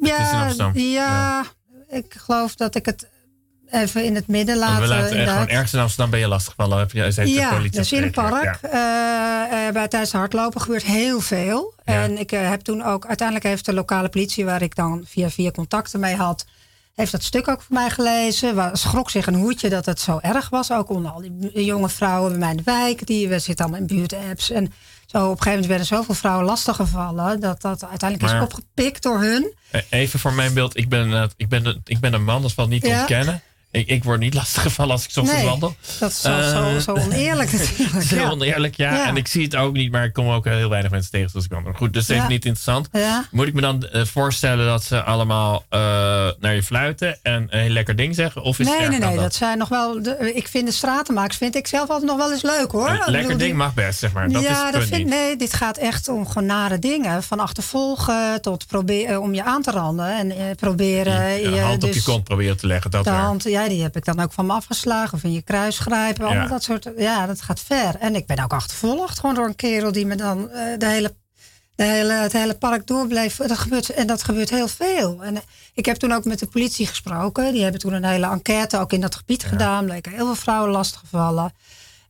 ja, 0.00 0.52
ja, 0.74 1.44
ik 1.88 2.14
geloof 2.18 2.54
dat 2.54 2.74
ik 2.74 2.86
het 2.86 3.08
even 3.70 4.04
in 4.04 4.14
het 4.14 4.26
midden 4.26 4.56
laat. 4.58 4.68
Want 4.68 4.80
we 4.82 4.88
laten 4.88 5.10
inderdaad. 5.10 5.34
gewoon 5.34 5.48
ergens 5.48 5.72
in 5.72 5.80
Amsterdam 5.80 6.10
ben 6.10 6.20
je 6.20 6.28
lastiggevallen. 6.28 6.78
Heb 6.78 6.92
je, 6.92 6.98
Ja, 6.98 7.04
dus 7.04 7.18
in 7.18 7.22
een 7.38 7.78
afgerekend. 7.80 8.12
park. 8.14 8.58
Ja. 8.62 9.66
eh, 9.66 9.72
bij 9.72 9.88
tijdens 9.88 10.12
het 10.12 10.20
hardlopen 10.20 10.60
gebeurt 10.60 10.82
heel 10.84 11.20
veel. 11.20 11.74
Ja. 11.84 12.02
En 12.02 12.18
ik 12.18 12.32
eh, 12.32 12.48
heb 12.48 12.60
toen 12.60 12.82
ook, 12.84 13.06
uiteindelijk 13.06 13.46
heeft 13.46 13.64
de 13.64 13.72
lokale 13.72 14.08
politie, 14.08 14.44
waar 14.44 14.62
ik 14.62 14.74
dan 14.74 15.04
via 15.08 15.30
via 15.30 15.50
contacten 15.50 16.00
mee 16.00 16.16
had, 16.16 16.46
heeft 16.94 17.12
dat 17.12 17.22
stuk 17.22 17.48
ook 17.48 17.62
voor 17.62 17.74
mij 17.74 17.90
gelezen. 17.90 18.54
Waar, 18.54 18.76
schrok 18.76 19.10
zich 19.10 19.26
een 19.26 19.34
hoedje 19.34 19.68
dat 19.68 19.86
het 19.86 20.00
zo 20.00 20.18
erg 20.22 20.48
was. 20.48 20.72
Ook 20.72 20.88
onder 20.90 21.10
al 21.10 21.20
die 21.52 21.64
jonge 21.64 21.88
vrouwen 21.88 22.30
bij 22.30 22.38
mij 22.38 22.50
in 22.50 22.56
de 22.56 22.62
wijk. 22.64 23.06
Die 23.06 23.28
we 23.28 23.38
zitten 23.38 23.64
allemaal 23.64 23.80
in 23.88 23.96
buurtapps. 23.96 24.50
En 24.50 24.72
zo 25.06 25.16
op 25.18 25.22
een 25.24 25.28
gegeven 25.28 25.50
moment 25.50 25.66
werden 25.66 25.86
zoveel 25.86 26.14
vrouwen 26.14 26.44
lastiggevallen. 26.44 27.40
Dat 27.40 27.60
dat 27.60 27.84
uiteindelijk 27.88 28.32
Maar- 28.32 28.40
is 28.42 28.46
opgepikt 28.46 29.02
door 29.02 29.20
hun. 29.20 29.54
Eh, 29.70 29.80
Even 29.90 30.18
voor 30.18 30.32
mijn 30.32 30.54
beeld. 30.54 30.76
Ik 30.76 30.88
ben, 30.88 31.30
ik 31.36 31.48
ben, 31.48 31.66
een- 31.66 31.80
ik 31.84 32.00
ben 32.00 32.12
een 32.12 32.24
man, 32.24 32.42
dat 32.42 32.52
valt 32.52 32.68
niet 32.68 32.82
te 32.82 32.88
Ja. 32.88 32.98
ontkennen. 32.98 33.42
Ik, 33.72 33.86
ik 33.88 34.04
word 34.04 34.20
niet 34.20 34.34
lastiggevallen 34.40 34.92
als 34.92 35.04
ik 35.04 35.10
soms 35.10 35.30
Nee, 35.32 35.44
wandel. 35.44 35.74
dat 35.98 36.10
is 36.10 36.20
zo, 36.20 36.28
Eh, 36.28 36.48
zo, 36.50 36.78
zo 36.86 36.92
oneerlijk 37.04 37.52
natuurlijk. 37.52 38.04
Ja. 38.10 38.30
oneerlijk, 38.30 38.76
ja. 38.76 38.94
Ja. 38.94 39.06
En 39.06 39.16
ik 39.16 39.28
zie 39.28 39.42
het 39.44 39.56
ook 39.56 39.72
niet, 39.72 39.92
maar 39.92 40.04
ik 40.04 40.12
kom 40.12 40.28
ook 40.28 40.44
heel 40.44 40.68
weinig 40.68 40.90
mensen 40.90 41.10
tegen 41.10 41.30
zoals 41.30 41.44
ik 41.46 41.52
wandel. 41.52 41.72
Goed, 41.72 41.92
dus 41.92 42.06
dat 42.06 42.16
is 42.16 42.22
Ja. 42.22 42.28
niet 42.28 42.44
interessant. 42.44 42.88
Moet 43.30 43.46
ik 43.46 43.54
me 43.54 43.60
dan 43.60 43.82
eh, 43.88 44.04
voorstellen 44.04 44.66
dat 44.66 44.84
ze 44.84 45.02
allemaal 45.02 45.64
eh, 45.68 45.80
naar 46.40 46.54
je 46.54 46.62
fluiten 46.62 47.18
en 47.22 47.46
een 47.50 47.60
heel 47.60 47.70
lekker 47.70 47.96
ding 47.96 48.14
zeggen? 48.14 48.42
Of 48.42 48.58
is 48.58 48.66
Nee, 48.66 48.88
nee, 48.88 48.98
nee. 48.98 49.16
Dat 49.16 49.34
zijn 49.34 49.58
nog 49.58 49.68
wel. 49.68 50.02
De, 50.02 50.32
ik 50.34 50.48
vind 50.48 50.66
de 50.66 50.72
stratenmakers 50.72 51.36
vind 51.36 51.56
ik 51.56 51.66
zelf 51.66 51.88
altijd 51.88 52.08
nog 52.10 52.16
wel 52.18 52.32
eens 52.32 52.42
leuk 52.42 52.70
hoor. 52.70 52.88
Een 52.88 52.94
lekker 52.96 53.10
bedoel, 53.12 53.26
ding 53.26 53.38
die- 53.38 53.54
mag 53.54 53.74
best, 53.74 53.98
zeg 53.98 54.12
maar. 54.12 54.28
Dat 54.28 54.42
is 54.42 54.48
ja, 54.48 54.64
het 54.64 54.72
dat 54.74 54.82
vind, 54.82 54.94
niet. 54.96 55.06
nee, 55.08 55.36
dit 55.36 55.52
gaat 55.54 55.76
echt 55.76 56.08
om 56.08 56.26
gewoon 56.26 56.46
nare 56.46 56.78
dingen. 56.78 57.22
Van 57.22 57.40
achtervolgen 57.40 58.42
tot 58.42 58.66
proberen 58.66 59.20
om 59.20 59.34
je 59.34 59.44
aan 59.44 59.62
te 59.62 59.70
randen. 59.70 60.16
En 60.18 60.30
eh, 60.30 60.44
proberen 60.56 61.46
Een 61.46 61.58
hand 61.62 61.82
op 61.82 61.88
je 61.88 61.94
dus 61.94 62.04
kont 62.04 62.24
proberen 62.24 62.56
te 62.56 62.66
leggen. 62.66 62.90
Dat 62.90 63.04
de 63.04 63.10
hand, 63.10 63.42
ja, 63.42 63.59
die 63.68 63.82
heb 63.82 63.96
ik 63.96 64.04
dan 64.04 64.20
ook 64.20 64.32
van 64.32 64.46
me 64.46 64.52
afgeslagen. 64.52 65.12
Of 65.14 65.22
in 65.24 65.32
je 65.32 65.42
kruis 65.42 65.78
grijpen. 65.78 66.24
Allemaal 66.24 66.42
Ja. 66.42 66.48
dat 66.48 66.62
soort. 66.62 66.88
Ja, 66.96 67.26
dat 67.26 67.40
gaat 67.42 67.60
ver. 67.60 67.96
En 67.98 68.14
ik 68.14 68.26
ben 68.26 68.42
ook 68.42 68.52
achtervolgd 68.52 69.18
gewoon 69.18 69.34
door 69.34 69.46
een 69.46 69.56
kerel 69.56 69.92
die 69.92 70.06
me 70.06 70.14
dan 70.14 70.50
eh, 70.50 70.78
de 70.78 70.86
hele, 70.86 71.14
de 71.74 71.84
hele, 71.84 72.12
het 72.12 72.32
hele 72.32 72.54
park 72.54 72.86
doorbleef. 72.86 73.36
Dat 73.36 73.58
gebeurt, 73.58 73.88
en 73.90 74.06
dat 74.06 74.22
gebeurt 74.22 74.50
heel 74.50 74.68
veel. 74.68 75.24
En 75.24 75.36
eh, 75.36 75.42
ik 75.74 75.86
heb 75.86 75.96
toen 75.96 76.12
ook 76.12 76.24
met 76.24 76.38
de 76.38 76.46
politie 76.46 76.86
gesproken. 76.86 77.52
Die 77.52 77.62
hebben 77.62 77.80
toen 77.80 77.92
een 77.92 78.04
hele 78.04 78.26
enquête 78.26 78.78
ook 78.78 78.92
in 78.92 79.00
dat 79.00 79.14
gebied 79.14 79.44
gedaan. 79.44 79.84
Bleken 79.84 80.12
heel 80.12 80.26
veel 80.26 80.34
vrouwen 80.34 80.70
lastiggevallen. 80.70 81.52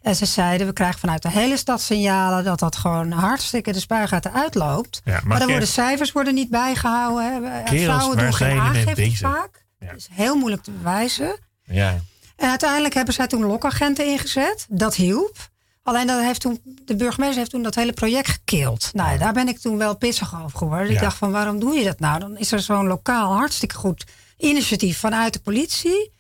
En 0.03 0.14
ze 0.16 0.26
zeiden, 0.26 0.66
we 0.66 0.72
krijgen 0.72 0.98
vanuit 1.01 1.22
de 1.22 1.30
hele 1.30 1.57
stad 1.57 1.80
signalen 1.80 2.44
dat 2.44 2.59
dat 2.59 2.76
gewoon 2.76 3.11
hartstikke 3.12 3.72
de 3.72 3.80
spuigaten 3.80 4.32
uitloopt. 4.32 5.01
Ja, 5.05 5.12
maar 5.12 5.26
maar 5.26 5.38
dan 5.38 5.48
worden 5.48 5.68
cijfers 5.68 6.12
worden 6.12 6.34
niet 6.34 6.51
bijgehouden. 6.51 7.24
hè. 7.53 7.62
Kerels, 7.62 7.84
Vrouwen 7.84 8.18
doen 8.18 8.34
geen 8.34 8.59
aangifte 8.59 9.16
vaak. 9.16 9.59
Ja. 9.81 9.87
Dat 9.87 9.97
is 9.97 10.09
heel 10.12 10.37
moeilijk 10.37 10.62
te 10.62 10.70
bewijzen. 10.70 11.39
Ja. 11.64 11.99
En 12.37 12.49
uiteindelijk 12.49 12.95
hebben 12.95 13.14
zij 13.14 13.26
toen 13.26 13.45
lokagenten 13.45 14.07
ingezet. 14.07 14.66
Dat 14.68 14.95
hielp. 14.95 15.37
Alleen 15.83 16.07
dat 16.07 16.20
heeft 16.22 16.41
toen, 16.41 16.61
de 16.85 16.97
burgemeester 16.97 17.39
heeft 17.39 17.51
toen 17.51 17.62
dat 17.62 17.74
hele 17.74 17.93
project 17.93 18.28
gekild. 18.28 18.91
Nou, 18.93 19.18
daar 19.18 19.33
ben 19.33 19.49
ik 19.49 19.59
toen 19.59 19.76
wel 19.78 19.97
pissig 19.97 20.43
over 20.45 20.59
geworden. 20.59 20.87
Ik 20.89 20.95
Ja. 20.95 21.01
dacht 21.01 21.16
van, 21.16 21.31
waarom 21.31 21.59
doe 21.61 21.74
je 21.74 21.85
dat 21.85 22.01
nou? 22.01 22.18
Dan 22.20 22.37
is 22.39 22.53
er 22.53 22.61
zo'n 22.61 22.87
lokaal 22.87 23.33
hartstikke 23.35 23.74
goed 23.74 24.05
initiatief 24.37 24.99
vanuit 24.99 25.33
de 25.33 25.41
politie. 25.41 26.12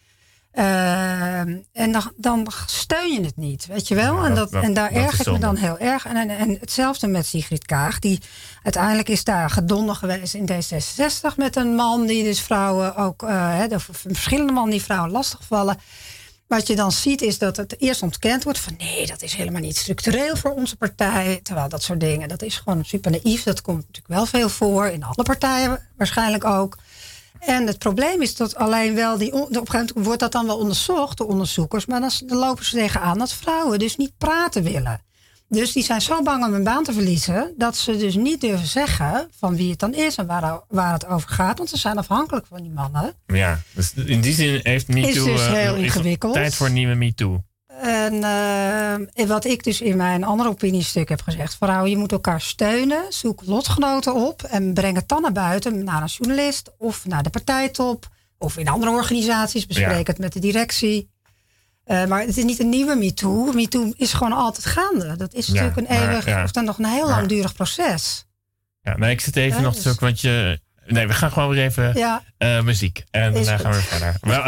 Ehm, 0.52 1.56
en 1.72 1.92
dan, 1.92 2.12
dan 2.16 2.46
steun 2.66 3.12
je 3.12 3.20
het 3.24 3.36
niet, 3.36 3.66
weet 3.66 3.88
je 3.88 3.94
wel? 3.94 4.16
Ja, 4.16 4.24
en, 4.24 4.34
dat- 4.34 4.50
dat, 4.50 4.62
en 4.62 4.74
daar 4.74 4.92
dat 4.92 5.02
erg 5.02 5.20
ik 5.20 5.26
me 5.32 5.38
dan 5.38 5.56
heel 5.56 5.78
erg. 5.78 6.06
En, 6.06 6.16
en, 6.16 6.28
en 6.30 6.56
hetzelfde 6.60 7.06
met 7.06 7.26
Sigrid 7.26 7.66
Kaag. 7.66 7.98
Die 7.98 8.20
uiteindelijk 8.62 9.08
is 9.08 9.24
daar 9.24 9.50
gedonder 9.50 9.94
geweest 9.94 10.34
in 10.34 10.48
D66 10.50 11.36
met 11.36 11.56
een 11.56 11.74
man 11.74 12.06
die 12.06 12.24
dus 12.24 12.40
vrouwen 12.40 12.96
ook, 12.96 13.22
eh, 13.22 13.62
de 13.68 13.80
verschillende 13.90 14.52
mannen 14.52 14.70
die 14.72 14.82
vrouwen 14.82 15.10
lastigvallen. 15.10 15.76
Wat 16.46 16.66
je 16.66 16.76
dan 16.76 16.92
ziet 16.92 17.22
is 17.22 17.38
dat 17.38 17.56
het 17.56 17.80
eerst 17.80 18.02
ontkend 18.02 18.44
wordt 18.44 18.58
van 18.58 18.74
nee, 18.78 19.06
dat 19.06 19.22
is 19.22 19.34
helemaal 19.34 19.60
niet 19.60 19.76
structureel 19.76 20.36
voor 20.36 20.50
onze 20.54 20.76
partij. 20.76 21.40
Terwijl 21.42 21.68
dat 21.68 21.82
soort 21.82 22.00
dingen, 22.00 22.28
dat 22.28 22.42
is 22.42 22.56
gewoon 22.56 22.84
super 22.84 23.10
naïef. 23.10 23.42
Dat 23.42 23.62
komt 23.62 23.76
natuurlijk 23.78 24.08
wel 24.14 24.26
veel 24.26 24.48
voor, 24.48 24.86
in 24.86 25.04
alle 25.04 25.22
partijen 25.22 25.88
waarschijnlijk 25.96 26.44
ook. 26.44 26.76
En 27.38 27.66
het 27.66 27.78
probleem 27.78 28.22
is 28.22 28.36
dat 28.36 28.56
alleen 28.56 28.94
wel 28.94 29.18
die. 29.18 29.32
Op 29.32 29.40
een 29.40 29.56
gegeven 29.56 29.72
moment 29.72 30.06
wordt 30.06 30.20
dat 30.20 30.32
dan 30.32 30.46
wel 30.46 30.58
onderzocht 30.58 31.18
door 31.18 31.26
onderzoekers. 31.26 31.86
Maar 31.86 32.00
dan, 32.00 32.10
lopen 32.26 32.64
ze 32.64 32.76
tegenaan 32.76 33.18
dat 33.18 33.32
vrouwen 33.32 33.78
dus 33.78 33.96
niet 33.96 34.12
praten 34.18 34.62
willen. 34.62 35.00
Dus 35.48 35.72
die 35.72 35.84
zijn 35.84 36.00
zo 36.00 36.22
bang 36.22 36.44
om 36.44 36.52
hun 36.52 36.64
baan 36.64 36.84
te 36.84 36.92
verliezen. 36.92 37.54
dat 37.56 37.76
ze 37.76 37.96
dus 37.96 38.14
niet 38.14 38.40
durven 38.40 38.66
zeggen 38.66 39.28
van 39.38 39.56
wie 39.56 39.70
het 39.70 39.78
dan 39.78 39.94
is 39.94 40.16
en 40.16 40.26
waar, 40.26 40.60
waar 40.68 40.92
het 40.92 41.06
over 41.06 41.28
gaat. 41.28 41.58
Want 41.58 41.70
ze 41.70 41.76
zijn 41.76 41.98
afhankelijk 41.98 42.46
van 42.46 42.62
die 42.62 42.70
mannen. 42.70 43.14
ja, 43.26 43.60
dus 43.72 43.92
in 43.94 44.20
die 44.20 44.34
zin 44.34 44.60
heeft 44.62 44.88
MeToo... 44.88 45.08
Is 45.08 45.24
dus 45.24 45.46
eh, 45.46 45.52
heel 45.52 45.74
ingewikkeld. 45.74 46.34
Tijd 46.34 46.54
voor 46.54 46.66
een 46.66 46.72
nieuwe 46.72 46.94
MeToo. 46.94 47.44
En 48.10 49.08
eh, 49.14 49.26
wat 49.26 49.44
ik 49.44 49.64
dus 49.64 49.80
in 49.80 49.96
mijn 49.96 50.24
andere 50.24 50.48
opiniestuk 50.48 51.08
heb 51.08 51.22
gezegd: 51.22 51.56
vrouwen, 51.56 51.90
je 51.90 51.96
moet 51.96 52.12
elkaar 52.12 52.40
steunen. 52.40 53.02
Zoek 53.08 53.42
lotgenoten 53.44 54.14
op 54.14 54.42
en 54.42 54.74
breng 54.74 54.96
het 54.96 55.08
dan 55.08 55.22
naar 55.22 55.32
buiten, 55.32 55.84
naar 55.84 56.02
een 56.02 56.08
journalist 56.08 56.70
of 56.78 57.06
naar 57.06 57.22
de 57.22 57.30
partijtop 57.30 58.08
of 58.38 58.56
in 58.58 58.68
andere 58.68 58.92
organisaties. 58.92 59.66
Bespreek 59.66 60.06
Ja. 60.06 60.12
het 60.12 60.18
met 60.18 60.32
de 60.32 60.40
directie. 60.40 61.10
Eh, 61.84 62.04
maar 62.04 62.20
het 62.20 62.36
is 62.36 62.44
niet 62.44 62.60
een 62.60 62.68
nieuwe 62.68 62.94
MeToo. 62.94 63.52
MeToo 63.52 63.92
is 63.96 64.12
gewoon 64.12 64.32
altijd 64.32 64.66
gaande. 64.66 65.16
Dat 65.16 65.34
is 65.34 65.46
Ja, 65.46 65.52
natuurlijk 65.52 65.88
een 65.88 65.96
maar, 65.98 66.08
eeuwig, 66.08 66.26
ja. 66.26 66.42
of 66.44 66.50
dan 66.50 66.64
nog 66.64 66.78
een 66.78 66.84
heel 66.84 67.08
langdurig 67.08 67.54
proces. 67.54 68.24
Ja, 68.82 68.96
nee, 68.96 69.10
ik 69.10 69.20
zit 69.20 69.36
even 69.36 69.56
Ja, 69.56 69.62
nog 69.62 69.74
dus- 69.74 69.98
want 69.98 70.20
je... 70.20 70.60
Nee, 70.86 71.06
we 71.06 71.12
gaan 71.12 71.32
gewoon 71.32 71.48
weer 71.48 71.64
even 71.64 71.94
Ja, 71.98 72.22
eh, 72.38 72.62
muziek. 72.62 73.04
En 73.10 73.32
daarna 73.32 73.56
gaan 73.56 73.72
we 73.72 73.80
verder. 73.80 74.14
Wel, 74.20 74.42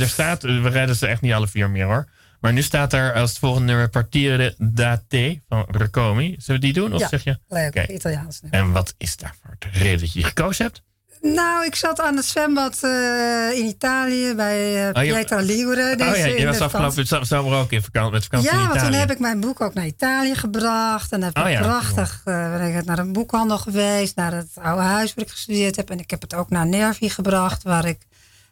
er 0.00 0.08
staat, 0.08 0.42
we 0.42 0.68
redden 0.68 0.96
ze 0.96 1.06
echt 1.06 1.20
niet 1.20 1.32
alle 1.32 1.48
vier 1.48 1.70
meer 1.70 1.84
hoor. 1.84 2.08
Maar 2.44 2.52
nu 2.52 2.62
staat 2.62 2.92
er 2.92 3.12
als 3.12 3.30
het 3.30 3.38
volgende 3.38 3.66
nummer 3.66 3.88
Partire 3.88 4.54
da 4.58 5.02
Te 5.08 5.40
van 5.48 5.64
Recomi. 5.70 6.34
Zullen 6.38 6.60
we 6.60 6.66
die 6.66 6.72
doen? 6.74 6.94
Of 6.94 7.00
Ja. 7.00 7.08
zeg 7.08 7.24
je? 7.24 7.38
leuk. 7.48 7.86
Italiaans. 7.88 8.40
En 8.50 8.72
wat 8.72 8.94
is 8.98 9.16
daarvoor 9.16 9.56
de 9.58 9.66
reden 9.72 9.98
dat 10.00 10.06
je 10.12 10.18
die 10.18 10.24
gekozen 10.28 10.64
hebt? 10.64 10.82
Nou, 11.20 11.64
ik 11.66 11.74
zat 11.74 12.00
aan 12.00 12.16
het 12.16 12.24
zwembad 12.24 12.78
eh, 12.82 13.58
in 13.58 13.64
Italië 13.64 14.34
bij 14.34 14.90
Oh, 14.92 15.04
je- 15.04 15.14
Pietra 15.14 15.36
Ligure. 15.40 15.90
oh 15.92 15.98
Dus 15.98 16.18
ja, 16.18 16.24
je 16.26 16.46
was 16.46 16.60
afgelopen 16.60 17.26
zomer 17.26 17.58
ook 17.58 17.70
in 17.72 17.82
vakantie, 17.82 18.12
met 18.12 18.22
vakantie 18.22 18.48
Ja, 18.50 18.54
in 18.56 18.60
want 18.62 18.74
Italië. 18.74 18.90
toen 18.90 19.00
heb 19.00 19.10
ik 19.10 19.18
mijn 19.18 19.40
boek 19.40 19.60
ook 19.60 19.74
naar 19.74 19.86
Italië 19.86 20.34
gebracht. 20.34 21.12
En 21.12 21.22
heb 21.22 21.38
Oh 21.38 21.44
ik 21.48 21.52
ja. 21.52 21.60
prachtig 21.62 22.20
eh, 22.24 22.56
ben 22.56 22.76
ik 22.76 22.84
naar 22.84 22.98
een 22.98 23.12
boekhandel 23.12 23.58
geweest. 23.58 24.16
Naar 24.16 24.32
het 24.32 24.48
oude 24.62 24.82
huis 24.82 25.14
waar 25.14 25.24
ik 25.24 25.30
gestudeerd 25.30 25.76
heb. 25.76 25.90
En 25.90 25.98
ik 25.98 26.10
heb 26.10 26.20
het 26.20 26.34
ook 26.34 26.50
naar 26.50 26.66
Nervi 26.66 27.08
gebracht. 27.08 27.62
Waar 27.62 27.84
ik 27.84 27.98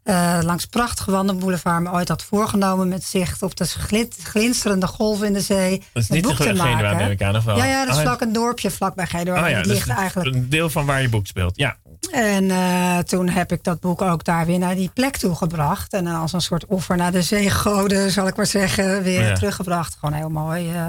eh, 0.04 0.38
langs 0.42 0.66
prachtige 0.66 1.10
wandelboulevard 1.10 1.82
me 1.82 1.90
ooit 1.92 2.08
had 2.08 2.22
voorgenomen. 2.22 2.88
Met 2.88 3.04
zicht 3.04 3.42
op 3.42 3.56
de 3.56 3.64
glin- 3.64 4.12
glinsterende 4.22 4.86
golven 4.86 5.26
in 5.26 5.32
de 5.32 5.40
zee. 5.40 5.82
Dat 5.92 6.02
is 6.02 6.08
niet 6.08 6.22
boek 6.22 6.36
de 6.36 6.42
te 6.42 6.48
Genua, 6.48 6.64
maken. 6.64 6.96
neem 6.96 7.10
ik 7.10 7.22
aan, 7.22 7.36
of 7.36 7.44
wel? 7.44 7.56
Ja, 7.56 7.64
ja, 7.64 7.80
dat 7.84 7.94
is 7.94 8.00
Oh, 8.00 8.06
vlak 8.06 8.20
een 8.20 8.32
dorpje 8.32 8.70
vlak 8.70 8.94
bij. 8.94 9.06
Oh 9.12 9.48
ja, 9.48 9.60
ligt 9.60 9.88
is 9.88 9.94
eigenlijk 9.94 10.34
een 10.36 10.48
deel 10.48 10.70
van 10.70 10.86
waar 10.86 11.02
je 11.02 11.08
boek 11.08 11.26
speelt. 11.26 11.56
Ja, 11.56 11.76
en 12.10 12.50
eh, 12.50 12.98
toen 12.98 13.28
heb 13.28 13.52
ik 13.52 13.64
dat 13.64 13.80
boek 13.80 14.02
ook 14.02 14.24
daar 14.24 14.46
weer 14.46 14.58
naar 14.58 14.74
die 14.74 14.90
plek 14.94 15.16
toe 15.16 15.34
gebracht. 15.34 15.92
En 15.92 16.06
als 16.06 16.32
een 16.32 16.40
soort 16.40 16.66
offer 16.66 16.96
naar 16.96 17.12
de 17.12 17.22
zeegoden, 17.22 18.10
zal 18.10 18.26
ik 18.26 18.36
maar 18.36 18.46
zeggen, 18.46 19.02
weer 19.02 19.22
Ja. 19.28 19.34
teruggebracht. 19.34 19.96
Gewoon 20.00 20.14
heel 20.14 20.28
mooi 20.30 20.72
eh, 20.72 20.86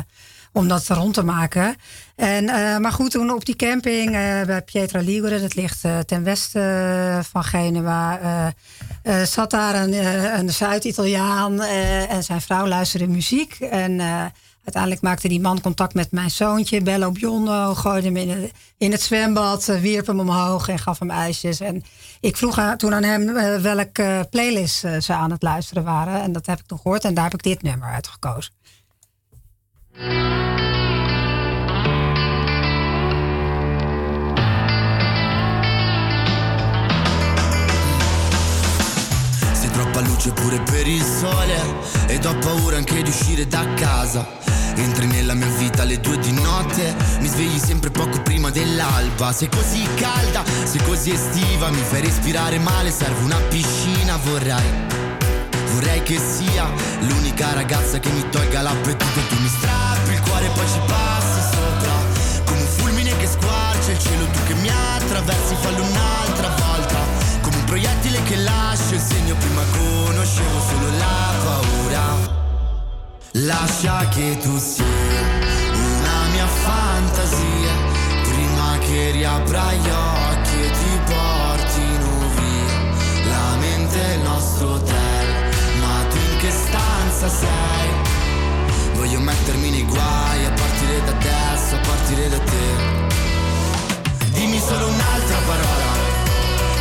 om 0.52 0.68
dat 0.68 0.88
rond 0.88 1.14
te 1.14 1.24
maken. 1.24 1.76
En, 2.16 2.50
eh, 2.50 2.78
maar 2.78 2.92
goed, 2.92 3.12
toen 3.12 3.32
op 3.32 3.46
die 3.46 3.56
camping 3.56 4.06
eh, 4.16 4.42
bij 4.46 4.62
Pietra 4.62 5.00
Ligure, 5.00 5.42
dat 5.42 5.56
ligt 5.56 5.84
eh, 5.84 6.00
ten 6.00 6.24
westen 6.24 7.24
van 7.26 7.44
Genua, 7.44 8.20
eh, 9.04 9.22
zat 9.22 9.52
daar 9.52 9.76
een, 9.84 9.94
eh, 9.94 10.38
een 10.38 10.50
Zuid-Italiaan 10.54 11.62
eh, 11.62 12.12
en 12.12 12.24
zijn 12.24 12.42
vrouw 12.42 12.68
luisterde 12.68 13.08
muziek. 13.08 13.54
En 13.60 14.02
Uiteindelijk 14.64 15.04
maakte 15.04 15.28
die 15.28 15.40
man 15.42 15.62
contact 15.62 15.94
met 15.94 16.12
mijn 16.12 16.32
zoontje, 16.32 16.82
Bello 16.82 17.12
Biondo. 17.12 17.74
Gooide 17.74 18.08
hem 18.08 18.18
in, 18.18 18.30
het- 18.30 18.52
in 18.78 18.92
het 18.92 19.02
zwembad, 19.02 19.66
wierp 19.66 20.08
hem 20.08 20.20
omhoog 20.20 20.70
en 20.70 20.80
gaf 20.80 21.00
hem 21.00 21.10
ijsjes. 21.12 21.60
En 21.60 21.84
ik 22.20 22.38
vroeg 22.38 22.58
aan- 22.60 22.78
toen 22.78 22.94
aan 22.94 23.04
hem 23.04 23.34
welke 23.62 24.28
playlist 24.30 24.76
ze 25.00 25.14
aan 25.14 25.32
het 25.32 25.42
luisteren 25.42 25.84
waren. 25.84 26.22
En 26.22 26.32
dat 26.32 26.46
heb 26.46 26.60
ik 26.60 26.66
toen 26.66 26.80
gehoord 26.80 27.04
en 27.04 27.14
daar 27.14 27.24
heb 27.24 27.34
ik 27.34 27.44
dit 27.44 27.62
nummer 27.62 27.90
uitgekozen. 27.90 28.54
Luce 40.14 40.32
pure 40.32 40.60
per 40.62 40.88
il 40.88 41.04
sole. 41.04 41.60
Ed 42.08 42.26
ho 42.26 42.36
paura 42.38 42.78
anche 42.78 43.02
di 43.02 43.10
uscire 43.10 43.48
da 43.48 43.66
casa. 43.74 44.26
Entri 44.76 45.06
nella 45.06 45.34
mia 45.34 45.48
vita 45.58 45.82
alle 45.82 46.00
due 46.00 46.18
di 46.20 46.32
notte. 46.32 46.96
Mi 47.20 47.28
svegli 47.28 47.58
sempre 47.58 47.90
poco 47.90 48.22
prima 48.22 48.50
dell'alba. 48.50 49.32
Sei 49.34 49.50
così 49.50 49.88
calda, 49.96 50.44
sei 50.64 50.82
così 50.84 51.12
estiva 51.12 51.70
Mi 51.70 51.82
fai 51.82 52.02
respirare 52.02 52.60
male, 52.60 52.92
serve 52.92 53.24
una 53.24 53.40
piscina 53.50 54.18
Vorrei, 54.18 54.72
vorrei 55.72 56.02
che 56.04 56.20
sia 56.20 56.70
L'unica 57.02 57.54
ragazza 57.54 58.00
che 58.00 58.10
mi 58.10 58.28
tolga 58.30 58.62
l'appetito. 58.62 59.20
Tu 59.30 59.36
mi 59.40 59.48
strappi 59.48 60.14
il 60.14 60.22
cuore 60.22 60.46
e 60.46 60.50
poi 60.50 60.68
ci 60.68 60.80
passi 60.86 61.42
sopra. 61.52 61.94
Come 62.46 62.62
un 62.62 62.68
fulmine 62.68 63.18
che 63.18 63.28
squarcia 63.28 63.92
il 63.92 64.00
cielo 64.00 64.26
Tu 64.26 64.44
che 64.48 64.54
mi 64.56 64.70
attraversi, 64.70 65.56
fallo 65.62 65.84
un'altra 65.84 66.50
volta. 66.50 66.64
Proiettile 67.74 68.22
che 68.22 68.36
lascia 68.36 68.94
il 68.94 69.02
segno 69.02 69.36
Prima 69.36 69.64
conoscevo 70.34 70.60
solo 70.60 70.98
la 70.98 71.34
paura. 71.44 72.32
Lascia 73.46 74.08
che 74.10 74.38
tu 74.42 74.58
sia 74.58 74.84
una 74.84 76.28
mia 76.32 76.48
fantasia. 76.48 78.02
Prima 78.24 78.78
che 78.80 79.12
riapra 79.12 79.74
gli 79.74 79.90
occhi 79.90 80.62
e 80.62 80.72
ti 80.72 81.00
portino 81.06 82.10
via 82.36 83.30
La 83.30 83.56
mente 83.58 84.02
è 84.02 84.14
il 84.16 84.22
nostro 84.22 84.70
hotel. 84.74 85.52
Ma 85.80 86.08
tu 86.10 86.18
in 86.18 86.38
che 86.40 86.52
stanza 86.52 87.30
sei? 87.30 87.90
Voglio 88.96 89.20
mettermi 89.20 89.70
nei 89.70 89.86
guai 89.86 90.46
a 90.46 90.52
partire 90.52 91.04
da 91.06 91.12
adesso, 91.12 91.76
a 91.76 91.80
partire 91.80 92.30
da 92.30 92.40
te. 92.40 93.12
Dimmi 94.32 94.60
solo 94.60 94.88
un'altra 94.88 95.38
parola 95.46 95.92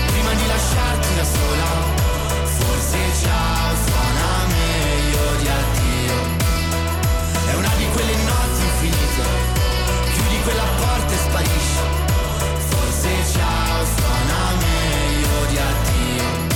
Prima 0.07 0.33
di 0.33 0.47
lasciarti 0.47 1.15
da 1.17 1.25
sola 1.25 1.92
ciao 3.21 3.75
suona 3.87 4.47
meglio 4.49 5.37
di 5.41 5.49
addio 5.49 6.15
È 7.47 7.55
una 7.55 7.73
di 7.77 7.87
quelle 7.93 8.15
notti 8.15 8.63
infinite 8.63 9.25
Chiudi 10.13 10.41
quella 10.43 10.65
porta 10.77 11.13
e 11.13 11.17
sparisci 11.17 11.81
Forse 12.69 13.09
ciao 13.33 13.85
suona 13.97 14.41
meglio 14.61 15.47
di 15.51 15.59
addio 15.59 16.51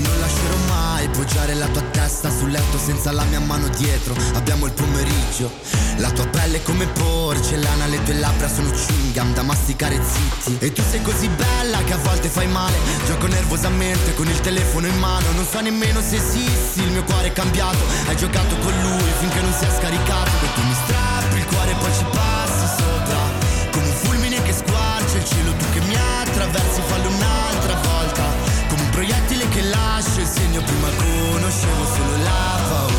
non 0.00 0.18
lascerò 0.18 0.56
mai 0.68 1.08
poggiare 1.10 1.54
la 1.54 1.66
tua 1.66 1.82
testa 1.90 2.30
sul 2.30 2.50
letto 2.50 2.78
senza 2.78 3.12
la 3.12 3.24
mia 3.24 3.40
mano 3.40 3.68
dietro. 3.68 4.14
Abbiamo 4.34 4.64
il 4.64 4.72
pomeriggio. 4.72 5.50
È 6.52 6.62
come 6.64 6.86
porcellana, 6.88 7.86
le 7.86 8.02
tue 8.02 8.14
labbra 8.14 8.48
sono 8.48 8.70
chewing 8.70 9.32
da 9.34 9.42
masticare 9.42 9.98
zitti. 10.02 10.56
E 10.58 10.72
tu 10.72 10.82
sei 10.90 11.00
così 11.00 11.28
bella 11.28 11.78
che 11.84 11.92
a 11.92 11.96
volte 11.98 12.28
fai 12.28 12.48
male. 12.48 12.76
Gioco 13.06 13.28
nervosamente 13.28 14.14
con 14.14 14.26
il 14.26 14.40
telefono 14.40 14.88
in 14.88 14.98
mano. 14.98 15.30
Non 15.36 15.46
so 15.46 15.60
nemmeno 15.60 16.00
se 16.00 16.16
esisti, 16.16 16.82
il 16.82 16.90
mio 16.90 17.04
cuore 17.04 17.28
è 17.28 17.32
cambiato. 17.32 17.78
Hai 18.08 18.16
giocato 18.16 18.56
con 18.58 18.72
lui 18.82 19.10
finché 19.20 19.40
non 19.40 19.52
si 19.52 19.64
è 19.64 19.70
scaricato. 19.70 20.30
E 20.42 20.52
tu 20.54 20.62
mi 20.62 20.74
strappi 20.74 21.36
il 21.38 21.46
cuore 21.46 21.70
e 21.70 21.74
poi 21.74 21.92
ci 21.96 22.04
passi 22.10 22.66
sopra. 22.76 23.20
Come 23.70 23.86
un 23.86 23.94
fulmine 23.94 24.42
che 24.42 24.52
squarcia 24.52 25.16
il 25.16 25.24
cielo, 25.24 25.52
tu 25.54 25.64
che 25.70 25.80
mi 25.80 25.94
attraversi, 25.94 26.80
fallo 26.88 27.08
un'altra 27.08 27.74
volta. 27.74 28.24
Come 28.68 28.82
un 28.82 28.90
proiettile 28.90 29.48
che 29.48 29.62
lascia 29.62 30.20
il 30.20 30.26
segno, 30.26 30.60
prima 30.62 30.88
conoscevo 30.88 31.84
solo 31.94 32.16
la 32.22 32.58
paura. 32.68 32.89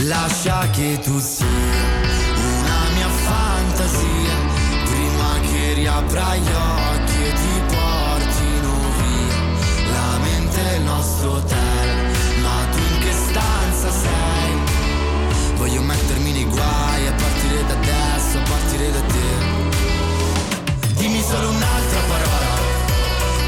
Lascia 0.00 0.68
che 0.72 0.98
tu 1.02 1.18
sia 1.18 1.46
una 1.46 2.80
mia 2.94 3.08
fantasia, 3.08 4.36
prima 4.84 5.40
che 5.40 5.72
riapra 5.72 6.36
gli 6.36 6.52
occhi 6.52 7.24
e 7.24 7.32
ti 7.32 7.62
portino 7.66 8.72
via. 8.98 9.90
La 9.90 10.18
mente 10.18 10.70
è 10.70 10.76
il 10.76 10.82
nostro 10.82 11.32
hotel, 11.36 12.10
ma 12.42 12.66
tu 12.72 12.78
in 12.78 12.98
che 13.00 13.12
stanza 13.12 13.90
sei? 13.90 15.56
Voglio 15.56 15.80
mettermi 15.80 16.30
nei 16.30 16.44
guai 16.44 17.06
a 17.06 17.12
partire 17.12 17.66
da 17.66 17.72
adesso, 17.72 18.36
a 18.36 18.42
partire 18.42 18.92
da 18.92 19.00
te. 19.00 20.92
Dimmi 20.92 21.22
solo 21.22 21.48
un'altra 21.48 22.00
parola 22.00 22.54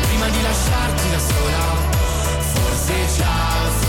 prima 0.01 0.29
di 0.29 0.41
lasciarti 0.41 1.11
da 1.11 1.19
sola. 1.19 1.97
Forse 2.41 2.95
ciao 3.19 3.88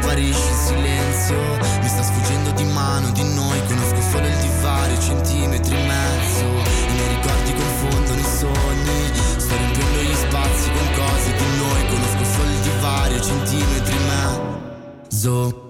sparisci 0.00 0.48
in 0.48 0.54
silenzio. 0.54 1.36
Mi 1.80 1.88
sta 1.88 2.02
sfuggendo 2.02 2.50
di 2.52 2.64
mano 2.64 3.10
di 3.10 3.22
noi. 3.34 3.58
Conosco 3.66 4.00
solo 4.10 4.26
il 4.26 4.36
divario, 4.36 4.98
centimetri 4.98 5.74
in 5.74 5.86
mezzo. 5.86 6.44
I 6.44 6.92
miei 6.92 7.08
ricordi 7.08 7.52
confondono 7.52 8.20
i 8.20 8.24
sogni. 8.24 9.12
Sto 9.36 9.56
riempiendo 9.56 10.00
gli 10.02 10.14
spazi 10.14 10.70
con 10.70 10.86
cose 10.94 11.32
di 11.32 11.56
noi. 11.56 11.86
Conosco 11.88 12.24
solo 12.24 12.50
il 12.50 12.60
divario, 12.60 13.20
centimetri 13.20 13.96
in 13.96 14.06
mezzo. 14.06 15.67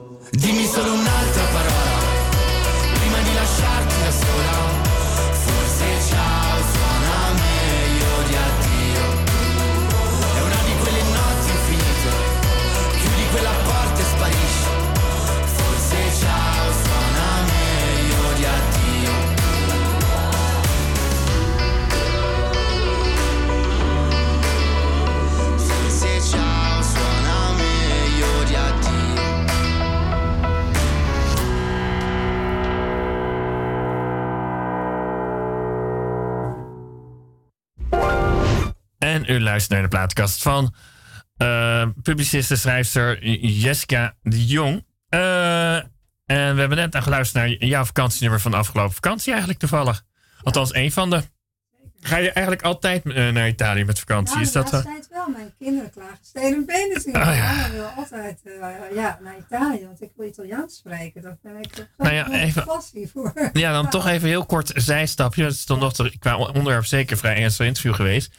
U 39.39 39.43
luistert 39.43 39.73
naar 39.73 39.83
de 39.83 39.89
plaatkast 39.97 40.43
van 40.43 40.75
publiciste, 42.03 42.57
schrijfster 42.57 43.27
Jessica 43.47 44.15
de 44.23 44.47
Jong. 44.47 44.87
Eh, 45.09 45.77
en 45.77 46.55
we 46.55 46.61
hebben 46.61 46.77
net 46.77 46.97
geluisterd 46.97 47.45
naar 47.45 47.69
jouw 47.69 47.85
vakantienummer 47.85 48.41
van 48.41 48.51
de 48.51 48.57
afgelopen 48.57 48.95
vakantie 48.95 49.31
eigenlijk 49.31 49.61
toevallig. 49.61 50.03
Althans, 50.43 50.73
één 50.73 50.91
van 50.93 51.11
de. 51.11 51.23
Ga 52.01 52.17
je 52.17 52.31
eigenlijk 52.31 52.67
altijd 52.67 53.05
eh, 53.07 53.29
naar 53.29 53.49
Italië 53.49 53.85
met 53.85 53.99
vakantie? 53.99 54.41
Is 54.41 54.53
dat, 54.53 54.71
ja, 54.71 54.77
eh, 54.77 54.85
steeds 54.85 55.09
wel. 55.11 55.29
Mijn 55.29 55.55
kinderen 55.59 55.91
klagen 55.91 56.19
stenen 56.23 56.67
benen 56.67 57.01
zien. 57.01 57.17
Oh, 57.17 57.23
ja. 57.23 57.33
ja. 57.35 57.71
wil 57.71 57.85
altijd 57.97 58.41
ja, 58.95 59.19
naar 59.23 59.37
Italië, 59.39 59.87
want 59.87 60.03
ik 60.03 60.11
wil 60.17 60.27
Italiaans 60.27 60.77
spreken. 60.77 61.23
Dat 61.23 61.41
ben 61.43 61.57
ik 61.57 61.73
toch 61.73 61.87
Nou 61.97 62.15
ja, 62.15 62.31
even- 62.31 62.65
passie 62.65 63.09
voor. 63.13 63.51
ja, 63.53 63.73
dan 63.73 63.91
toch 63.91 64.07
even 64.07 64.29
heel 64.29 64.47
kort 64.47 64.73
zijstapje. 64.75 65.45
Het 65.45 65.53
is 65.53 65.67
dan 65.67 65.79
nog 65.79 65.95
te- 65.95 66.19
qua 66.19 66.37
onderwerp 66.37 66.85
zeker 66.85 67.17
vrij 67.17 67.43
ernstig 67.43 67.67
interview 67.67 67.95
geweest. 67.95 68.35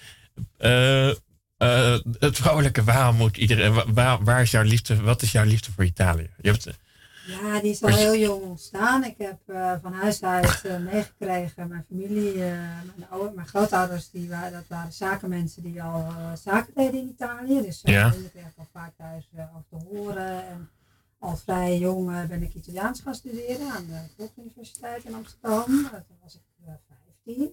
Eh, 0.58 1.10
eh, 1.10 2.00
het 2.20 2.36
vrouwelijke, 2.38 2.84
waarom 2.84 3.16
moet 3.16 3.38
iedereen. 3.38 3.74
wa- 3.74 3.92
Waar, 3.94 4.24
waar 4.24 4.42
is 4.42 4.52
jouw 4.52 4.64
liefde? 4.64 5.02
Wat 5.02 5.22
is 5.22 5.32
jouw 5.32 5.46
liefde 5.46 5.72
voor 5.72 5.84
Italië? 5.86 6.30
Je 6.42 6.50
hebt, 6.50 6.68
Ja, 7.28 7.60
die 7.62 7.72
is 7.72 7.84
al 7.84 7.90
heel 7.90 8.16
jong 8.16 8.44
ontstaan. 8.44 9.04
Ik 9.04 9.16
heb 9.18 9.40
eh, 9.46 9.74
van 9.82 9.94
huis 9.94 10.24
uit 10.24 10.62
eh, 10.66 10.78
meegekregen. 10.78 11.68
Mijn 11.68 11.86
familie, 11.90 12.32
eh, 12.34 12.40
mijn, 12.96 13.10
oude, 13.10 13.36
mijn 13.36 13.48
grootouders, 13.48 14.10
die 14.10 14.30
waren, 14.30 14.52
dat 14.52 14.64
waren 14.68 14.92
zakenmensen 14.94 15.64
die 15.64 15.84
al 15.84 16.00
eh, 16.08 16.32
zaken 16.44 16.74
deden 16.76 17.00
in 17.00 17.08
Italië. 17.10 17.62
Dus 17.62 17.80
Ja. 17.84 18.02
daar 18.04 18.12
kreeg 18.12 18.44
ik 18.46 18.58
al 18.58 18.68
vaak 18.74 18.92
thuis 18.98 19.30
eh, 19.36 19.44
over 19.56 19.66
te 19.70 19.96
horen. 19.96 20.48
En 20.48 20.70
al 21.20 21.36
vrij 21.38 21.78
jong 21.78 22.12
eh, 22.12 22.24
ben 22.26 22.44
ik 22.44 22.54
Italiaans 22.54 23.02
gaan 23.02 23.16
studeren 23.16 23.72
aan 23.72 23.86
de 23.88 24.00
Volksuniversiteit 24.18 25.04
in 25.06 25.14
Amsterdam. 25.14 25.64
Eh, 25.86 25.92
toen 25.92 26.18
was 26.24 26.36
ik 26.36 26.42
eh, 26.66 26.74
15. 27.26 27.52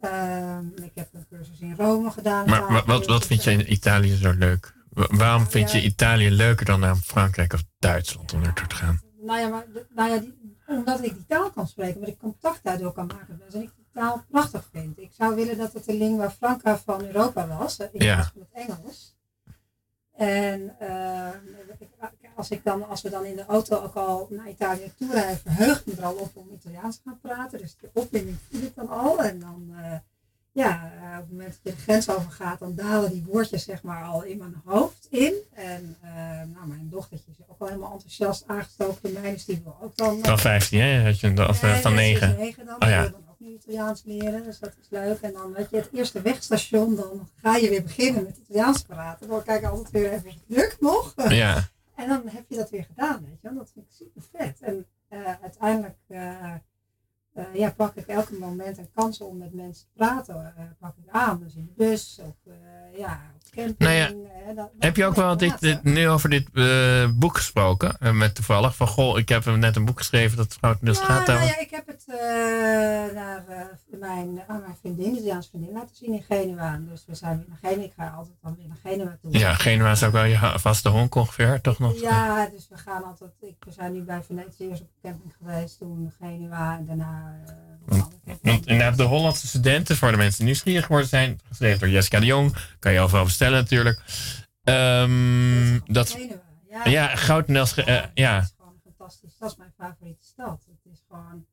Ehm, 0.00 0.66
ik 0.82 0.90
heb 0.94 1.08
een 1.12 1.26
cursus 1.30 1.60
in 1.60 1.74
Rome 1.76 2.10
gedaan. 2.10 2.48
maar 2.48 2.84
wat, 2.86 3.06
wat, 3.06 3.26
vind 3.26 3.44
je 3.44 3.50
in 3.50 3.72
Italië 3.72 4.14
zo 4.16 4.32
leuk? 4.38 4.74
Wa- 4.90 5.06
Waarom 5.10 5.46
vind 5.46 5.70
je 5.72 5.78
Ja. 5.78 5.84
Italië 5.84 6.30
leuker 6.30 6.66
dan 6.66 6.80
naar 6.80 6.96
Frankrijk 6.96 7.52
of 7.52 7.62
Duitsland 7.78 8.32
om 8.32 8.40
naartoe 8.40 8.66
te 8.66 8.74
gaan? 8.74 9.00
Nou 9.22 9.38
ja, 9.40 9.48
maar, 9.48 9.66
nou 9.94 10.10
ja 10.10 10.18
die, 10.18 10.56
omdat 10.66 11.04
ik 11.04 11.14
die 11.14 11.26
taal 11.26 11.50
kan 11.50 11.66
spreken, 11.68 11.94
omdat 11.94 12.08
ik 12.10 12.18
contact 12.18 12.60
daardoor 12.62 12.92
kan 12.92 13.06
maken 13.06 13.26
met 13.28 13.38
mensen. 13.38 13.60
En 13.60 13.66
ik 13.66 13.72
die 13.76 13.86
taal 13.92 14.24
prachtig 14.30 14.68
vind. 14.72 14.98
Ik 14.98 15.10
zou 15.12 15.34
willen 15.34 15.58
dat 15.58 15.72
het 15.72 15.84
de 15.84 15.94
lingua 15.94 16.30
franca 16.30 16.78
van 16.78 17.04
Europa 17.04 17.46
was, 17.46 17.78
in 17.78 17.88
Ja. 17.92 18.14
plaats 18.14 18.30
van 18.32 18.46
het 18.52 18.68
Engels. 18.68 19.16
En 20.16 20.74
eh, 20.78 21.28
als, 22.40 22.50
ik 22.50 22.64
dan, 22.64 22.88
als 22.88 23.02
we 23.02 23.10
dan 23.10 23.24
in 23.24 23.36
de 23.36 23.44
auto 23.46 23.82
ook 23.82 23.94
al 23.94 24.26
naar 24.30 24.48
Italië 24.48 24.92
toe 24.98 25.12
rijden, 25.12 25.38
verheugt 25.38 25.86
me 25.86 25.92
er 25.96 26.04
al 26.04 26.14
op 26.14 26.30
om 26.34 26.48
Italiaans 26.52 26.96
te 26.96 27.02
gaan 27.04 27.18
praten. 27.22 27.58
Dus 27.58 27.76
de 27.80 27.90
opwinding 27.92 28.38
voel 28.50 28.62
ik 28.62 28.74
dan 28.74 28.88
al. 28.88 29.22
En 29.22 29.40
dan, 29.40 29.74
eh, 29.76 29.98
ja, 30.52 30.92
eh, 31.00 31.18
op 31.18 31.20
het 31.20 31.30
moment 31.30 31.48
dat 31.48 31.58
je 31.62 31.70
de 31.70 31.82
grens 31.82 32.10
overgaat, 32.10 32.58
dan 32.58 32.74
dalen 32.74 33.12
die 33.12 33.24
woordjes 33.26 33.64
zeg 33.64 33.82
maar 33.82 34.04
al 34.04 34.22
in 34.22 34.38
mijn 34.38 34.62
hoofd 34.64 35.06
in. 35.10 35.34
En 35.54 35.96
eh, 36.00 36.12
nou, 36.54 36.66
mijn 36.66 36.88
dochtertje 36.90 37.30
is 37.30 37.36
ook 37.46 37.60
al 37.60 37.66
helemaal 37.66 37.92
enthousiast 37.92 38.44
aangestoken 38.46 38.98
door 39.02 39.20
mij, 39.20 39.32
dus 39.32 39.44
die 39.44 39.60
wil 39.64 39.76
ook 39.80 39.96
dan... 39.96 40.18
Van 40.22 40.38
15, 40.38 40.80
hè? 40.80 41.02
Had 41.02 41.20
je, 41.20 41.48
of 41.48 41.62
eh, 41.62 41.72
Nee, 41.72 41.80
van 41.80 41.94
nee, 41.94 42.14
ze 42.14 42.14
is 42.14 42.20
9. 42.20 42.38
negen 42.38 42.66
dan. 42.66 42.82
Oh, 42.82 42.88
ja. 42.88 43.02
dan 43.02 43.24
ook 43.28 43.38
nu 43.38 43.52
Italiaans 43.52 44.02
leren, 44.04 44.44
dus 44.44 44.58
dat 44.58 44.72
is 44.80 44.86
leuk. 44.90 45.20
En 45.20 45.32
dan 45.32 45.52
weet 45.52 45.70
je, 45.70 45.76
het 45.76 45.88
eerste 45.92 46.22
wegstation, 46.22 46.96
dan 46.96 47.28
ga 47.42 47.56
je 47.56 47.68
weer 47.68 47.82
beginnen 47.82 48.24
met 48.24 48.36
Italiaans 48.36 48.82
praten. 48.82 49.28
Dan 49.28 49.42
kijk 49.42 49.62
ik 49.62 49.68
altijd 49.68 49.90
weer 49.90 50.12
even, 50.12 50.32
lukt 50.46 50.80
nog? 50.80 51.14
Ja. 51.28 51.68
En 52.00 52.08
dan 52.08 52.28
heb 52.28 52.44
je 52.48 52.56
dat 52.56 52.70
weer 52.70 52.84
gedaan, 52.84 53.24
weet 53.24 53.40
je 53.40 53.48
wel. 53.48 53.54
Dat 53.54 53.72
vind 53.72 53.86
ik 53.86 53.92
super 53.92 54.22
vet. 54.22 54.60
En 54.60 54.86
eh, 55.08 55.42
uiteindelijk 55.42 55.98
eh, 56.06 56.54
eh, 57.40 57.54
ja, 57.60 57.70
pak 57.70 57.94
ik 57.94 58.06
elke 58.06 58.34
moment 58.34 58.78
een 58.78 58.88
kans 58.94 59.20
om 59.20 59.38
met 59.38 59.52
mensen 59.54 59.84
te 59.86 59.92
praten. 59.96 60.34
eh, 60.56 60.64
pak 60.78 60.94
ik 60.96 61.10
aan, 61.10 61.40
dus 61.42 61.54
in 61.54 61.64
de 61.64 61.84
bus 61.84 62.20
of 62.22 62.34
eh, 62.52 62.98
ja, 62.98 63.20
op 63.34 63.50
camping. 63.50 63.78
Nou 63.78 63.92
ja, 63.94 64.08
dan 64.54 64.68
Heb 64.78 64.96
je 64.96 65.04
ook 65.04 65.14
wel 65.14 65.36
dit, 65.36 65.82
nu 65.82 66.08
over 66.08 66.30
dit 66.30 66.48
boek 67.18 67.36
gesproken? 67.36 68.18
met 68.18 68.34
toevallig 68.34 68.76
van, 68.76 68.86
goh, 68.86 69.18
ik 69.18 69.28
heb 69.28 69.44
net 69.44 69.76
een 69.76 69.84
boek 69.84 69.98
geschreven 69.98 70.36
dat 70.36 70.54
vrouw 70.54 70.74
dus 70.80 70.98
Ja, 70.98 71.04
gaat 71.04 71.26
nou 71.26 71.38
over. 71.38 71.50
ja, 71.50 71.58
ik 71.60 71.70
heb 71.70 71.86
het 71.86 72.04
naar 73.14 73.44
mijn, 73.86 74.42
aan 74.46 74.60
mijn 74.60 74.76
vriendin, 74.80 75.04
de 75.12 75.16
Italiaanse 75.18 75.48
vriendin, 75.48 75.72
laten 75.72 75.96
zien 75.96 76.12
in 76.12 76.22
Genua. 76.22 76.80
Dus 76.88 77.04
we 77.06 77.14
zijn 77.14 77.36
weer 77.36 77.46
naar 77.48 77.58
Genua. 77.70 77.84
Ik 77.84 77.92
ga 77.96 78.08
altijd 78.08 78.36
dan 78.42 78.56
weer 78.56 78.68
naar 78.68 78.78
Genua 78.82 79.18
toe. 79.22 79.38
Ja, 79.38 79.54
Genua 79.54 79.90
is 79.90 80.02
ook 80.02 80.12
wel 80.12 80.24
je 80.24 80.52
vaste 80.58 80.88
honk 80.88 81.14
ongeveer, 81.14 81.60
toch 81.60 81.78
nog? 81.78 82.00
Ja, 82.00 82.46
dus 82.46 82.68
we 82.68 82.76
gaan 82.76 83.04
altijd. 83.04 83.30
Ik, 83.40 83.56
we 83.64 83.72
zijn 83.72 83.92
nu 83.92 84.02
bij 84.02 84.22
Venetië 84.22 84.68
eerst 84.68 84.80
op 84.82 84.88
camping 85.02 85.34
geweest, 85.38 85.78
toen 85.78 86.12
Genua 86.20 86.76
en 86.78 86.86
daarna. 86.86 87.29
Eh, 87.88 87.98
camping. 88.24 88.38
Want 88.42 88.66
inderdaad, 88.66 88.96
de 88.96 89.02
Hollandse 89.02 89.46
studenten, 89.46 89.96
voor 89.96 90.10
de 90.10 90.16
mensen 90.16 90.36
die 90.36 90.46
nieuwsgierig 90.46 90.84
geworden 90.86 91.08
zijn, 91.08 91.40
geschreven 91.48 91.78
door 91.78 91.88
Jessica 91.88 92.20
de 92.20 92.26
Jong. 92.26 92.56
Kan 92.78 92.92
je 92.92 93.00
overal 93.00 93.24
bestellen 93.24 93.60
natuurlijk. 93.60 94.00
Ehm, 94.64 95.78
dat, 95.86 96.16
ja. 96.68 96.84
ja, 96.84 97.16
Goudnels, 97.16 97.74
eh, 97.74 98.04
ja. 98.14 98.40
is 98.40 98.54
gewoon 98.56 98.80
fantastisch. 98.82 99.36
Dat 99.38 99.50
is 99.50 99.56
mijn 99.56 99.72
favoriete 99.76 100.24
stad. 100.24 100.64
Het 100.66 100.92
is 100.92 101.04
gewoon 101.08 101.46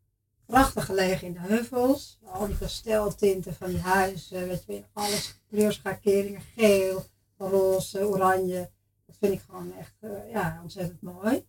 prachtig 0.45 0.85
gelegen 0.85 1.27
in 1.27 1.33
de 1.33 1.39
heuvels. 1.39 2.19
Al 2.25 2.47
die 2.47 2.57
kasteltinten 2.57 3.55
van 3.55 3.67
die 3.67 3.79
huizen, 3.79 4.47
weet 4.47 4.63
je, 4.65 4.71
weer 4.71 4.83
alles 4.93 5.39
kleurschakeringen, 5.49 6.41
geel, 6.55 7.05
roze, 7.37 8.07
oranje. 8.07 8.69
Dat 9.05 9.15
vind 9.19 9.33
ik 9.33 9.41
gewoon 9.49 9.73
echt 9.79 9.95
eh, 9.99 10.31
ja, 10.31 10.59
ontzettend 10.63 11.01
mooi. 11.01 11.45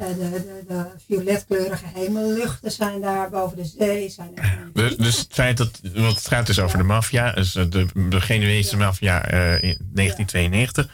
Eh, 0.00 0.08
de, 0.08 0.30
de, 0.30 0.64
de 0.68 0.84
violetkleurige 1.06 1.84
hemelluchten 1.94 2.70
zijn 2.72 3.00
daar 3.00 3.30
boven 3.30 3.56
de 3.56 3.64
zee. 3.64 4.08
Zijn 4.08 4.36
echt 4.36 4.74
Dus, 4.74 4.96
dus 4.96 5.18
het 5.18 5.32
feit 5.32 5.56
dat, 5.56 5.80
want 5.94 6.16
het 6.16 6.28
gaat 6.28 6.46
dus 6.46 6.58
over 6.58 6.78
de 6.78 6.84
maffia, 6.84 7.32
dus 7.32 7.54
eh, 7.54 7.64
de, 7.68 7.86
de 8.08 8.20
Genuese 8.20 8.76
Ja. 8.76 8.84
maffia 8.84 9.24
eh, 9.24 9.62
in 9.62 9.90
1992. 9.92 10.90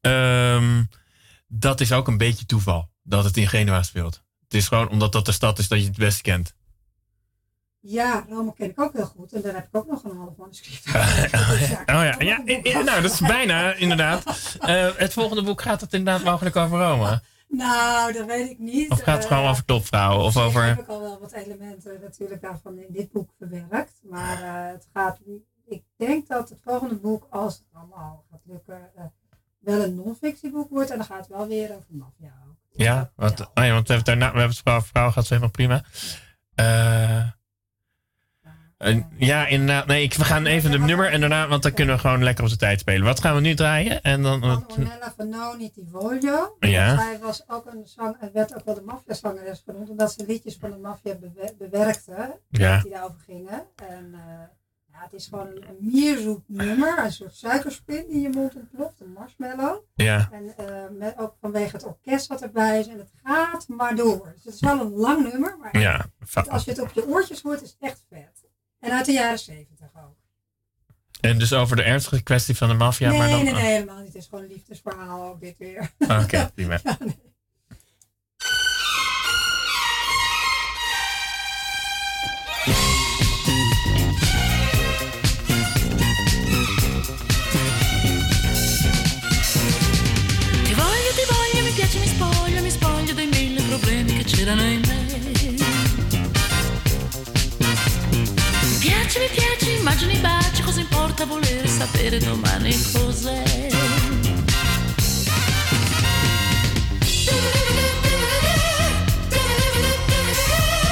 Ehm, 0.00 0.82
dat 1.46 1.80
is 1.80 1.92
ook 1.92 2.08
een 2.08 2.18
beetje 2.18 2.46
toeval, 2.46 2.90
dat 3.02 3.24
het 3.24 3.36
in 3.36 3.48
Genua 3.48 3.82
speelt. 3.82 4.22
Het 4.44 4.54
is 4.54 4.68
gewoon 4.68 4.88
omdat 4.88 5.12
dat 5.12 5.24
de 5.26 5.32
stad 5.32 5.58
is 5.58 5.68
dat 5.68 5.78
je 5.78 5.84
het 5.84 5.96
best 5.96 6.20
kent. 6.20 6.54
Ja, 7.80 8.24
Rome 8.28 8.54
ken 8.54 8.70
ik 8.70 8.80
ook 8.80 8.92
heel 8.92 9.06
goed. 9.06 9.32
En 9.32 9.42
daar 9.42 9.54
heb 9.54 9.66
ik 9.66 9.76
ook 9.76 9.86
nog 9.86 10.04
een 10.04 10.16
half 10.16 10.36
manuscript. 10.36 10.86
oh 11.86 11.86
ja, 11.86 12.14
ja, 12.18 12.82
nou 12.82 13.02
dat 13.02 13.12
is 13.12 13.20
bijna 13.20 13.74
inderdaad. 13.74 14.24
Het 14.96 15.12
volgende 15.12 15.42
boek 15.42 15.62
gaat 15.62 15.80
het 15.80 15.92
inderdaad 15.92 16.24
mogelijk 16.24 16.56
over 16.56 16.78
Rome. 16.78 17.22
Nou, 17.48 18.12
dat 18.12 18.26
weet 18.26 18.50
ik 18.50 18.58
niet. 18.58 18.90
Of 18.90 19.00
gaat 19.02 19.16
het 19.16 19.26
gewoon 19.26 19.44
Eh, 19.44 19.50
over 19.50 19.64
topvrouwen? 19.64 20.24
Of 20.24 20.36
over... 20.36 20.64
heb 20.64 20.78
ik 20.78 20.88
al 20.88 21.00
wel 21.00 21.18
wat 21.18 21.32
elementen 21.32 22.00
natuurlijk 22.00 22.40
daarvan 22.42 22.78
in 22.78 22.92
dit 22.92 23.12
boek 23.12 23.30
verwerkt. 23.38 24.00
Maar 24.02 24.42
eh, 24.42 24.72
het 24.72 24.88
gaat, 24.92 25.18
ik 25.66 25.82
denk 25.96 26.28
dat 26.28 26.48
het 26.48 26.58
volgende 26.64 26.94
boek, 26.96 27.26
als 27.30 27.54
het 27.54 27.64
allemaal 27.72 28.24
gaat 28.30 28.40
lukken, 28.44 28.90
eh, 28.96 29.04
wel 29.58 29.82
een 29.82 29.94
non-fictieboek 29.94 30.70
wordt. 30.70 30.90
En 30.90 30.96
dan 30.96 31.06
gaat 31.06 31.18
het 31.18 31.28
wel 31.36 31.46
weer 31.46 31.70
over 31.70 31.86
maffia. 31.88 32.32
ook. 32.48 32.56
Ja, 32.70 33.12
want, 33.16 33.40
oh 33.40 33.46
ja, 33.54 33.72
want 33.72 33.88
we 33.88 33.94
hebben 33.94 33.96
het 33.96 34.06
daarna, 34.06 34.24
we 34.32 34.38
hebben 34.38 34.48
het 34.56 34.58
vrouw, 34.58 34.80
vrouw 34.80 35.10
gaat 35.10 35.28
helemaal 35.28 35.50
prima. 35.50 35.84
Eh, 36.54 37.26
eh, 38.78 39.00
ja, 39.16 39.46
inderdaad. 39.46 39.86
Nee, 39.86 40.02
ik, 40.02 40.14
we 40.14 40.24
gaan 40.24 40.46
even 40.46 40.70
de 40.70 40.78
nummer 40.78 41.12
en 41.12 41.20
daarna, 41.20 41.48
want 41.48 41.62
dan 41.62 41.72
kunnen 41.72 41.94
we 41.94 42.00
gewoon 42.00 42.22
lekker 42.24 42.44
op 42.44 42.50
de 42.50 42.56
tijd 42.56 42.80
spelen. 42.80 43.04
Wat 43.04 43.20
gaan 43.20 43.34
we 43.34 43.40
nu 43.40 43.54
draaien? 43.54 44.02
En 44.02 44.22
dan, 44.22 44.40
Van 44.40 44.64
Ornella 44.70 45.14
Vanoni 45.16 45.70
Ti 45.70 45.86
Voglio. 45.90 46.56
Ja. 46.60 46.96
Zij 46.96 47.18
was 47.18 47.48
ook 47.48 47.66
een 47.66 47.86
zang, 47.86 48.16
en 48.20 48.30
werd 48.32 48.54
ook 48.54 48.64
wel 48.64 48.74
de 48.74 48.82
maffiazangeres 48.82 49.62
genoemd, 49.64 49.90
omdat 49.90 50.12
ze 50.12 50.24
liedjes 50.26 50.56
van 50.60 50.70
de 50.70 50.76
maffia 50.78 51.14
bewe- 51.14 51.54
bewerkte. 51.58 52.38
Ja. 52.48 52.80
Die 52.82 52.92
daarover 52.92 53.20
gingen. 53.26 53.62
En 53.76 54.10
eh, 54.14 54.20
ja, 54.92 54.98
het 55.04 55.12
is 55.12 55.26
gewoon 55.26 55.46
een, 55.46 55.76
mierzoet 55.80 56.42
nummer, 56.46 56.98
een 57.04 57.12
soort 57.12 57.34
suikerspin 57.34 58.04
die 58.06 58.14
in 58.14 58.20
je 58.20 58.28
mond 58.28 58.54
ontploft, 58.54 59.00
een 59.00 59.12
marshmallow. 59.12 59.82
ja, 59.94 60.28
En 60.32 60.54
eh, 60.56 60.66
met, 60.98 61.18
ook 61.18 61.34
vanwege 61.40 61.76
het 61.76 61.84
orkest 61.86 62.26
wat 62.26 62.42
erbij 62.42 62.78
is. 62.78 62.86
En 62.86 62.98
het 62.98 63.10
gaat 63.24 63.68
maar 63.68 63.96
door. 63.96 64.30
Dus 64.34 64.44
het 64.44 64.54
is 64.54 64.60
wel 64.60 64.80
een 64.80 64.92
lang 64.92 65.32
nummer, 65.32 65.56
maar 65.58 65.78
ja. 65.80 66.06
als 66.48 66.64
je 66.64 66.70
het 66.70 66.80
op 66.80 66.92
je 66.92 67.06
oortjes 67.08 67.42
hoort, 67.42 67.62
is 67.62 67.68
het 67.70 67.90
echt 67.90 68.04
vet. 68.08 68.46
En 68.80 68.90
uit 68.92 69.06
de 69.06 69.12
jaren 69.12 69.38
zeventig 69.38 69.88
ook. 69.96 70.16
En 71.20 71.38
dus 71.38 71.52
over 71.52 71.76
de 71.76 71.82
ernstige 71.82 72.22
kwestie 72.22 72.56
van 72.56 72.68
de 72.68 72.74
maffia, 72.74 73.08
nee, 73.08 73.18
maar 73.18 73.28
dan... 73.28 73.44
nee, 73.44 73.52
nee, 73.52 73.62
helemaal 73.62 73.98
niet. 73.98 74.06
Het 74.06 74.16
is 74.16 74.26
gewoon 74.28 74.44
een 74.44 74.50
liefdesverhaal 74.50 75.28
ook 75.28 75.40
dit 75.40 75.58
weer. 75.58 75.90
oh, 75.98 76.20
Oké, 76.22 76.50
prima. 76.54 76.80
Ja, 76.84 76.96
nee. 77.00 77.18
Ti 90.64 90.74
voglio, 90.74 91.12
ti 91.14 91.24
voglio, 91.26 91.62
mi 91.64 91.72
piace, 91.72 91.98
mi 91.98 92.06
spoglio, 92.06 92.62
mi 92.62 92.70
spoglio 92.70 93.14
dei 93.14 93.26
mille 93.26 93.62
problemi 93.62 94.16
che 94.18 94.24
c'erano 94.24 94.62
in 94.62 94.80
me. 94.80 94.97
Mi 99.08 99.14
piace, 99.14 99.30
mi 99.30 99.36
piace, 99.38 99.70
immagini 99.70 100.18
baci, 100.18 100.62
cosa 100.62 100.80
importa 100.80 101.24
volere 101.24 101.66
sapere 101.66 102.18
domani 102.18 102.70
cos'è. 102.92 103.42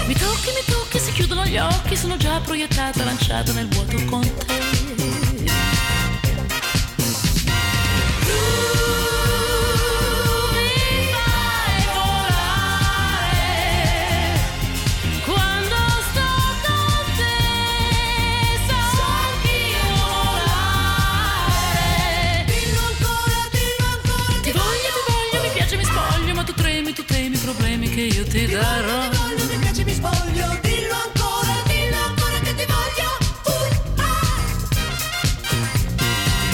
Mi 0.06 0.14
tocchi, 0.14 0.48
mi 0.48 0.64
tocchi, 0.64 0.98
si 0.98 1.12
chiudono 1.12 1.44
gli 1.44 1.58
occhi, 1.58 1.94
sono 1.94 2.16
già 2.16 2.40
proiettata, 2.40 3.04
lanciata 3.04 3.52
nel 3.52 3.68
vuoto 3.68 4.02
con 4.06 4.22
te. 4.22 4.65
Ti 28.36 28.46
darò. 28.52 29.08
Mi 29.48 29.58
piace 29.58 29.84
mi 29.84 29.94
spoglio. 29.94 30.58
Dillo 30.60 30.94
ancora 31.06 31.54
dillo 31.64 31.96
ancora 32.04 32.38
che 32.44 32.54
ti 32.54 32.66
voglio. 32.74 33.08
Uh, 33.46 33.50
ah. 33.96 34.36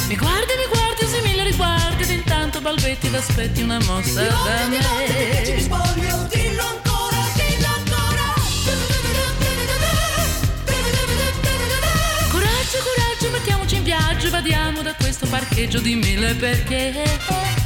mi 0.06 0.16
guardi 0.16 0.52
mi 0.62 0.66
guardi 0.70 1.02
mille 1.24 1.42
riguardi 1.44 2.02
ed 2.04 2.10
intanto 2.10 2.60
balbetti 2.60 3.08
ed 3.08 3.14
aspetti 3.14 3.62
una 3.62 3.78
mossa 3.86 4.22
da 4.22 4.66
mi 4.68 4.78
piace 4.78 5.54
mi 5.54 5.56
me 5.56 5.62
spoglio. 5.62 6.28
Dillo 6.30 6.62
ancora 6.62 7.20
dillo 7.34 7.68
ancora. 7.78 8.26
Coraggio, 12.30 12.78
coraggio, 12.78 13.30
mettiamoci 13.32 13.76
in 13.76 13.82
viaggio, 13.82 14.30
vadiamo 14.30 14.82
da 14.82 14.94
questo 14.94 15.26
parcheggio 15.26 15.80
di 15.80 15.96
mille 15.96 16.34
perché. 16.34 17.61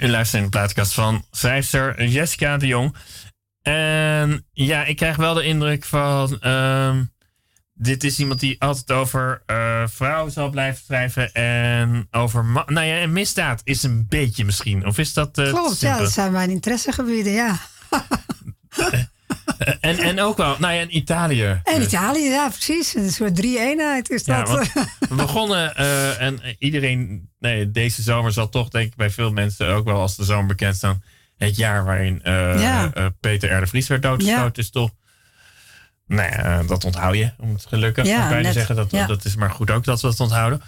U 0.00 0.08
luistert 0.08 0.42
in 0.42 0.50
de 0.50 0.56
plaatkast 0.56 0.94
van 0.94 1.24
schrijfster 1.30 2.04
Jessica 2.04 2.56
de 2.56 2.66
Jong. 2.66 2.94
En 3.62 4.46
ja, 4.52 4.84
ik 4.84 4.96
krijg 4.96 5.16
wel 5.16 5.34
de 5.34 5.44
indruk 5.44 5.84
van... 5.84 6.40
ehm, 6.40 7.02
dit 7.74 8.04
is 8.04 8.18
iemand 8.18 8.40
die 8.40 8.60
altijd 8.60 8.90
over 8.90 9.42
eh, 9.46 9.82
vrouwen 9.86 10.32
zal 10.32 10.50
blijven 10.50 10.82
schrijven. 10.84 11.32
En 11.32 12.08
over... 12.10 12.44
Nou 12.44 12.86
ja, 12.86 12.98
en 12.98 13.12
misdaad 13.12 13.60
is 13.64 13.82
een 13.82 14.06
beetje 14.08 14.44
misschien. 14.44 14.86
Of 14.86 14.98
is 14.98 15.12
dat... 15.12 15.38
eh, 15.38 15.48
Klopt, 15.48 15.80
ja, 15.80 15.98
dat 15.98 16.12
zijn 16.12 16.32
mijn 16.32 16.50
interessegebieden, 16.50 17.32
ja. 17.32 17.58
en, 19.80 19.98
en 19.98 20.20
ook 20.20 20.36
wel... 20.36 20.56
Nou 20.58 20.74
ja, 20.74 20.80
in 20.80 20.96
Italië. 20.96 21.60
En 21.64 21.82
Italië, 21.82 22.28
ja, 22.28 22.48
precies. 22.48 22.94
Een 22.94 23.10
soort 23.10 23.36
drie-eenheid 23.36 24.10
is 24.10 24.24
Ja, 24.24 24.42
dat. 24.42 24.72
we 25.08 25.14
begonnen 25.14 25.74
eh, 25.76 26.20
en 26.20 26.40
iedereen, 26.58 27.28
nee, 27.38 27.70
deze 27.70 28.02
zomer 28.02 28.32
zal 28.32 28.48
toch 28.48 28.68
denk 28.68 28.86
ik 28.86 28.96
bij 28.96 29.10
veel 29.10 29.32
mensen 29.32 29.68
ook 29.68 29.84
wel 29.84 30.00
als 30.00 30.16
de 30.16 30.24
zomer 30.24 30.46
bekend 30.46 30.76
staan. 30.76 31.02
Het 31.36 31.56
jaar 31.56 31.84
waarin 31.84 32.22
eh, 32.22 32.60
Ja. 32.62 32.90
eh, 32.94 33.06
Peter 33.20 33.52
R. 33.56 33.60
de 33.60 33.66
Vries 33.66 33.86
werd 33.88 34.02
doodgeschoten 34.02 34.62
is 34.62 34.70
toch. 34.70 34.90
Nou 36.06 36.30
ja, 36.32 36.62
dat 36.62 36.84
onthoud 36.84 37.14
je, 37.16 37.32
om 37.38 37.52
het 37.52 37.66
gelukkig 37.66 38.06
Ja, 38.06 38.12
ja, 38.12 38.28
bijna 38.28 38.42
net. 38.42 38.52
zeggen. 38.54 38.76
Dat, 38.76 38.90
Ja. 38.90 39.06
dat 39.06 39.24
is 39.24 39.36
maar 39.36 39.50
goed 39.50 39.70
ook 39.70 39.84
dat 39.84 40.00
we 40.00 40.08
het 40.08 40.20
onthouden. 40.20 40.62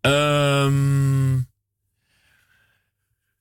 Ehm, 0.00 1.38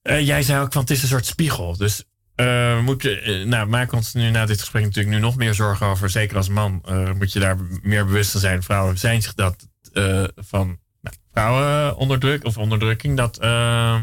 eh, 0.01 0.25
jij 0.25 0.43
zei 0.43 0.61
ook 0.61 0.71
van 0.73 0.81
het 0.81 0.91
is 0.91 1.01
een 1.01 1.07
soort 1.07 1.25
spiegel. 1.25 1.77
Dus 1.77 2.03
eh, 2.35 2.75
we 2.75 2.81
moeten, 2.83 3.21
eh, 3.21 3.45
nou, 3.45 3.67
maak 3.67 3.91
ons 3.91 4.13
nu 4.13 4.29
na 4.29 4.45
dit 4.45 4.59
gesprek 4.59 4.83
natuurlijk 4.83 5.15
nu 5.15 5.21
nog 5.21 5.35
meer 5.35 5.53
zorgen 5.53 5.85
over. 5.87 6.09
Zeker 6.09 6.37
als 6.37 6.49
man 6.49 6.81
eh, 6.85 7.11
moet 7.11 7.33
je 7.33 7.39
daar 7.39 7.57
meer 7.81 8.05
bewust 8.05 8.31
van 8.31 8.39
zijn. 8.39 8.63
Vrouwen 8.63 8.97
zijn 8.97 9.21
zich 9.21 9.33
dat 9.33 9.67
eh, 9.95 10.23
van 10.35 10.79
nou, 11.01 11.15
vrouwenonderdruk 11.31 12.43
of 12.45 12.57
onderdrukking. 12.57 13.17
Dat 13.17 13.37
eh, 13.37 14.01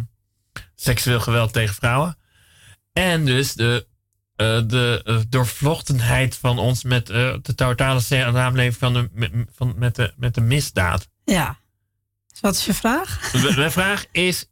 seksueel 0.75 1.21
geweld 1.21 1.53
tegen 1.53 1.75
vrouwen. 1.75 2.19
En 2.93 3.25
dus 3.25 3.53
de, 3.53 3.87
eh, 4.37 4.61
de 4.67 5.25
doorvlochtenheid 5.29 6.37
van 6.37 6.59
ons 6.59 6.85
met 6.85 7.07
de 7.07 7.55
totale 7.55 8.01
samenleving 8.01 8.77
van 8.77 8.93
de, 8.93 9.09
met, 9.13 9.33
van, 9.55 9.75
met, 9.77 9.95
de, 9.95 10.13
met 10.17 10.35
de 10.35 10.41
misdaad. 10.41 11.09
Ja. 11.25 11.59
Wat 12.41 12.55
is 12.55 12.67
je 12.67 12.75
vraag? 12.75 13.33
Mijn 13.57 13.73
vraag 13.73 14.05
is... 14.13 14.47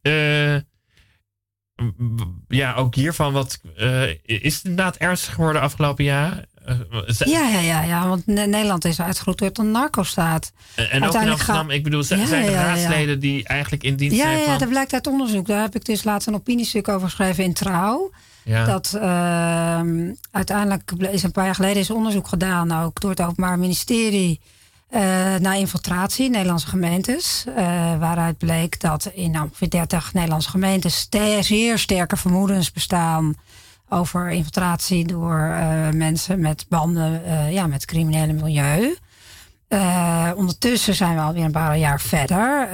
ja, 2.48 2.74
ook 2.74 2.94
hiervan. 2.94 3.32
Wat, 3.32 3.60
eh, 3.76 4.08
is 4.24 4.54
het 4.56 4.64
inderdaad 4.64 4.96
ernstig 4.96 5.34
geworden 5.34 5.62
afgelopen 5.62 6.04
jaar? 6.04 6.44
Eh, 6.64 6.76
Ja, 7.18 7.48
ja, 7.48 7.60
ja, 7.60 7.82
ja, 7.82 8.08
want 8.08 8.26
Ne- 8.26 8.46
Nederland 8.46 8.84
is 8.84 9.00
uitgeroepen 9.00 9.52
tot 9.52 9.64
een 9.64 9.70
narco-staat. 9.70 10.52
En 10.74 11.04
ook 11.06 11.14
in 11.14 11.28
Amsterdam, 11.30 11.70
ik 11.70 11.82
bedoel, 11.82 12.00
Ja, 12.00 12.06
zijn 12.06 12.20
er 12.44 12.50
ja, 12.50 12.50
ja. 12.50 12.66
raadsleden 12.66 13.20
die 13.20 13.44
eigenlijk 13.44 13.82
in 13.82 13.96
dienst 13.96 14.16
Ja, 14.16 14.22
zijn 14.22 14.38
ja, 14.38 14.44
van... 14.44 14.58
dat 14.58 14.68
blijkt 14.68 14.92
uit 14.92 15.06
onderzoek. 15.06 15.46
Daar 15.46 15.62
heb 15.62 15.74
ik 15.74 15.84
dus 15.84 16.04
laatst 16.04 16.28
een 16.28 16.34
opiniestuk 16.34 16.88
over 16.88 17.08
geschreven 17.08 17.44
in 17.44 17.52
Trouw. 17.52 18.10
Ja. 18.44 18.64
Dat 18.64 18.92
ehm, 19.00 20.12
uiteindelijk 20.30 20.92
is 21.12 21.22
een 21.22 21.32
paar 21.32 21.44
jaar 21.44 21.54
geleden 21.54 21.76
is 21.82 21.90
onderzoek 21.90 22.28
gedaan, 22.28 22.72
ook 22.72 23.00
door 23.00 23.10
het 23.10 23.20
Openbaar 23.20 23.58
Ministerie, 23.58 24.40
eh, 24.90 25.00
naar 25.34 25.58
infiltratie 25.58 26.24
in 26.24 26.30
Nederlandse 26.30 26.66
gemeentes. 26.66 27.44
eh, 27.56 27.98
waaruit 27.98 28.38
bleek 28.38 28.80
dat 28.80 29.10
in 29.14 29.40
ongeveer 29.40 29.70
30 29.70 30.12
Nederlandse 30.12 30.50
gemeentes 30.50 31.08
zeer 31.40 31.78
sterke 31.78 32.16
vermoedens 32.16 32.72
bestaan 32.72 33.34
over 33.88 34.30
infiltratie 34.30 35.06
door 35.06 35.38
eh, 35.38 35.88
mensen 35.90 36.40
met 36.40 36.66
banden 36.68 37.22
ja, 37.52 37.66
met 37.66 37.80
het 37.80 37.84
criminele 37.84 38.32
milieu. 38.32 38.96
Ondertussen 40.36 40.94
zijn 40.94 41.14
we 41.14 41.20
alweer 41.20 41.44
een 41.44 41.52
paar 41.52 41.78
jaar 41.78 42.00
verder. 42.00 42.68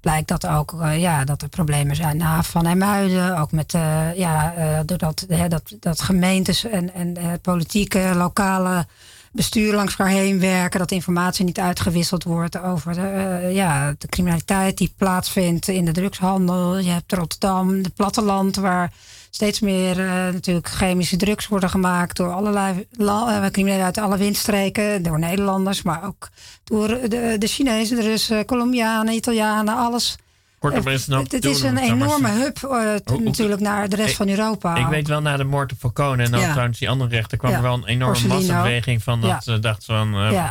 Blijkt 0.00 0.28
dat 0.28 0.46
ook 0.46 0.74
ja, 0.96 1.24
dat 1.24 1.42
er 1.42 1.48
problemen 1.48 1.96
zijn 1.96 2.16
na 2.16 2.42
Van 2.42 2.66
en 2.66 2.78
Muiden. 2.78 3.38
Ook 3.38 3.52
met 3.52 3.72
ja, 4.14 4.54
eh, 4.54 4.80
doordat 4.84 5.24
hè, 5.28 5.48
dat, 5.48 5.76
dat 5.80 6.02
gemeentes 6.02 6.64
en, 6.64 6.94
en 6.94 7.40
politieke 7.40 8.12
lokale 8.14 8.86
bestuur 9.32 9.74
langs 9.74 9.96
elkaar 9.96 10.14
heen 10.14 10.40
werken. 10.40 10.78
Dat 10.78 10.90
informatie 10.90 11.44
niet 11.44 11.58
uitgewisseld 11.58 12.24
wordt 12.24 12.62
over 12.62 12.94
de, 12.94 13.00
eh, 13.00 13.54
ja, 13.54 13.94
de 13.98 14.06
criminaliteit 14.08 14.78
die 14.78 14.94
plaatsvindt 14.96 15.68
in 15.68 15.84
de 15.84 15.92
drugshandel. 15.92 16.78
Je 16.78 16.90
hebt 16.90 17.12
Rotterdam, 17.12 17.68
het 17.68 17.94
platteland, 17.94 18.56
waar 18.56 18.92
steeds 19.30 19.60
meer 19.60 20.00
eh, 20.00 20.32
natuurlijk 20.32 20.68
chemische 20.68 21.16
drugs 21.16 21.48
worden 21.48 21.70
gemaakt 21.70 22.16
door 22.16 22.32
allerlei 22.32 22.86
eh, 22.98 23.46
criminelen 23.46 23.84
uit 23.84 23.98
alle 23.98 24.16
windstreken, 24.16 25.02
door 25.02 25.18
Nederlanders, 25.18 25.82
maar 25.82 26.04
ook 26.04 26.28
door 26.64 26.88
de, 26.88 27.36
de 27.38 27.46
Chinezen, 27.46 27.96
de 27.96 28.02
Russen, 28.02 28.44
Colombianen, 28.44 29.14
Italianen, 29.14 29.76
alles. 29.76 30.16
Kortom, 30.60 30.86
is 30.88 31.06
een 31.06 31.14
hoop 31.14 31.22
Het, 31.22 31.32
het 31.32 31.42
te 31.42 31.50
is 31.50 31.62
een 31.62 31.78
enorme 31.78 32.28
hub 32.30 32.58
eh, 32.62 33.18
natuurlijk 33.24 33.60
naar 33.60 33.88
de 33.88 33.96
rest 33.96 34.10
Ik- 34.10 34.16
van 34.16 34.28
Europa. 34.28 34.76
Ik 34.76 34.86
weet 34.86 35.08
wel, 35.08 35.20
na 35.20 35.36
de 35.36 35.44
moord 35.44 35.72
op 35.72 35.78
Falcone 35.78 36.22
en 36.22 36.30
dan 36.30 36.40
Ja. 36.40 36.50
trouwens 36.50 36.78
die 36.78 36.88
andere 36.90 37.10
rechter... 37.10 37.38
kwam 37.38 37.50
Ja. 37.50 37.56
er 37.56 37.62
wel 37.62 37.74
een 37.74 37.86
enorme 37.86 38.26
massabeweging 38.28 39.02
van 39.02 39.20
dat 39.20 39.44
ze 39.44 39.58
dachten 39.58 39.84
van... 39.86 40.14
eh, 40.14 40.48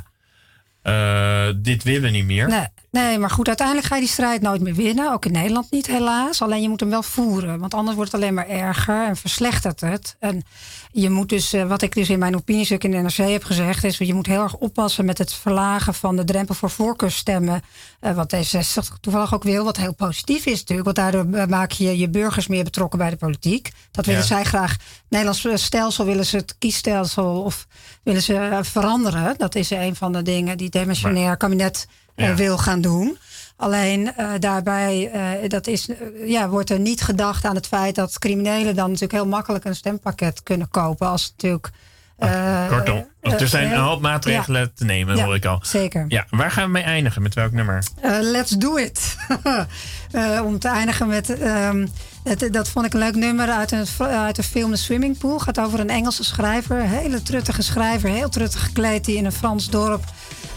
eh, 1.47 1.55
dit 1.57 1.83
willen 1.83 2.01
we 2.01 2.09
niet 2.09 2.25
meer. 2.25 2.47
Nee, 2.47 2.67
nee, 2.91 3.17
maar 3.17 3.29
goed, 3.29 3.47
uiteindelijk 3.47 3.87
ga 3.87 3.95
je 3.95 4.01
die 4.01 4.09
strijd 4.09 4.41
nooit 4.41 4.61
meer 4.61 4.73
winnen. 4.75 5.11
Ook 5.13 5.25
in 5.25 5.31
Nederland 5.31 5.71
niet, 5.71 5.87
helaas. 5.87 6.41
Alleen 6.41 6.61
je 6.61 6.69
moet 6.69 6.79
hem 6.79 6.89
wel 6.89 7.03
voeren. 7.03 7.59
Want 7.59 7.73
anders 7.73 7.95
wordt 7.95 8.11
het 8.11 8.21
alleen 8.21 8.33
maar 8.33 8.47
erger 8.47 9.05
en 9.07 9.15
verslechtert 9.17 9.81
het. 9.81 10.15
En 10.19 10.43
je 10.91 11.09
moet 11.09 11.29
dus, 11.29 11.53
eh, 11.53 11.67
wat 11.67 11.81
ik 11.81 11.93
dus 11.93 12.09
in 12.09 12.19
mijn 12.19 12.35
opiniestuk 12.35 12.83
in 12.83 12.91
de 12.91 12.97
NRC 12.97 13.15
heb 13.15 13.43
gezegd, 13.43 13.83
is 13.83 13.97
je 13.97 14.13
moet 14.13 14.25
heel 14.25 14.41
erg 14.41 14.55
oppassen 14.55 15.05
met 15.05 15.17
het 15.17 15.33
verlagen 15.33 15.93
van 15.93 16.15
de 16.15 16.23
drempel 16.23 16.55
voor 16.55 16.69
voorkeursstemmen. 16.69 17.61
eh, 17.99 18.15
wat 18.15 18.35
D66 18.35 18.99
toevallig 19.01 19.33
ook 19.33 19.43
wil, 19.43 19.63
wat 19.63 19.77
heel 19.77 19.93
positief 19.93 20.45
is 20.45 20.59
natuurlijk. 20.59 20.83
Want 20.95 20.95
daardoor 20.95 21.33
eh, 21.39 21.45
maak 21.47 21.71
je 21.71 21.97
je 21.97 22.09
burgers 22.09 22.47
meer 22.47 22.63
betrokken 22.63 22.99
bij 22.99 23.09
de 23.09 23.15
politiek. 23.15 23.71
Dat 23.91 24.05
willen 24.05 24.21
Ja. 24.21 24.27
zij 24.27 24.43
graag. 24.43 24.71
Het 24.71 24.81
Nederlands 25.09 25.63
stelsel 25.63 26.05
willen 26.05 26.25
ze 26.25 26.37
het 26.37 26.55
kiesstelsel 26.57 27.41
of 27.41 27.67
willen 28.03 28.21
ze 28.21 28.59
veranderen. 28.61 29.35
Dat 29.37 29.55
is 29.55 29.69
een 29.69 29.95
van 29.95 30.11
de 30.11 30.21
dingen 30.21 30.57
die 30.57 30.65
het 30.65 30.75
demissionair 30.75 31.37
kabinet 31.37 31.87
Ja. 32.27 32.35
wil 32.35 32.57
gaan 32.57 32.81
doen. 32.81 33.17
Alleen 33.59 34.15
eh, 34.15 34.29
daarbij 34.39 35.11
eh, 35.11 35.49
dat 35.49 35.67
is, 35.67 35.89
eh, 35.89 35.97
ja, 36.25 36.49
wordt 36.49 36.69
er 36.69 36.79
niet 36.79 37.01
gedacht 37.01 37.45
aan 37.45 37.55
het 37.55 37.67
feit 37.67 37.95
dat 37.95 38.19
criminelen 38.19 38.75
dan 38.75 38.85
natuurlijk 38.85 39.11
heel 39.11 39.27
makkelijk 39.27 39.65
een 39.65 39.75
stempakket 39.75 40.43
kunnen 40.43 40.69
kopen. 40.69 41.07
Als 41.07 41.23
het 41.23 41.31
natuurlijk. 41.31 41.69
Kortom, 42.69 43.07
er 43.21 43.47
zijn 43.47 43.71
een 43.71 43.79
hoop 43.79 44.01
maatregelen 44.01 44.73
te 44.73 44.85
nemen, 44.85 45.15
ja, 45.15 45.25
hoor 45.25 45.35
ik 45.35 45.45
al. 45.45 45.59
Zeker. 45.61 46.05
Ja, 46.07 46.25
waar 46.29 46.51
gaan 46.51 46.63
we 46.63 46.69
mee 46.69 46.83
eindigen? 46.83 47.21
Met 47.21 47.33
welk 47.33 47.51
nummer? 47.51 47.83
Let's 48.21 48.51
do 48.51 48.75
it. 48.75 49.15
Om 50.45 50.59
te 50.59 50.67
eindigen 50.67 51.07
met. 51.07 51.39
ehm, 51.39 51.87
het, 52.23 52.49
dat 52.51 52.69
vond 52.69 52.85
ik 52.85 52.93
een 52.93 52.99
leuk 52.99 53.15
nummer 53.15 53.49
uit, 53.49 53.71
een, 53.71 53.85
uit 53.99 54.35
de 54.35 54.43
film 54.43 54.71
The 54.71 54.77
Swimming 54.77 55.17
Pool. 55.17 55.39
Gaat 55.39 55.59
over 55.59 55.79
een 55.79 55.89
Engelse 55.89 56.23
schrijver. 56.23 56.79
Een 56.79 56.89
hele 56.89 57.21
truttige 57.21 57.61
schrijver. 57.61 58.09
Heel 58.09 58.29
truttig 58.29 58.63
gekleed. 58.63 59.05
Die 59.05 59.17
in 59.17 59.25
een 59.25 59.31
Frans 59.31 59.69
dorp 59.69 60.03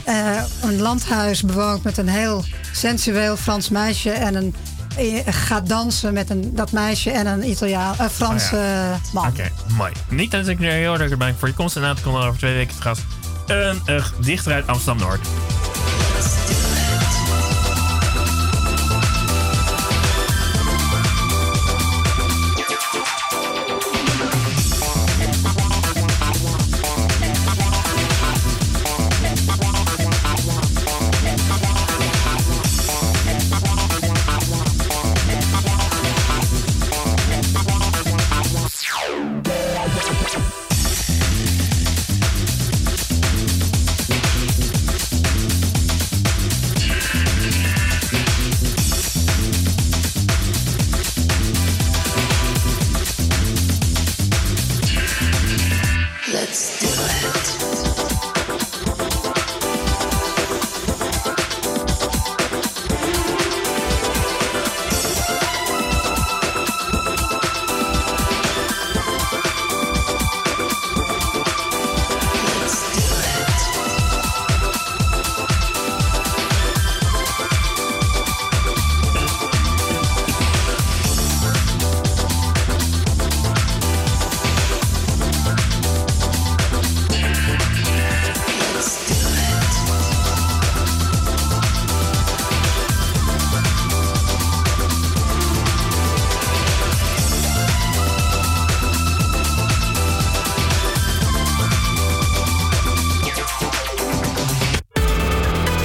eh, 0.04 0.42
een 0.62 0.80
landhuis 0.80 1.42
bewoont. 1.42 1.82
Met 1.82 1.98
een 1.98 2.08
heel 2.08 2.44
sensueel 2.72 3.36
Frans 3.36 3.68
meisje. 3.68 4.10
En 4.10 4.34
een, 4.34 4.54
eh, 4.96 5.20
gaat 5.26 5.68
dansen 5.68 6.12
met 6.12 6.30
een, 6.30 6.54
dat 6.54 6.72
meisje 6.72 7.10
en 7.10 7.26
een 7.26 7.48
Italiaan, 7.48 7.94
een 7.98 8.10
Franse 8.10 8.56
Oh 8.56 8.62
ja. 8.62 8.92
eh, 8.92 9.12
man. 9.12 9.26
Oké, 9.26 9.50
mooi. 9.76 9.92
Niet 10.08 10.30
dat 10.30 10.48
ik 10.48 10.60
er 10.60 10.72
heel 10.72 10.98
erg 11.00 11.34
voor 11.38 11.48
je 11.48 11.54
komst 11.54 11.76
en 11.76 11.84
aan 11.84 11.96
te 11.96 12.02
komen 12.02 12.22
over 12.22 12.38
twee 12.38 12.54
weken 12.54 12.76
te 12.76 12.82
gast. 12.82 13.02
Een, 13.46 13.80
een 13.86 14.02
dichter 14.20 14.52
uit 14.52 14.66
Amsterdam-Noord. 14.66 15.20